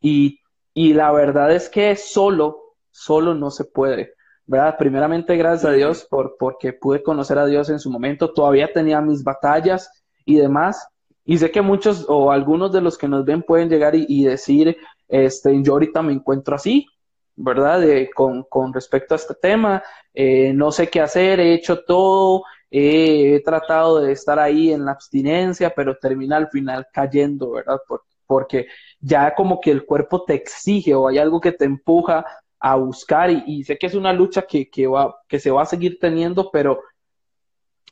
[0.00, 0.38] Y,
[0.76, 4.12] la verdad es que solo, solo no se puede,
[4.46, 4.76] ¿verdad?
[4.78, 9.00] Primeramente, gracias a Dios por, porque pude conocer a Dios en su momento, todavía tenía
[9.00, 9.90] mis batallas
[10.24, 10.86] y demás.
[11.26, 14.24] Y sé que muchos o algunos de los que nos ven pueden llegar y, y
[14.24, 14.76] decir,
[15.14, 16.88] este, yo ahorita me encuentro así,
[17.36, 17.80] ¿verdad?
[18.14, 19.80] con, con, respecto a este tema.
[20.12, 24.90] Eh, no sé qué hacer, he hecho todo, he tratado de estar ahí en la
[24.92, 27.78] abstinencia, pero termina al final cayendo, ¿verdad?
[28.26, 28.66] porque
[28.98, 32.24] ya como que el cuerpo te exige o hay algo que te empuja
[32.58, 35.66] a buscar y, sé que es una lucha que, que, va, que se va a
[35.66, 36.80] seguir teniendo, pero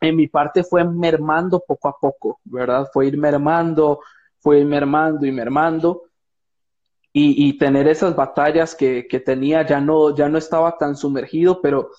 [0.01, 2.89] en mi parte fue mermando poco a poco, ¿verdad?
[2.93, 4.01] Fue ir mermando,
[4.41, 6.03] fue ir mermando y mermando.
[7.15, 11.91] Y, tener esas batallas que, que, tenía, ya no, ya no estaba tan sumergido, pero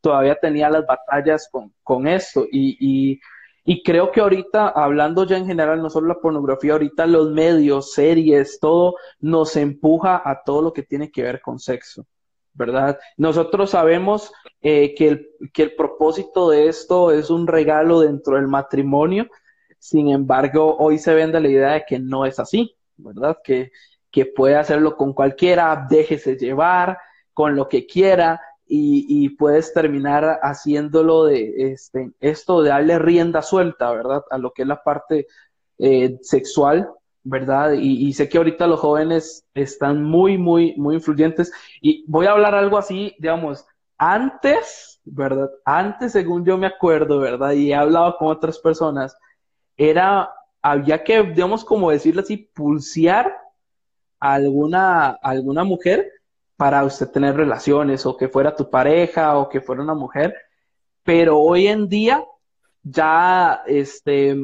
[0.00, 2.46] todavía tenía las batallas con, con esto.
[2.50, 3.20] Y, y,
[3.64, 7.92] y, creo que ahorita, hablando ya en general, no solo la pornografía, ahorita los medios,
[7.92, 12.06] series, todo nos empuja a todo lo que tiene que ver con sexo.
[12.54, 12.98] ¿verdad?
[13.16, 18.48] Nosotros sabemos eh, que, el, que el propósito de esto es un regalo dentro del
[18.48, 19.28] matrimonio,
[19.78, 23.38] sin embargo, hoy se vende la idea de que no es así, ¿verdad?
[23.42, 23.72] Que,
[24.12, 26.98] que puede hacerlo con cualquiera, déjese llevar,
[27.34, 33.42] con lo que quiera, y, y, puedes terminar haciéndolo de este, esto de darle rienda
[33.42, 34.22] suelta, ¿verdad?
[34.30, 35.26] A lo que es la parte
[35.78, 36.88] eh, sexual
[37.24, 37.72] ¿verdad?
[37.72, 41.52] Y, sé que ahorita los jóvenes están muy, muy, muy influyentes.
[41.80, 43.64] Y voy a hablar algo así, digamos,
[43.98, 45.50] antes, ¿verdad?
[45.64, 47.52] Antes, según yo me acuerdo, ¿verdad?
[47.52, 49.16] Y he hablado con otras personas,
[49.76, 50.30] era,
[50.60, 53.36] había que, digamos, como decirlo así, pulsear
[54.22, 56.08] alguna, alguna mujer
[56.56, 60.32] para usted tener relaciones, o que fuera tu pareja, o que fuera una mujer.
[61.02, 62.24] Pero hoy en día,
[62.84, 64.36] ya, este,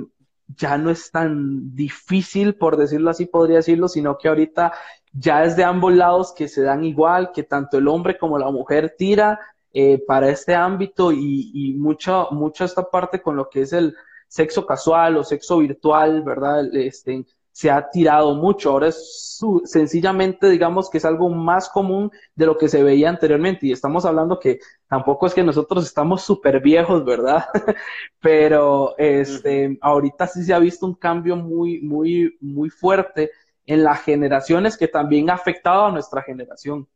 [0.49, 4.73] ya no es tan difícil, por decirlo así, podría decirlo, sino que ahorita
[5.13, 8.51] ya es de ambos lados que se dan igual, que tanto el hombre como la
[8.51, 9.39] mujer tira
[9.73, 13.95] eh, para este ámbito y, y mucho, mucho esta parte con lo que es el
[14.27, 16.75] sexo casual o sexo virtual, ¿verdad?
[16.75, 17.25] Este,
[17.59, 18.71] se ha tirado mucho.
[18.71, 23.67] Ahora es sencillamente, digamos, que es algo más común de lo que se veía anteriormente.
[23.67, 27.47] Y estamos hablando que tampoco es que nosotros estamos súper viejos, ¿verdad?
[28.21, 33.33] Pero este, ahorita sí se ha visto un cambio muy, muy, muy fuerte
[33.67, 36.87] en las generaciones que también ha afectado a nuestra generación.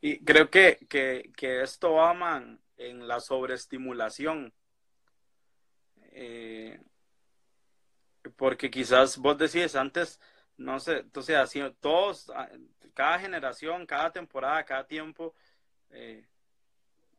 [0.00, 4.52] Y creo que, que, que esto aman en la sobreestimulación.
[6.10, 6.80] Eh,
[8.36, 10.20] porque quizás vos decís antes,
[10.56, 12.48] no sé, entonces así, todos, ah,
[12.94, 15.34] cada generación, cada temporada, cada tiempo,
[15.90, 16.26] eh,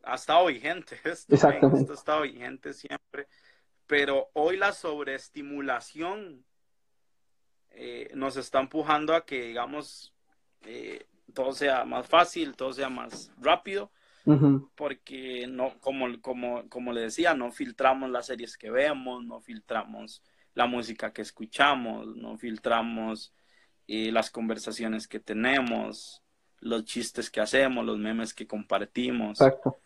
[0.04, 3.28] ha estado vigente esto, esto ha estado vigente siempre,
[3.88, 6.46] pero hoy la sobreestimulación
[7.72, 10.14] eh, nos está empujando a que, digamos,
[10.62, 13.92] eh, todo sea más fácil, todo sea más rápido,
[14.76, 20.24] porque no, como, como, como le decía, no filtramos las series que vemos, no filtramos
[20.56, 23.34] la música que escuchamos, no filtramos
[23.88, 26.23] eh, las conversaciones que tenemos,
[26.60, 29.40] los chistes que hacemos, los memes que compartimos.
[29.41, 29.77] Exacto.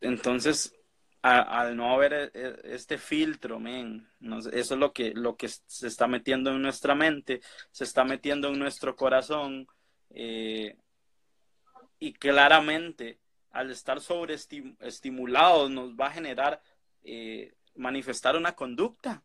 [0.00, 0.74] Entonces,
[1.20, 5.86] al no haber eh, eh, este filtro, men, eso es lo que, lo que se
[5.86, 7.40] está metiendo en nuestra mente,
[7.70, 9.68] se está metiendo en nuestro corazón
[12.00, 13.18] y claramente
[13.50, 16.62] al estar sobreestimulados nos va a generar
[17.76, 19.22] manifestar una conducta.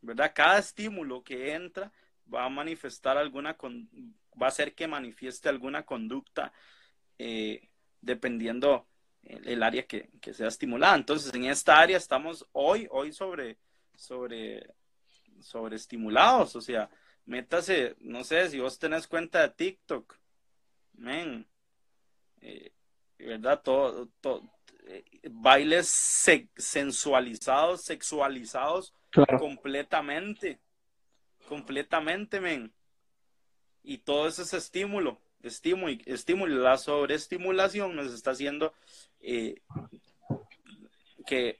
[0.00, 0.32] ¿Verdad?
[0.34, 1.92] Cada estímulo que entra
[2.32, 6.52] va a manifestar alguna, va a hacer que manifieste alguna conducta
[7.18, 7.68] eh,
[8.00, 8.86] dependiendo
[9.22, 10.96] el, área que, sea estimulada.
[10.96, 13.58] Entonces, en esta área estamos hoy, hoy sobre,
[13.94, 14.74] sobre,
[15.40, 16.88] sobre estimulados, o sea,
[17.26, 20.16] métase, no sé, si vos tenés cuenta de TikTok,
[20.94, 21.46] men,
[22.40, 22.72] eh,
[23.18, 23.60] ¿verdad?
[23.62, 24.08] Todo
[24.86, 25.88] eh, bailes
[26.56, 30.60] sensualizados, sexualizados Completamente.
[31.48, 32.72] Completamente, men.
[33.82, 35.20] Y todo eso es estímulo.
[35.42, 36.58] Estímulo, estímulo.
[36.58, 38.74] La sobreestimulación nos está haciendo
[39.20, 39.62] eh,
[41.26, 41.58] que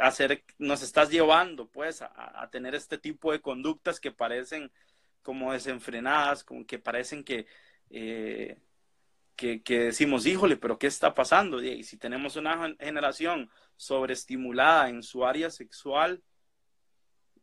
[0.00, 4.70] hacer, nos estás llevando, pues, a, tener este tipo de conductas que parecen
[5.22, 7.46] como desenfrenadas, como que parecen que,
[7.90, 8.58] eh,
[9.36, 11.62] que, que, decimos, híjole, pero ¿qué está pasando?
[11.62, 16.22] Y si tenemos una generación sobreestimulada en su área sexual,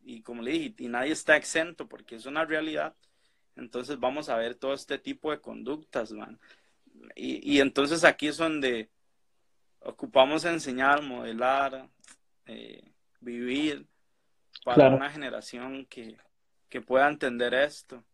[0.06, 2.94] y como le dije, y nadie está exento porque es una realidad,
[3.56, 6.38] entonces vamos a ver todo este tipo de conductas, man.
[7.16, 8.88] Y, entonces aquí es donde
[9.80, 11.88] ocupamos enseñar, modelar,
[12.46, 13.86] eh, vivir
[14.64, 16.16] para una generación que,
[16.86, 18.04] pueda entender esto,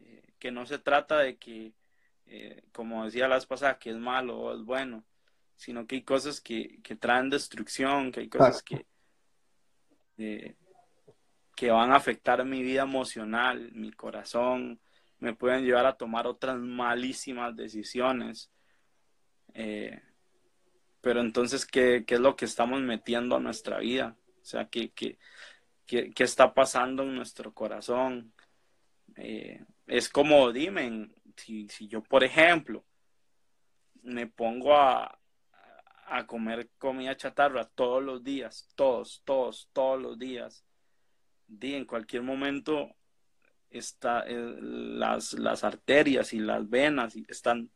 [0.00, 1.72] eh, que no se trata de que,
[2.26, 5.04] eh, como decía las pasadas, que es malo o es bueno,
[5.56, 8.84] sino que hay cosas que, traen destrucción, que hay cosas que
[11.60, 14.80] que van a afectar mi vida emocional, mi corazón,
[15.18, 18.50] me pueden llevar a tomar otras malísimas decisiones.
[19.52, 20.00] Eh,
[21.02, 24.16] pero entonces, ¿qué, es lo que estamos metiendo a nuestra vida?
[24.40, 25.18] O sea, ¿qué, qué,
[26.16, 28.32] está pasando en nuestro corazón?
[29.16, 32.86] Eh, es como, dime, si, si yo, por ejemplo,
[34.02, 35.20] me pongo a,
[36.06, 40.64] a comer comida chatarra todos los días, todos, todos, todos los días,
[41.60, 42.94] y en cualquier momento
[43.70, 47.70] está, eh, las, las arterias y las venas están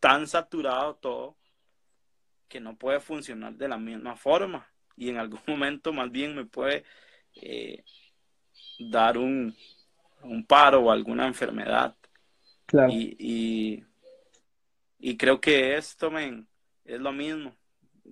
[0.00, 1.36] tan saturado todo
[2.48, 6.44] que no puede funcionar de la misma forma y en algún momento más bien me
[6.44, 6.84] puede
[7.36, 7.84] eh,
[8.78, 9.54] dar un,
[10.22, 11.96] un, paro o alguna enfermedad.
[12.90, 13.84] Y,
[14.98, 16.46] y, creo que esto men,
[16.84, 17.56] es lo mismo.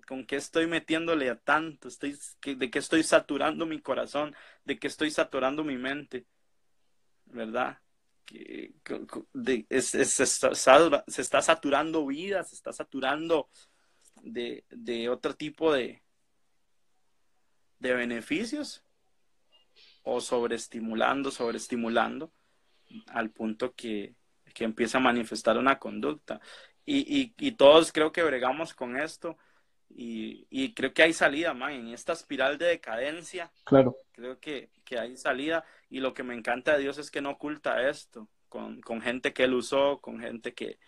[0.06, 1.88] ¿Con qué estoy metiéndole a tanto?
[1.88, 4.34] Estoy, ¿De qué estoy saturando mi corazón?
[4.64, 6.26] ¿De qué estoy saturando mi mente?
[7.26, 7.78] ¿Verdad?
[8.28, 8.72] Se
[11.20, 13.48] está saturando vida, se está saturando
[14.22, 16.02] de, de otro tipo de,
[17.78, 18.82] de beneficios
[20.02, 22.32] o sobreestimulando, sobreestimulando
[23.08, 24.14] al punto que,
[24.54, 26.40] que empieza a manifestar una conducta.
[26.84, 29.36] Y, y, todos creo que bregamos con esto
[29.88, 33.50] y, y creo que hay salida, man, en esta espiral de decadencia.
[33.64, 33.96] Claro.
[34.12, 37.30] Creo que, que, hay salida y lo que me encanta de Dios es que no
[37.30, 40.78] oculta esto con, con gente que él usó, con gente que,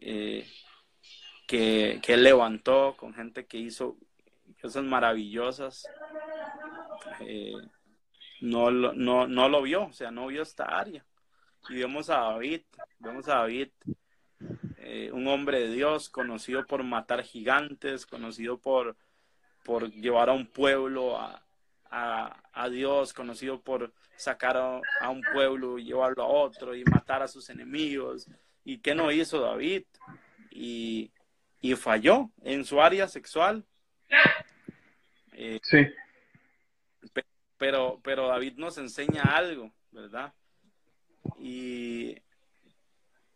[0.00, 0.46] eh,
[1.46, 3.96] que, que él levantó, con gente que hizo
[4.60, 5.86] cosas maravillosas.
[7.20, 7.52] Eh,
[8.40, 11.04] no, no, no lo vio, o sea, no vio esta área.
[11.68, 12.62] Y vemos a David,
[12.98, 13.70] vemos a David,
[14.86, 18.96] eh, un hombre de Dios, conocido por matar gigantes, conocido por,
[19.64, 21.42] por llevar a un pueblo a,
[21.90, 27.28] a, Dios, conocido por sacar a, un pueblo y llevarlo a otro y matar a
[27.28, 28.28] sus enemigos.
[28.62, 29.84] ¿Y qué no hizo David?
[30.50, 31.10] Y,
[31.62, 33.64] y falló en su área sexual.
[35.32, 35.78] Eh, sí.
[37.56, 40.34] Pero, pero David nos enseña algo, ¿verdad?
[41.38, 42.18] Y,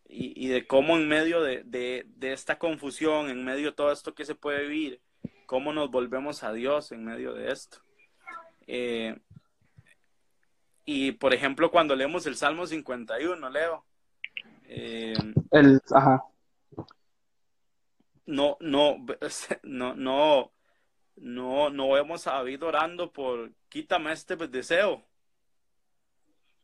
[0.08, 4.24] y, de cómo en medio de, de, esta confusión, en medio de todo esto que
[4.24, 5.02] se puede vivir,
[5.46, 7.78] cómo nos volvemos a Dios en medio de esto.
[8.66, 9.18] Eh,
[10.86, 13.84] y por ejemplo, cuando leemos el Salmo 51, Leo.
[14.64, 15.14] Eh,
[15.50, 16.24] el, ajá.
[18.24, 18.96] No, no,
[19.62, 20.52] no, no,
[21.16, 25.04] no, no vemos a David orando por quítame este deseo,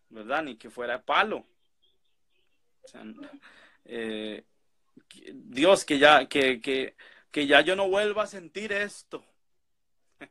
[0.08, 0.42] ¿verdad?
[0.42, 1.46] Ni que fuera palo.
[3.84, 4.44] Eh,
[5.32, 6.96] Dios, que ya, que, que,
[7.30, 9.24] que ya yo no vuelva a sentir esto.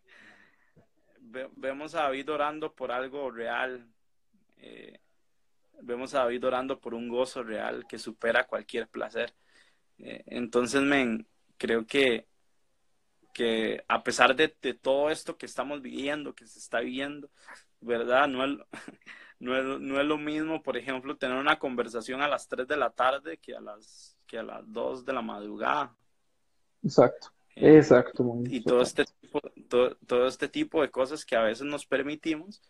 [1.55, 3.87] vemos a David orando por algo real.
[4.57, 4.99] Eh,
[5.81, 9.33] vemos a David orando por un gozo real que supera cualquier placer.
[9.99, 11.27] Eh, entonces, men,
[11.57, 12.27] creo que
[13.33, 17.29] que a pesar de, todo esto que estamos viviendo, que se está viviendo,
[17.81, 18.27] ¿verdad?
[18.27, 18.43] No
[19.43, 22.77] no, es, no es, lo mismo, por ejemplo, tener una conversación a las 3 de
[22.77, 25.93] la tarde que a las, que a las 2 de la madrugada.
[26.81, 28.25] Exacto, eh, exacto.
[28.45, 32.61] y todo este, tipo, todo, todo, este tipo de cosas que a veces nos permitimos,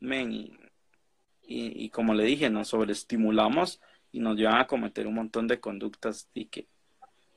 [0.00, 0.52] men, y,
[1.42, 3.80] y, y como le dije, nos sobreestimulamos
[4.12, 6.68] y nos llevan a cometer un montón de conductas y que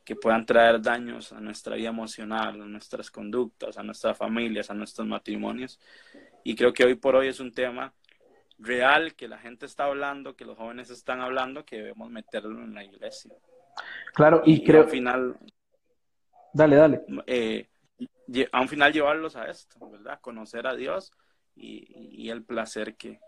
[0.08, 4.74] que puedan traer daños a nuestra vida emocional, a nuestras conductas, a nuestras familias, a
[4.74, 5.82] nuestros matrimonios.
[6.46, 7.94] Y creo que hoy por hoy es un tema
[8.58, 12.74] real que la gente está hablando, que los jóvenes están hablando, que debemos meterlo en
[12.74, 13.34] la iglesia.
[14.14, 14.84] Claro, y, creo...
[14.84, 15.38] al final...
[16.54, 17.02] Dale, dale.
[17.28, 17.70] Eh,
[18.52, 20.20] a un final llevarlos a esto, ¿verdad?
[20.22, 21.12] Conocer a Dios
[21.56, 23.20] y el placer que,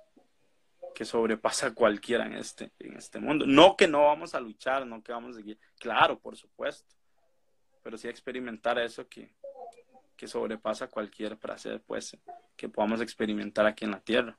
[0.93, 3.45] que sobrepasa a cualquiera en este, en este mundo.
[3.47, 6.95] No que no vamos a luchar, no que vamos a seguir, claro, por supuesto,
[7.81, 9.33] pero sí experimentar eso que,
[10.15, 12.17] que sobrepasa cualquier placer, pues,
[12.55, 14.37] que podamos experimentar aquí en la tierra.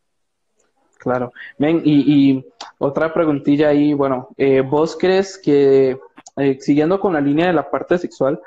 [1.01, 1.33] Claro.
[1.59, 2.45] Ven, y,
[2.77, 5.99] otra preguntilla ahí, bueno, eh, ¿vos crees que,
[6.37, 8.39] eh, siguiendo con la línea de la parte sexual,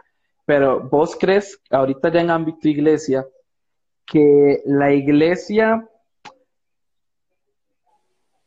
[0.45, 3.25] pero vos crees, ahorita ya en ámbito iglesia,
[4.05, 5.89] que la iglesia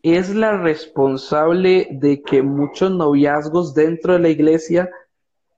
[0.03, 4.89] es la responsable de que muchos noviazgos dentro de la iglesia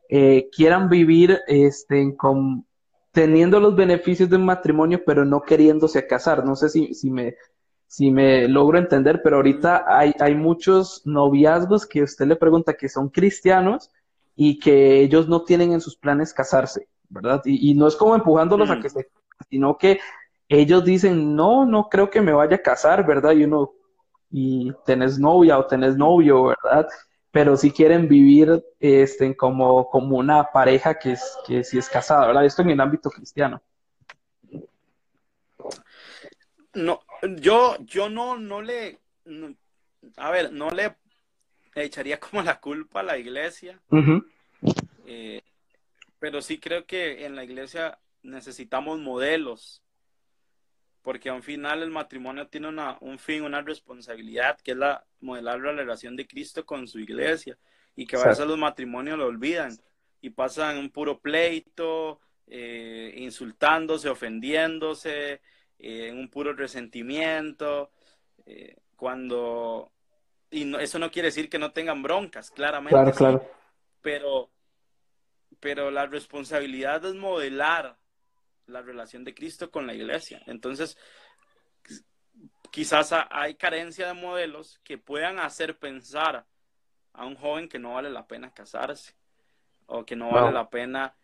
[0.09, 2.65] eh, quieran vivir este, con,
[3.13, 6.47] teniendo los beneficios de un matrimonio, pero no queriéndose casar.
[6.47, 7.35] No sé si, si, me,
[7.89, 12.89] si me logro entender, pero ahorita hay, hay muchos noviazgos que usted le pregunta que
[12.89, 13.91] son cristianos
[14.37, 17.41] y que ellos no tienen en sus planes casarse, ¿verdad?
[17.47, 18.83] Y, no es como empujándolos a mm.
[18.83, 19.09] que se,
[19.49, 19.99] sino que
[20.49, 23.33] ellos dicen, no, no creo que me vaya a casar, ¿verdad?
[23.33, 23.73] Y uno,
[24.31, 26.87] y tenés novia o tenés novio, ¿verdad?
[27.31, 32.27] Pero si quieren vivir este, como, como una pareja que, es, que si es casada,
[32.27, 32.45] ¿verdad?
[32.45, 33.63] Esto en el ámbito cristiano.
[36.75, 37.01] No,
[37.39, 38.99] yo, yo no, no le,
[40.17, 40.97] a ver, no le
[41.75, 43.81] echaría como la culpa a la iglesia.
[45.07, 45.43] Eh,
[46.19, 49.83] pero sí creo que en la iglesia necesitamos modelos,
[51.03, 55.61] porque al final el matrimonio tiene una, un fin, una responsabilidad, que es la modelar
[55.61, 57.57] la relación de Cristo con su iglesia,
[57.97, 59.77] y que a veces los matrimonios lo olvidan
[60.21, 65.41] y pasan un puro pleito, eh, insultándose, ofendiéndose,
[65.79, 67.91] eh, en un puro resentimiento,
[68.47, 69.93] eh, cuando...
[70.51, 72.95] Y eso no quiere decir que no tengan broncas, claramente.
[72.95, 73.51] Claro, claro.
[74.01, 74.51] Pero,
[75.61, 77.99] pero la responsabilidad es modelar
[78.67, 80.43] la relación de Cristo con la iglesia.
[80.47, 80.97] Entonces,
[82.71, 86.47] quizás hay carencia de modelos que puedan hacer pensar
[87.13, 89.15] a un joven que no vale la pena casarse
[89.87, 91.15] o que no vale la pena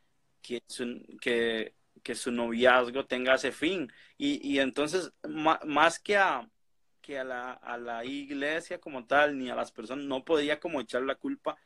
[0.42, 1.00] que su,
[2.04, 3.90] que, su noviazgo tenga ese fin.
[4.16, 6.48] Y, entonces, más que a,
[7.00, 10.80] que a la, a la iglesia como tal, ni a las personas, no podía como
[10.80, 11.56] echar la culpa,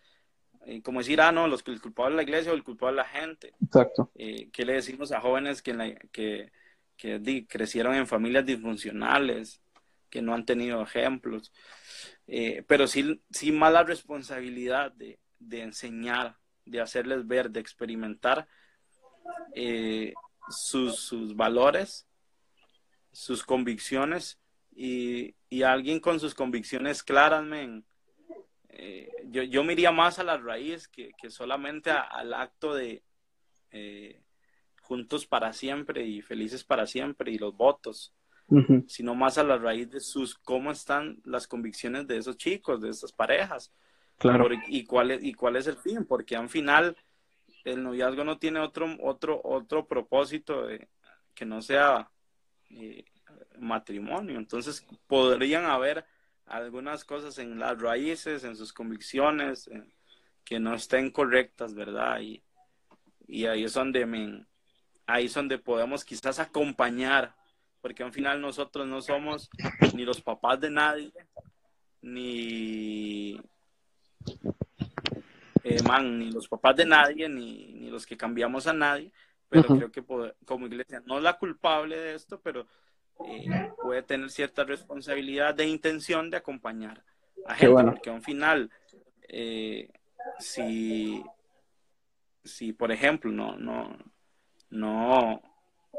[0.66, 3.02] eh, como decir, ah, no, los, el culpable de la iglesia o el culpable de
[3.02, 3.54] la gente.
[3.62, 4.10] Exacto.
[4.14, 6.52] Eh, ¿Qué le decimos a jóvenes que, que,
[6.96, 9.60] que crecieron en familias disfuncionales,
[10.08, 11.52] que no han tenido ejemplos?
[12.26, 16.36] Eh, pero sí, sí más la responsabilidad de, de enseñar
[16.68, 18.46] de hacerles ver, de experimentar
[19.54, 20.12] eh,
[20.50, 22.06] sus, sus, valores,
[23.12, 24.38] sus convicciones
[24.74, 27.44] y, y, alguien con sus convicciones claras,
[28.68, 33.02] eh, yo, yo me más a la raíz que, que solamente al acto de
[33.70, 34.22] eh,
[34.82, 38.14] juntos para siempre y felices para siempre y los votos,
[38.86, 42.88] sino más a la raíz de sus, cómo están las convicciones de esos chicos, de
[42.88, 43.72] esas parejas
[44.18, 44.48] Claro.
[44.66, 46.04] y, cuál es, ¿Y cuál es el fin?
[46.04, 46.96] Porque al final
[47.72, 50.66] el noviazgo no tiene otro, otro, otro propósito
[51.34, 52.10] que no sea
[52.70, 53.04] eh,
[53.58, 54.38] matrimonio.
[54.38, 56.04] Entonces podrían haber
[56.46, 59.70] algunas cosas en las raíces, en sus convicciones,
[60.44, 62.20] que no estén correctas, ¿verdad?
[62.20, 62.42] Y,
[63.26, 64.46] y ahí es donde me,
[65.06, 67.34] ahí es donde podemos quizás acompañar,
[67.80, 69.50] porque al final nosotros no somos
[69.94, 71.12] ni los papás de nadie,
[72.00, 73.40] ni
[75.68, 79.12] eh, man, ni los papás de nadie, ni, ni, los que cambiamos a nadie,
[79.48, 80.04] pero creo que
[80.44, 82.66] como iglesia no es la culpable de esto, pero
[83.26, 87.04] eh, puede tener cierta responsabilidad de intención de acompañar
[87.46, 88.70] a gente, porque al final,
[89.28, 89.90] eh,
[90.38, 91.22] si,
[92.44, 93.96] si por ejemplo, no, no,
[94.70, 95.42] no,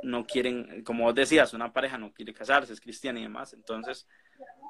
[0.04, 4.08] no quieren, como vos decías, una pareja no quiere casarse, es cristiana y demás, entonces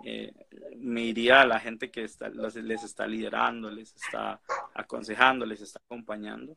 [0.04, 0.34] eh,
[0.78, 4.40] me iría a la gente que está, les está liderando, les está
[4.74, 6.56] aconsejando, les está acompañando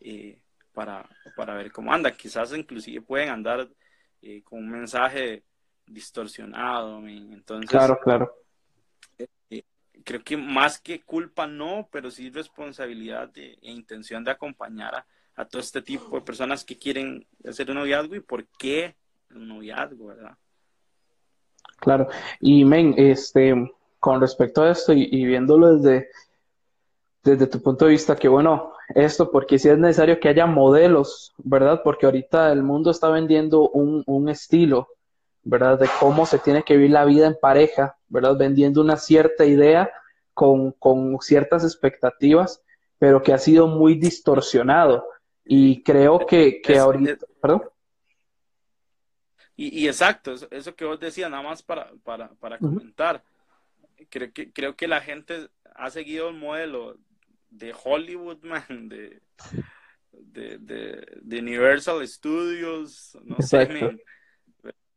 [0.00, 0.40] eh,
[0.72, 3.68] para, para, ver cómo anda Quizás inclusive pueden andar
[4.20, 5.44] eh, con un mensaje
[5.86, 7.06] distorsionado.
[7.06, 8.34] Entonces, claro, claro.
[10.04, 15.06] creo que más que culpa no, pero sí responsabilidad e intención de acompañar a,
[15.36, 18.96] a todo este tipo de personas que quieren hacer un noviazgo y por qué
[19.30, 20.36] un noviazgo, ¿verdad?
[21.82, 22.06] Claro,
[22.40, 23.52] y men, este,
[23.98, 26.10] con respecto a esto y, viéndolo desde,
[27.24, 31.34] desde tu punto de vista, que bueno, esto porque sí es necesario que haya modelos,
[31.38, 31.80] ¿verdad?
[31.82, 34.90] Porque ahorita el mundo está vendiendo un, un estilo,
[35.42, 35.80] ¿verdad?
[35.80, 38.36] De cómo se tiene que vivir la vida en pareja, ¿verdad?
[38.36, 39.90] Vendiendo una cierta idea
[40.34, 42.62] con, con ciertas expectativas,
[43.00, 45.04] pero que ha sido muy distorsionado.
[45.44, 47.62] Y creo que, que ahorita, perdón.
[49.54, 53.22] Y, exacto, eso, que vos decías, nada más para, para, comentar.
[54.08, 56.98] Creo que, creo que la gente ha seguido el modelo
[57.50, 59.20] de Hollywood, man, de,
[60.12, 63.98] de, Universal Studios, no sé,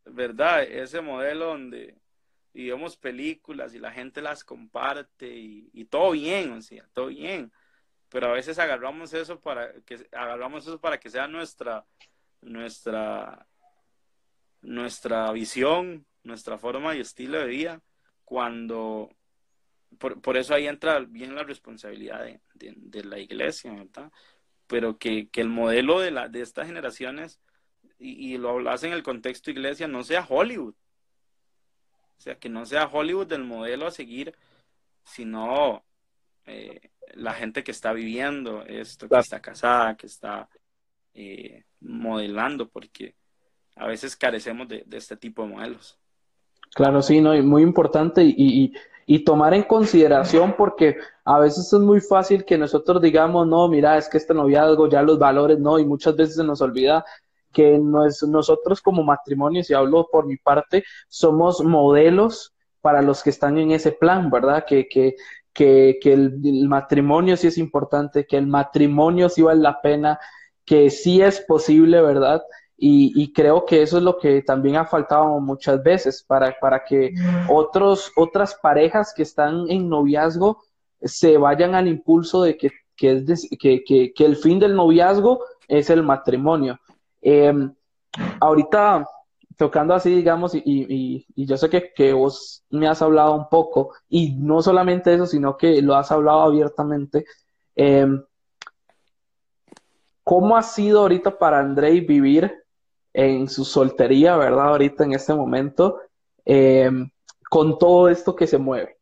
[0.05, 0.63] ¿verdad?
[0.63, 1.95] Ese modelo donde
[2.53, 7.51] vemos películas y la gente las comparte y, todo bien, o sea, todo bien.
[8.09, 11.85] Pero a veces agarramos eso para que agarramos eso para que sea nuestra
[12.41, 13.45] nuestra
[14.65, 17.81] nuestra visión, nuestra forma y estilo de vida,
[18.23, 19.09] cuando
[19.97, 24.11] por, eso ahí entra bien la responsabilidad de, la iglesia, ¿verdad?
[24.67, 27.39] Pero que, el modelo de, la, de estas generaciones,
[27.97, 30.75] y, lo hablas en el contexto iglesia, no sea Hollywood.
[32.17, 34.35] O sea, que no sea Hollywood el modelo a seguir,
[35.03, 35.85] sino
[36.45, 40.49] eh, la gente que está viviendo esto, que está casada, que está
[41.13, 43.15] eh, modelando, porque
[43.75, 45.97] a veces carecemos de, este tipo de modelos.
[46.73, 48.73] Claro, sí, no, y muy importante y,
[49.05, 53.97] y, tomar en consideración porque a veces es muy fácil que nosotros digamos, no, mira,
[53.97, 57.05] es que este noviazgo, ya los valores, no, y muchas veces se nos olvida
[57.55, 63.23] que no es, nosotros como matrimonios, y hablo por mi parte, somos modelos para los
[63.23, 64.65] que están en ese plan, ¿verdad?
[64.67, 65.15] Que, que,
[65.53, 70.19] que, el, matrimonio sí es importante, que el matrimonio sí vale la pena,
[70.65, 72.43] que sí es posible, ¿verdad?
[72.77, 77.13] Y, creo que eso es lo que también ha faltado muchas veces para, para que
[77.49, 80.61] otros, otras parejas que están en noviazgo
[81.01, 86.79] se vayan al impulso de que, es que, el fin del noviazgo es el matrimonio.
[87.21, 87.73] Em,
[88.41, 89.07] ahorita
[89.57, 94.61] tocando así, digamos, y, yo sé que, vos me has hablado un poco, y no
[94.61, 97.25] solamente eso, sino que lo has hablado abiertamente.
[97.75, 98.21] Em,
[100.23, 102.64] ¿Cómo ha sido ahorita para Andrei vivir
[103.15, 106.01] en su soltería, verdad, ahorita en este momento,
[106.43, 107.09] em,
[107.49, 108.97] con todo esto que se mueve?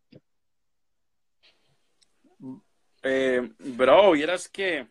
[3.01, 4.87] Eh, bro, vieras que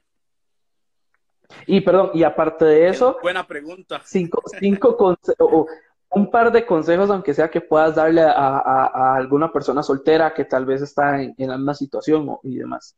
[1.66, 3.18] y perdón, y aparte de eso.
[3.22, 4.00] Buena pregunta.
[4.04, 5.18] Cinco, cinco
[6.10, 10.66] un par de consejos, aunque sea que puedas darle a, alguna persona soltera que tal
[10.66, 12.96] vez está en, la misma situación y demás.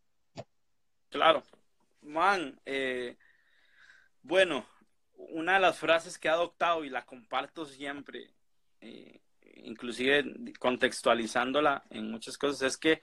[1.11, 1.43] Claro.
[2.03, 3.17] Man, eh,
[4.23, 4.67] bueno,
[5.35, 8.31] una de las frases que he adoptado y la comparto siempre,
[8.81, 9.21] eh,
[9.57, 10.25] inclusive
[10.61, 13.01] contextualizándola en muchas cosas, es que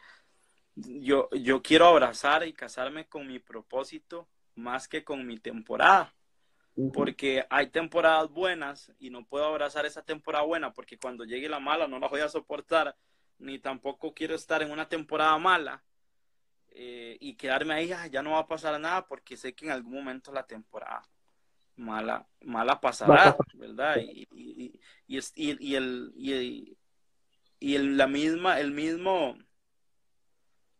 [0.76, 6.14] yo, yo quiero abrazar y casarme con mi propósito más que con mi temporada.
[6.94, 11.60] Porque hay temporadas buenas y no puedo abrazar esa temporada buena porque cuando llegue la
[11.60, 12.96] mala no la voy a soportar,
[13.40, 15.84] ni tampoco quiero estar en una temporada mala
[16.70, 19.96] eh, y quedarme ahí, ya no va a pasar nada porque sé que en algún
[19.96, 21.04] momento la temporada
[21.82, 23.98] mala, mala pasará, ¿verdad?
[23.98, 26.14] Y, y, y, y, el,
[27.60, 29.38] y, el, la misma, el mismo,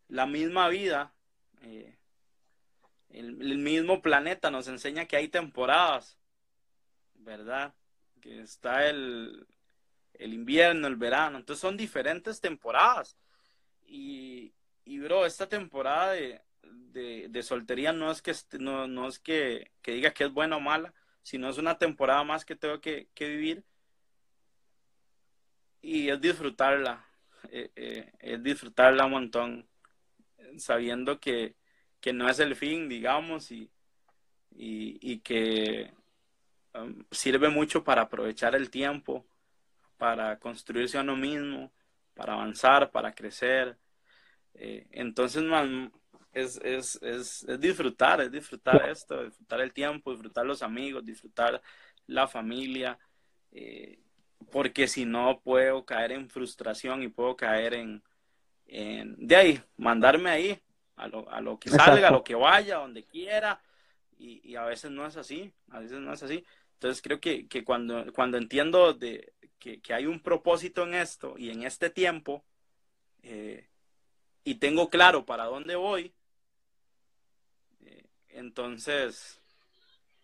[0.08, 1.14] la misma vida.
[1.64, 1.98] Eh,
[3.10, 6.18] el, mismo planeta nos enseña que hay temporadas,
[7.16, 7.74] ¿verdad?
[8.22, 9.48] Que está el,
[10.20, 11.40] invierno, el verano.
[11.40, 13.18] Entonces son diferentes temporadas.
[13.86, 14.54] Y,
[14.86, 16.42] y bro, esta temporada de,
[16.72, 20.94] de, soltería no es que no, es que, diga que es buena o mala,
[21.24, 23.64] sino es una temporada más que tengo que, vivir.
[25.82, 27.06] Y es disfrutarla,
[27.50, 29.68] eh, eh, es disfrutarla un montón,
[30.58, 31.56] sabiendo que,
[32.00, 33.72] que no es el fin, digamos, y,
[34.52, 35.92] y, que
[36.74, 39.26] um, sirve mucho para aprovechar el tiempo,
[39.98, 41.72] para construirse a uno mismo,
[42.14, 43.78] para avanzar, para crecer.
[44.54, 45.44] Eh, entonces,
[46.34, 51.62] es, es, es, es, disfrutar, es disfrutar esto, disfrutar el tiempo, disfrutar los amigos, disfrutar
[52.08, 52.98] la familia,
[53.52, 54.00] eh,
[54.52, 58.04] porque si no puedo caer en frustración y puedo caer en,
[58.66, 60.60] en de ahí, mandarme ahí
[60.96, 63.62] a lo, a lo que salga, a lo que vaya, donde quiera,
[64.18, 66.46] y, a veces no es así, a veces no es así.
[66.74, 71.64] Entonces creo que, cuando, cuando entiendo de, que, hay un propósito en esto y en
[71.64, 72.44] este tiempo,
[73.24, 73.68] eh,
[74.44, 76.14] y tengo claro para dónde voy,
[78.34, 79.40] entonces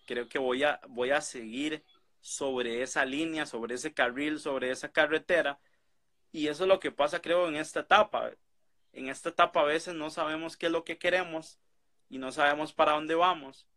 [0.06, 1.84] creo que voy a, voy a seguir
[2.22, 5.60] sobre esa línea, sobre ese carril, sobre esa carretera.
[6.32, 8.32] Y eso es lo que pasa, creo, en esta etapa
[8.98, 11.60] en esta etapa a veces no sabemos qué es lo que queremos
[12.10, 13.68] y no sabemos para dónde vamos.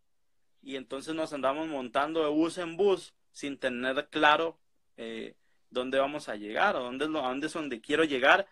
[0.62, 4.58] Y entonces nos andamos montando de bus en bus sin tener claro
[4.96, 5.34] eh,
[5.68, 8.46] dónde vamos a llegar o dónde lo, dónde es donde quiero llegar.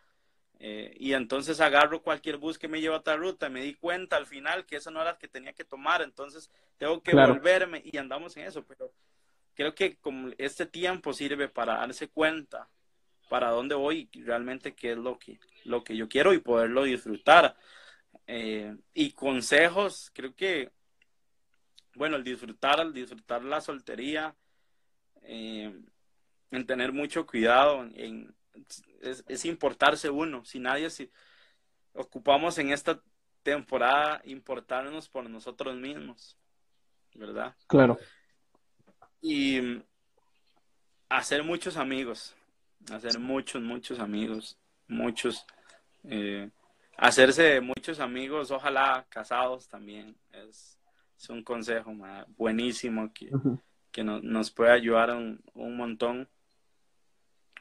[0.61, 3.47] Eh, y entonces agarro cualquier bus que me lleva a otra ruta.
[3.47, 6.03] Y me di cuenta al final que esa no era la que tenía que tomar.
[6.03, 8.65] Entonces tengo que volverme y andamos en eso.
[8.65, 8.93] Pero
[9.55, 12.69] creo que como este tiempo sirve para darse cuenta
[13.29, 16.85] para dónde voy y realmente qué es lo que, lo que yo quiero y poderlo
[16.85, 17.57] disfrutar.
[18.27, 20.71] Eh, y consejos, creo que,
[21.95, 24.35] bueno, el disfrutar, el disfrutar la soltería,
[25.23, 25.73] eh,
[26.51, 28.35] en tener mucho cuidado, en,
[29.01, 30.45] es, importarse uno.
[30.45, 31.11] Si nadie, si
[31.93, 33.01] ocupamos en esta
[33.43, 36.37] temporada importarnos por nosotros mismos,
[37.15, 37.55] ¿verdad?
[37.67, 37.99] Claro.
[39.21, 39.83] Y
[41.09, 42.35] hacer muchos amigos,
[42.93, 45.47] hacer muchos, muchos amigos, muchos,
[46.05, 46.51] eh,
[46.97, 50.79] hacerse muchos amigos, ojalá casados también, es,
[51.29, 51.93] un consejo
[52.37, 53.29] buenísimo que,
[53.91, 56.29] que nos puede ayudar un, un, montón.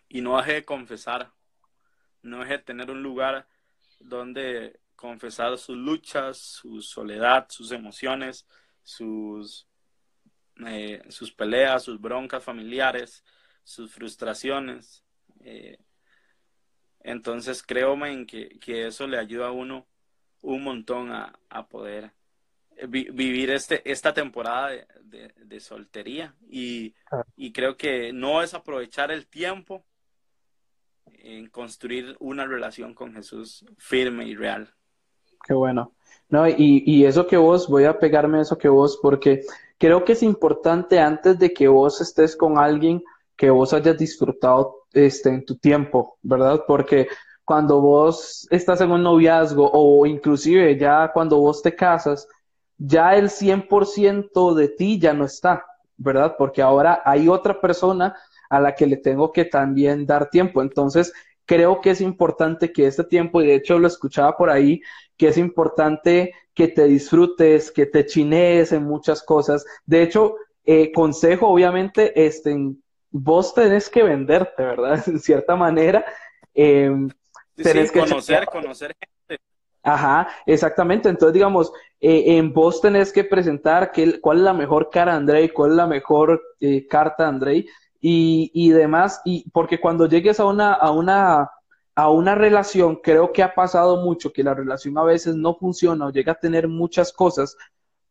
[0.09, 1.31] Y no deje de confesar,
[2.21, 3.47] no deje de tener un lugar
[3.99, 8.47] donde confesar sus luchas, su soledad, sus emociones,
[8.83, 9.67] sus,
[10.65, 13.23] eh, sus peleas, sus broncas familiares,
[13.63, 15.03] sus frustraciones.
[15.41, 15.77] Eh,
[17.01, 19.87] entonces creo en que, eso le ayuda a uno
[20.41, 22.11] un montón a, poder
[22.87, 24.71] vivir este, esta temporada
[25.01, 26.93] de, soltería y,
[27.53, 29.85] creo que no es aprovechar el tiempo
[31.19, 34.73] en construir una relación con Jesús firme y real.
[35.45, 35.93] Qué bueno.
[36.29, 39.43] No, y, y eso que vos, voy a pegarme eso que vos, porque
[39.77, 43.03] creo que es importante antes de que vos estés con alguien,
[43.35, 46.63] que vos hayas disfrutado este, en tu tiempo, ¿verdad?
[46.67, 47.07] Porque
[47.45, 52.27] cuando vos estás en un noviazgo o inclusive ya cuando vos te casas,
[52.77, 55.65] ya el 100% de ti ya no está,
[55.95, 56.35] ¿verdad?
[56.37, 58.15] Porque ahora hay otra persona
[58.49, 60.61] a la que le tengo que también dar tiempo.
[60.61, 61.13] Entonces,
[61.45, 64.81] creo que es importante que este tiempo, y de hecho lo escuchaba por ahí,
[65.15, 69.65] que es importante que te disfrutes, que te chinees en muchas cosas.
[69.85, 72.55] De hecho, eh, consejo, obviamente, este,
[73.09, 75.03] vos tenés que venderte, ¿verdad?
[75.07, 76.05] En cierta manera.
[76.53, 77.09] Em,
[77.55, 79.41] tenés que conocer, conocer gente.
[79.83, 81.07] Ajá, exactamente.
[81.07, 81.71] Entonces, digamos,
[82.01, 85.71] eh, en vos tenés que presentar qué, cuál es la mejor cara de Andrei, cuál
[85.71, 87.69] es la mejor eh, carta de Andrei
[88.01, 89.21] y, y demás.
[89.25, 91.51] Y porque cuando llegues a una, a una,
[91.95, 96.05] a una relación, creo que ha pasado mucho que la relación a veces no funciona
[96.05, 97.57] o llega a tener muchas cosas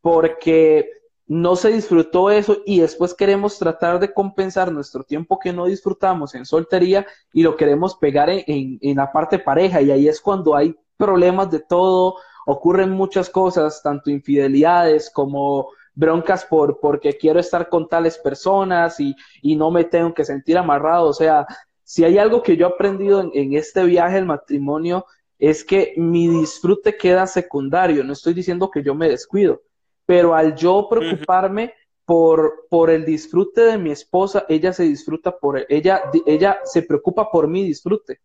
[0.01, 0.91] porque
[1.27, 6.35] no se disfrutó eso y después queremos tratar de compensar nuestro tiempo que no disfrutamos
[6.35, 10.55] en soltería y lo queremos pegar en, en, la parte pareja y ahí es cuando
[10.55, 17.69] hay problemas de todo, ocurren muchas cosas, tanto infidelidades como broncas por porque quiero estar
[17.69, 21.09] con tales personas y, y no me tengo que sentir amarrado.
[21.09, 21.47] O sea,
[21.83, 25.07] si hay algo que yo he aprendido en, en este viaje al matrimonio
[25.39, 28.05] es que mi disfrute queda secundario.
[28.05, 29.63] No estoy diciendo que yo me descuido,
[30.05, 31.75] pero al yo preocuparme
[32.05, 37.31] por, por el disfrute de mi esposa, ella se disfruta por ella, ella se preocupa
[37.31, 38.21] por mi disfrute.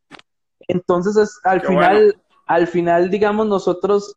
[0.68, 4.16] Entonces es al final, al final, digamos, nosotros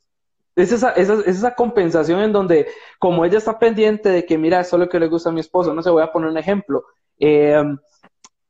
[0.56, 2.68] es esa, esa, esa, compensación en donde,
[2.98, 5.40] como ella está pendiente de que, mira, eso es lo que le gusta a mi
[5.40, 6.84] esposo, no sé, voy a poner un ejemplo.
[7.18, 7.62] Eh,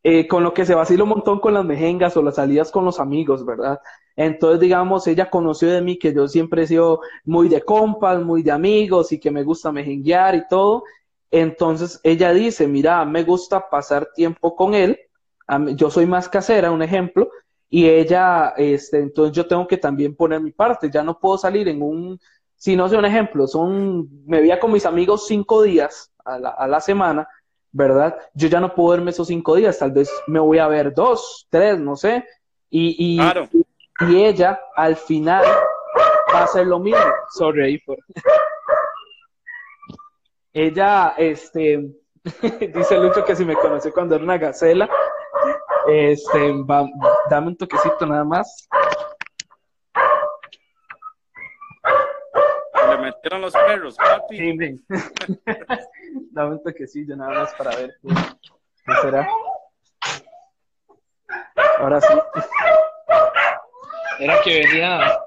[0.07, 2.85] eh, con lo que se vacila un montón con las mejengas o las salidas con
[2.85, 3.81] los amigos, ¿verdad?
[4.17, 8.43] Entonces, digamos, ella conoció de mí que yo siempre he sido muy de compas, muy
[8.43, 10.85] de amigos y que me gusta mejenguear y todo.
[11.31, 15.01] Entonces, ella dice, mira, me gusta pasar tiempo con él.
[15.75, 17.31] Yo soy más casera, un ejemplo,
[17.75, 21.67] y ella, este, entonces yo tengo que también poner mi parte, ya no puedo salir
[21.67, 22.21] en un,
[22.55, 26.51] si no sé un ejemplo, son, me veía con mis amigos cinco días a la,
[26.51, 27.29] a la semana,
[27.73, 28.17] ¿verdad?
[28.33, 31.49] Yo ya no puedo verme esos cinco días, tal vez me voy a ver dos,
[31.51, 32.25] tres, no sé,
[32.71, 35.45] y, y, y, ella al final
[36.33, 37.03] va a hacer lo mismo,
[37.33, 37.99] sorry por...
[40.53, 41.91] ella, este,
[42.73, 44.89] dice Lucho que si me conoce cuando era una gacela,
[45.87, 46.89] este, va,
[47.31, 48.69] dame un toquecito nada más.
[52.89, 54.37] Le metieron los perros, papi.
[54.37, 54.85] Sí,
[56.33, 59.29] dame un toquecillo nada más para ver qué, será.
[61.79, 62.15] Ahora sí.
[64.21, 65.19] Era que venía,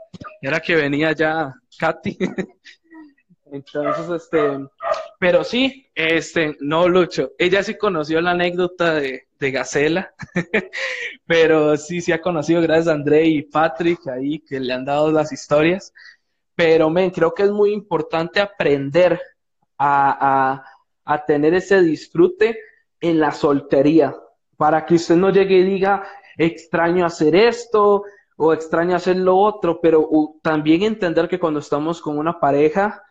[0.42, 2.18] era que venía ya Katy.
[3.52, 4.68] Entonces, este,
[5.20, 10.14] pero sí, este, no, Lucho, ella sí conoció la anécdota de, de Gacela,
[11.26, 15.12] pero sí, sí ha conocido gracias a André y Patrick ahí que le han dado
[15.12, 15.94] las historias.
[16.56, 19.22] Pero, men, creo que es muy importante aprender
[19.78, 20.66] a, a,
[21.06, 22.58] a tener ese disfrute
[23.00, 24.16] en la soltería,
[24.58, 28.04] para que usted no llegue y diga, extraño hacer esto
[28.38, 30.10] o extraño hacer lo otro, pero
[30.42, 33.04] también entender que cuando estamos con una pareja,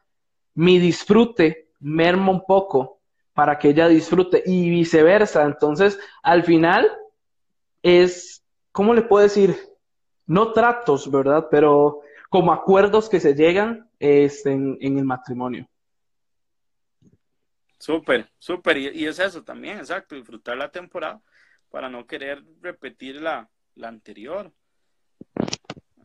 [0.55, 2.96] mi disfrute merma un poco
[3.37, 5.45] para que ella disfrute y viceversa.
[5.45, 6.91] Entonces, al final
[7.83, 8.43] es,
[8.73, 9.55] ¿cómo le puedo decir?
[10.25, 11.49] No tratos, ¿verdad?
[11.51, 12.01] Pero
[12.31, 15.69] como acuerdos que se llegan este, en, el matrimonio.
[17.79, 18.79] Súper, súper.
[18.79, 21.21] Y, es eso también, exacto, disfrutar la temporada
[21.69, 23.51] para no querer repetir la,
[23.83, 24.51] anterior.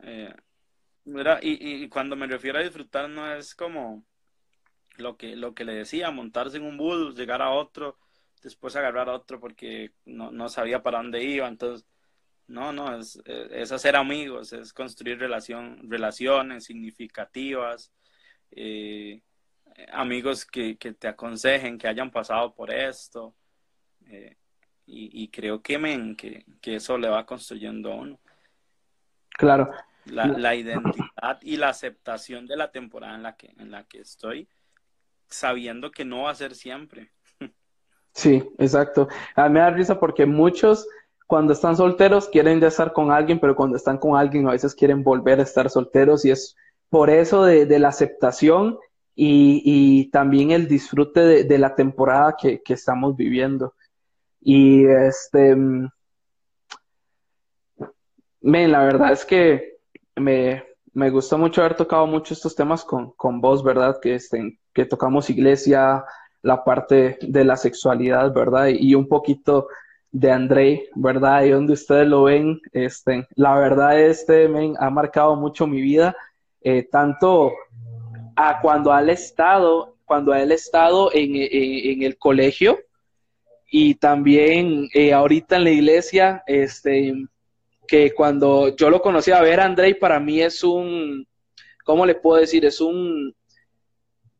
[0.03, 0.35] Eh,
[1.43, 4.03] y cuando me refiero a disfrutar no es como
[4.97, 7.97] lo que, lo que le decía, montarse en un bus, llegar a otro,
[8.41, 11.47] después agarrar a otro porque no, no sabía para dónde iba.
[11.47, 11.85] Entonces,
[12.47, 17.91] no, no, es, es hacer amigos, es construir relación, relaciones significativas,
[18.51, 19.21] eh,
[19.93, 23.33] amigos que, que, te aconsejen, que hayan pasado por esto.
[24.07, 24.35] Eh,
[24.85, 28.19] y, y, creo que, men, que, que, eso le va construyendo a uno.
[29.29, 29.71] Claro.
[30.05, 33.99] La, la identidad y la aceptación de la temporada en la que, en la que
[33.99, 34.49] estoy
[35.31, 37.11] sabiendo que no va a ser siempre.
[38.13, 39.07] Sí, exacto.
[39.35, 40.85] A mí me da risa porque muchos
[41.27, 44.75] cuando están solteros quieren ya estar con alguien, pero cuando están con alguien a veces
[44.75, 46.57] quieren volver a estar solteros y es
[46.89, 48.77] por eso de, la aceptación
[49.15, 53.73] y, también el disfrute de, la temporada que, estamos viviendo.
[54.41, 55.91] Y este, men,
[58.41, 59.77] la verdad es que
[60.17, 63.99] me, me gustó mucho haber tocado mucho estos temas con, con vos, ¿verdad?
[64.01, 66.03] Que, estén, que tocamos iglesia,
[66.41, 68.67] la parte de la sexualidad, ¿verdad?
[68.67, 69.67] Y un poquito
[70.11, 71.43] de Andrei, ¿verdad?
[71.43, 76.15] Y donde ustedes lo ven, este, la verdad, este men ha marcado mucho mi vida,
[76.61, 77.51] eh, tanto
[78.35, 82.79] a cuando ha estado, cuando ha estado en, en, el colegio
[83.69, 87.13] y también eh, ahorita en la iglesia, este,
[87.87, 91.25] que cuando yo lo conocí a ver, Andrei para mí es un,
[91.85, 92.65] ¿cómo le puedo decir?
[92.65, 93.33] Es un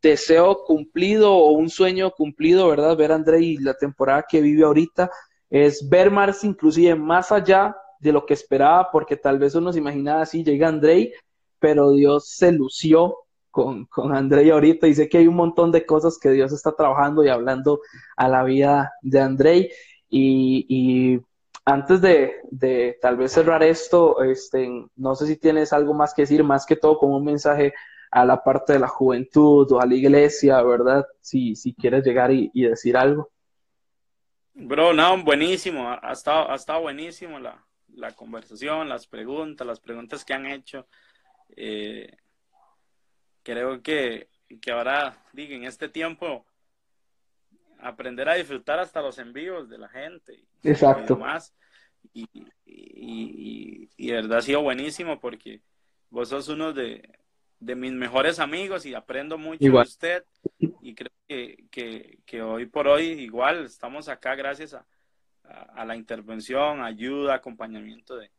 [0.02, 2.98] deseo cumplido o un sueño cumplido, ¿verdad?
[2.98, 5.12] Ver a Andrei la temporada que vive ahorita
[5.50, 9.80] es ver más inclusive más allá de lo que esperaba, porque tal vez uno se
[9.80, 11.14] imaginaba así, llega Andrei,
[11.60, 13.16] pero Dios se lució
[13.52, 16.72] con, con Andrei ahorita y sé que hay un montón de cosas que Dios está
[16.72, 17.82] trabajando y hablando
[18.16, 19.72] a la vida de Andrei.
[20.10, 21.20] Y,
[21.64, 26.24] antes de, de, tal vez cerrar esto, este, no sé si tienes algo más que
[26.24, 27.74] decir, más que todo como un mensaje
[28.12, 31.08] a la parte de la juventud o a la iglesia, ¿verdad?
[31.22, 33.32] Si, si quieres llegar y decir algo.
[34.54, 37.66] Bro, no, buenísimo, ha estado, ha estado buenísimo la,
[37.96, 40.88] la conversación, las preguntas, las preguntas que han hecho.
[41.56, 42.16] Eh,
[43.44, 44.30] creo que,
[44.62, 46.46] que ahora, digo, en este tiempo,
[47.80, 50.44] aprender a disfrutar hasta los envíos de la gente.
[50.64, 51.20] Exacto.
[52.14, 52.28] Y,
[52.66, 55.62] y, y, de verdad ha sido buenísimo porque
[56.10, 57.21] vos sos uno de,
[57.62, 60.26] de mis mejores amigos y aprendo mucho de usted.
[60.82, 61.12] Y creo
[61.70, 64.86] que, que, hoy por hoy igual estamos acá gracias a,
[65.44, 68.32] a, la intervención, ayuda, acompañamiento de,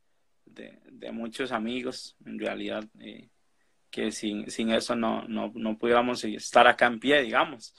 [0.44, 3.28] de, muchos amigos, en realidad, eh,
[3.90, 7.74] que sin, sin eso no, no, no, pudiéramos estar acá en pie, digamos.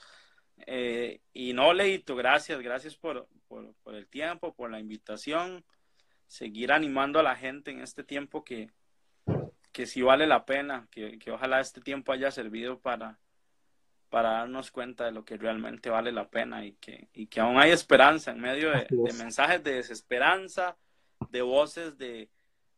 [0.66, 5.62] Eh, y no, Leito, gracias, gracias por, por, por el tiempo, por la invitación,
[6.26, 8.70] seguir animando a la gente en este tiempo que,
[9.74, 13.18] que sí vale la pena, que, ojalá este tiempo haya servido para,
[14.08, 17.58] para darnos cuenta de lo que realmente vale la pena y que, y que aún
[17.58, 18.86] hay esperanza en medio de,
[19.18, 20.76] mensajes de desesperanza,
[21.28, 22.30] de voces de,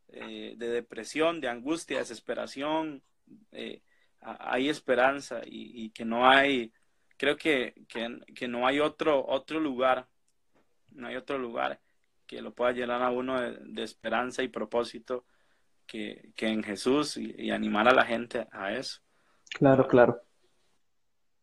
[0.07, 3.03] eh, de depresión, de angustia, desesperación.
[3.51, 3.83] Eh,
[4.19, 6.73] hay esperanza y, que no hay,
[7.15, 10.07] creo que, que, no hay otro, otro lugar,
[10.93, 11.79] no hay otro lugar
[12.25, 15.25] que lo pueda llenar a uno de esperanza y propósito
[15.87, 18.99] que, en Jesús y, animar a la gente a eso.
[19.49, 20.21] Claro, claro.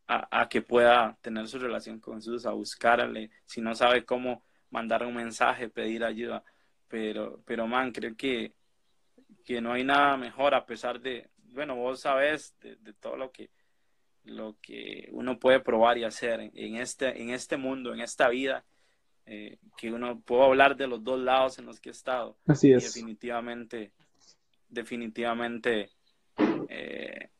[0.06, 5.04] A, que pueda tener su relación con Jesús, a buscarle, si no sabe cómo mandar
[5.04, 6.44] un mensaje, pedir ayuda.
[6.88, 8.52] Pero, pero man, creo que,
[9.44, 13.48] que no hay nada mejor a pesar de, bueno, vos sabes de, todo lo que,
[14.24, 18.62] lo que uno puede probar y hacer en, este, en este mundo, en esta vida,
[19.24, 22.36] eh, que uno puedo hablar de los dos lados en los que he estado.
[22.46, 22.84] Así es.
[22.84, 23.92] definitivamente
[24.74, 25.90] definitivamente
[26.68, 27.30] eh,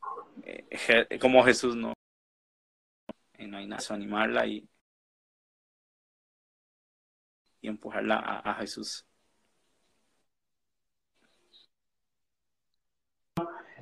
[0.43, 1.93] eh, como Jesús no,
[3.37, 4.67] no hay nada animarla y,
[7.61, 9.05] y empujarla a, Jesús.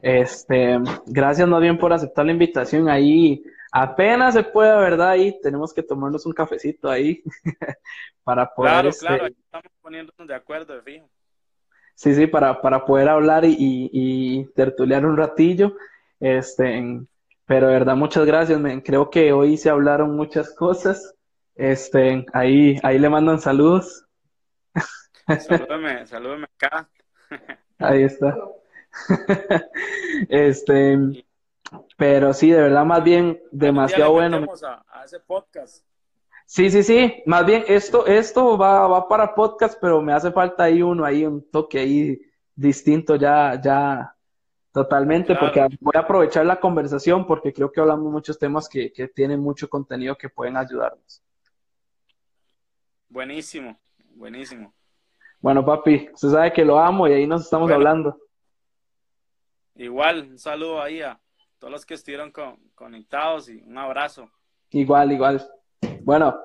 [0.02, 3.44] Este, gracias más bien por aceptar la invitación ahí.
[3.72, 5.12] Apenas se puede, ¿verdad?
[5.12, 7.24] Ahí tenemos que tomarnos un cafecito ahí
[8.24, 8.72] para poder.
[8.72, 11.10] Claro, este, claro, estamos poniéndonos de acuerdo, fijo.
[11.96, 15.76] Sí, sí, para, para poder hablar y, y, tertuliar un ratillo.
[16.20, 17.02] Este,
[17.46, 18.60] pero de verdad, muchas gracias.
[18.84, 21.16] Creo que hoy se hablaron muchas cosas.
[21.56, 24.06] Este, ahí, ahí le mandan saludos.
[25.28, 26.90] Salúdame, salúdame acá.
[27.80, 28.38] Ahí está.
[30.30, 31.26] Este,
[31.98, 34.46] pero sí, de verdad, más bien demasiado bueno.
[34.88, 35.84] a ese podcast.
[36.46, 37.24] Sí, sí, sí.
[37.26, 41.26] Más bien, esto, esto va, va para podcast, pero me hace falta ahí uno, ahí
[41.26, 42.20] un toque ahí
[42.56, 44.16] distinto ya, ya
[44.72, 49.08] totalmente, porque voy a aprovechar la conversación porque creo que hablamos muchos temas que, que
[49.08, 51.22] tienen mucho contenido que pueden ayudarnos.
[53.08, 53.80] Buenísimo,
[54.16, 54.74] buenísimo.
[55.40, 58.18] Bueno, papi, usted sabe que lo amo y ahí nos estamos hablando.
[59.76, 61.20] Igual, un saludo ahí a
[61.60, 62.32] todos los que estuvieron
[62.74, 64.30] conectados y un abrazo.
[64.70, 65.48] Igual, igual.
[66.04, 66.36] Bueno,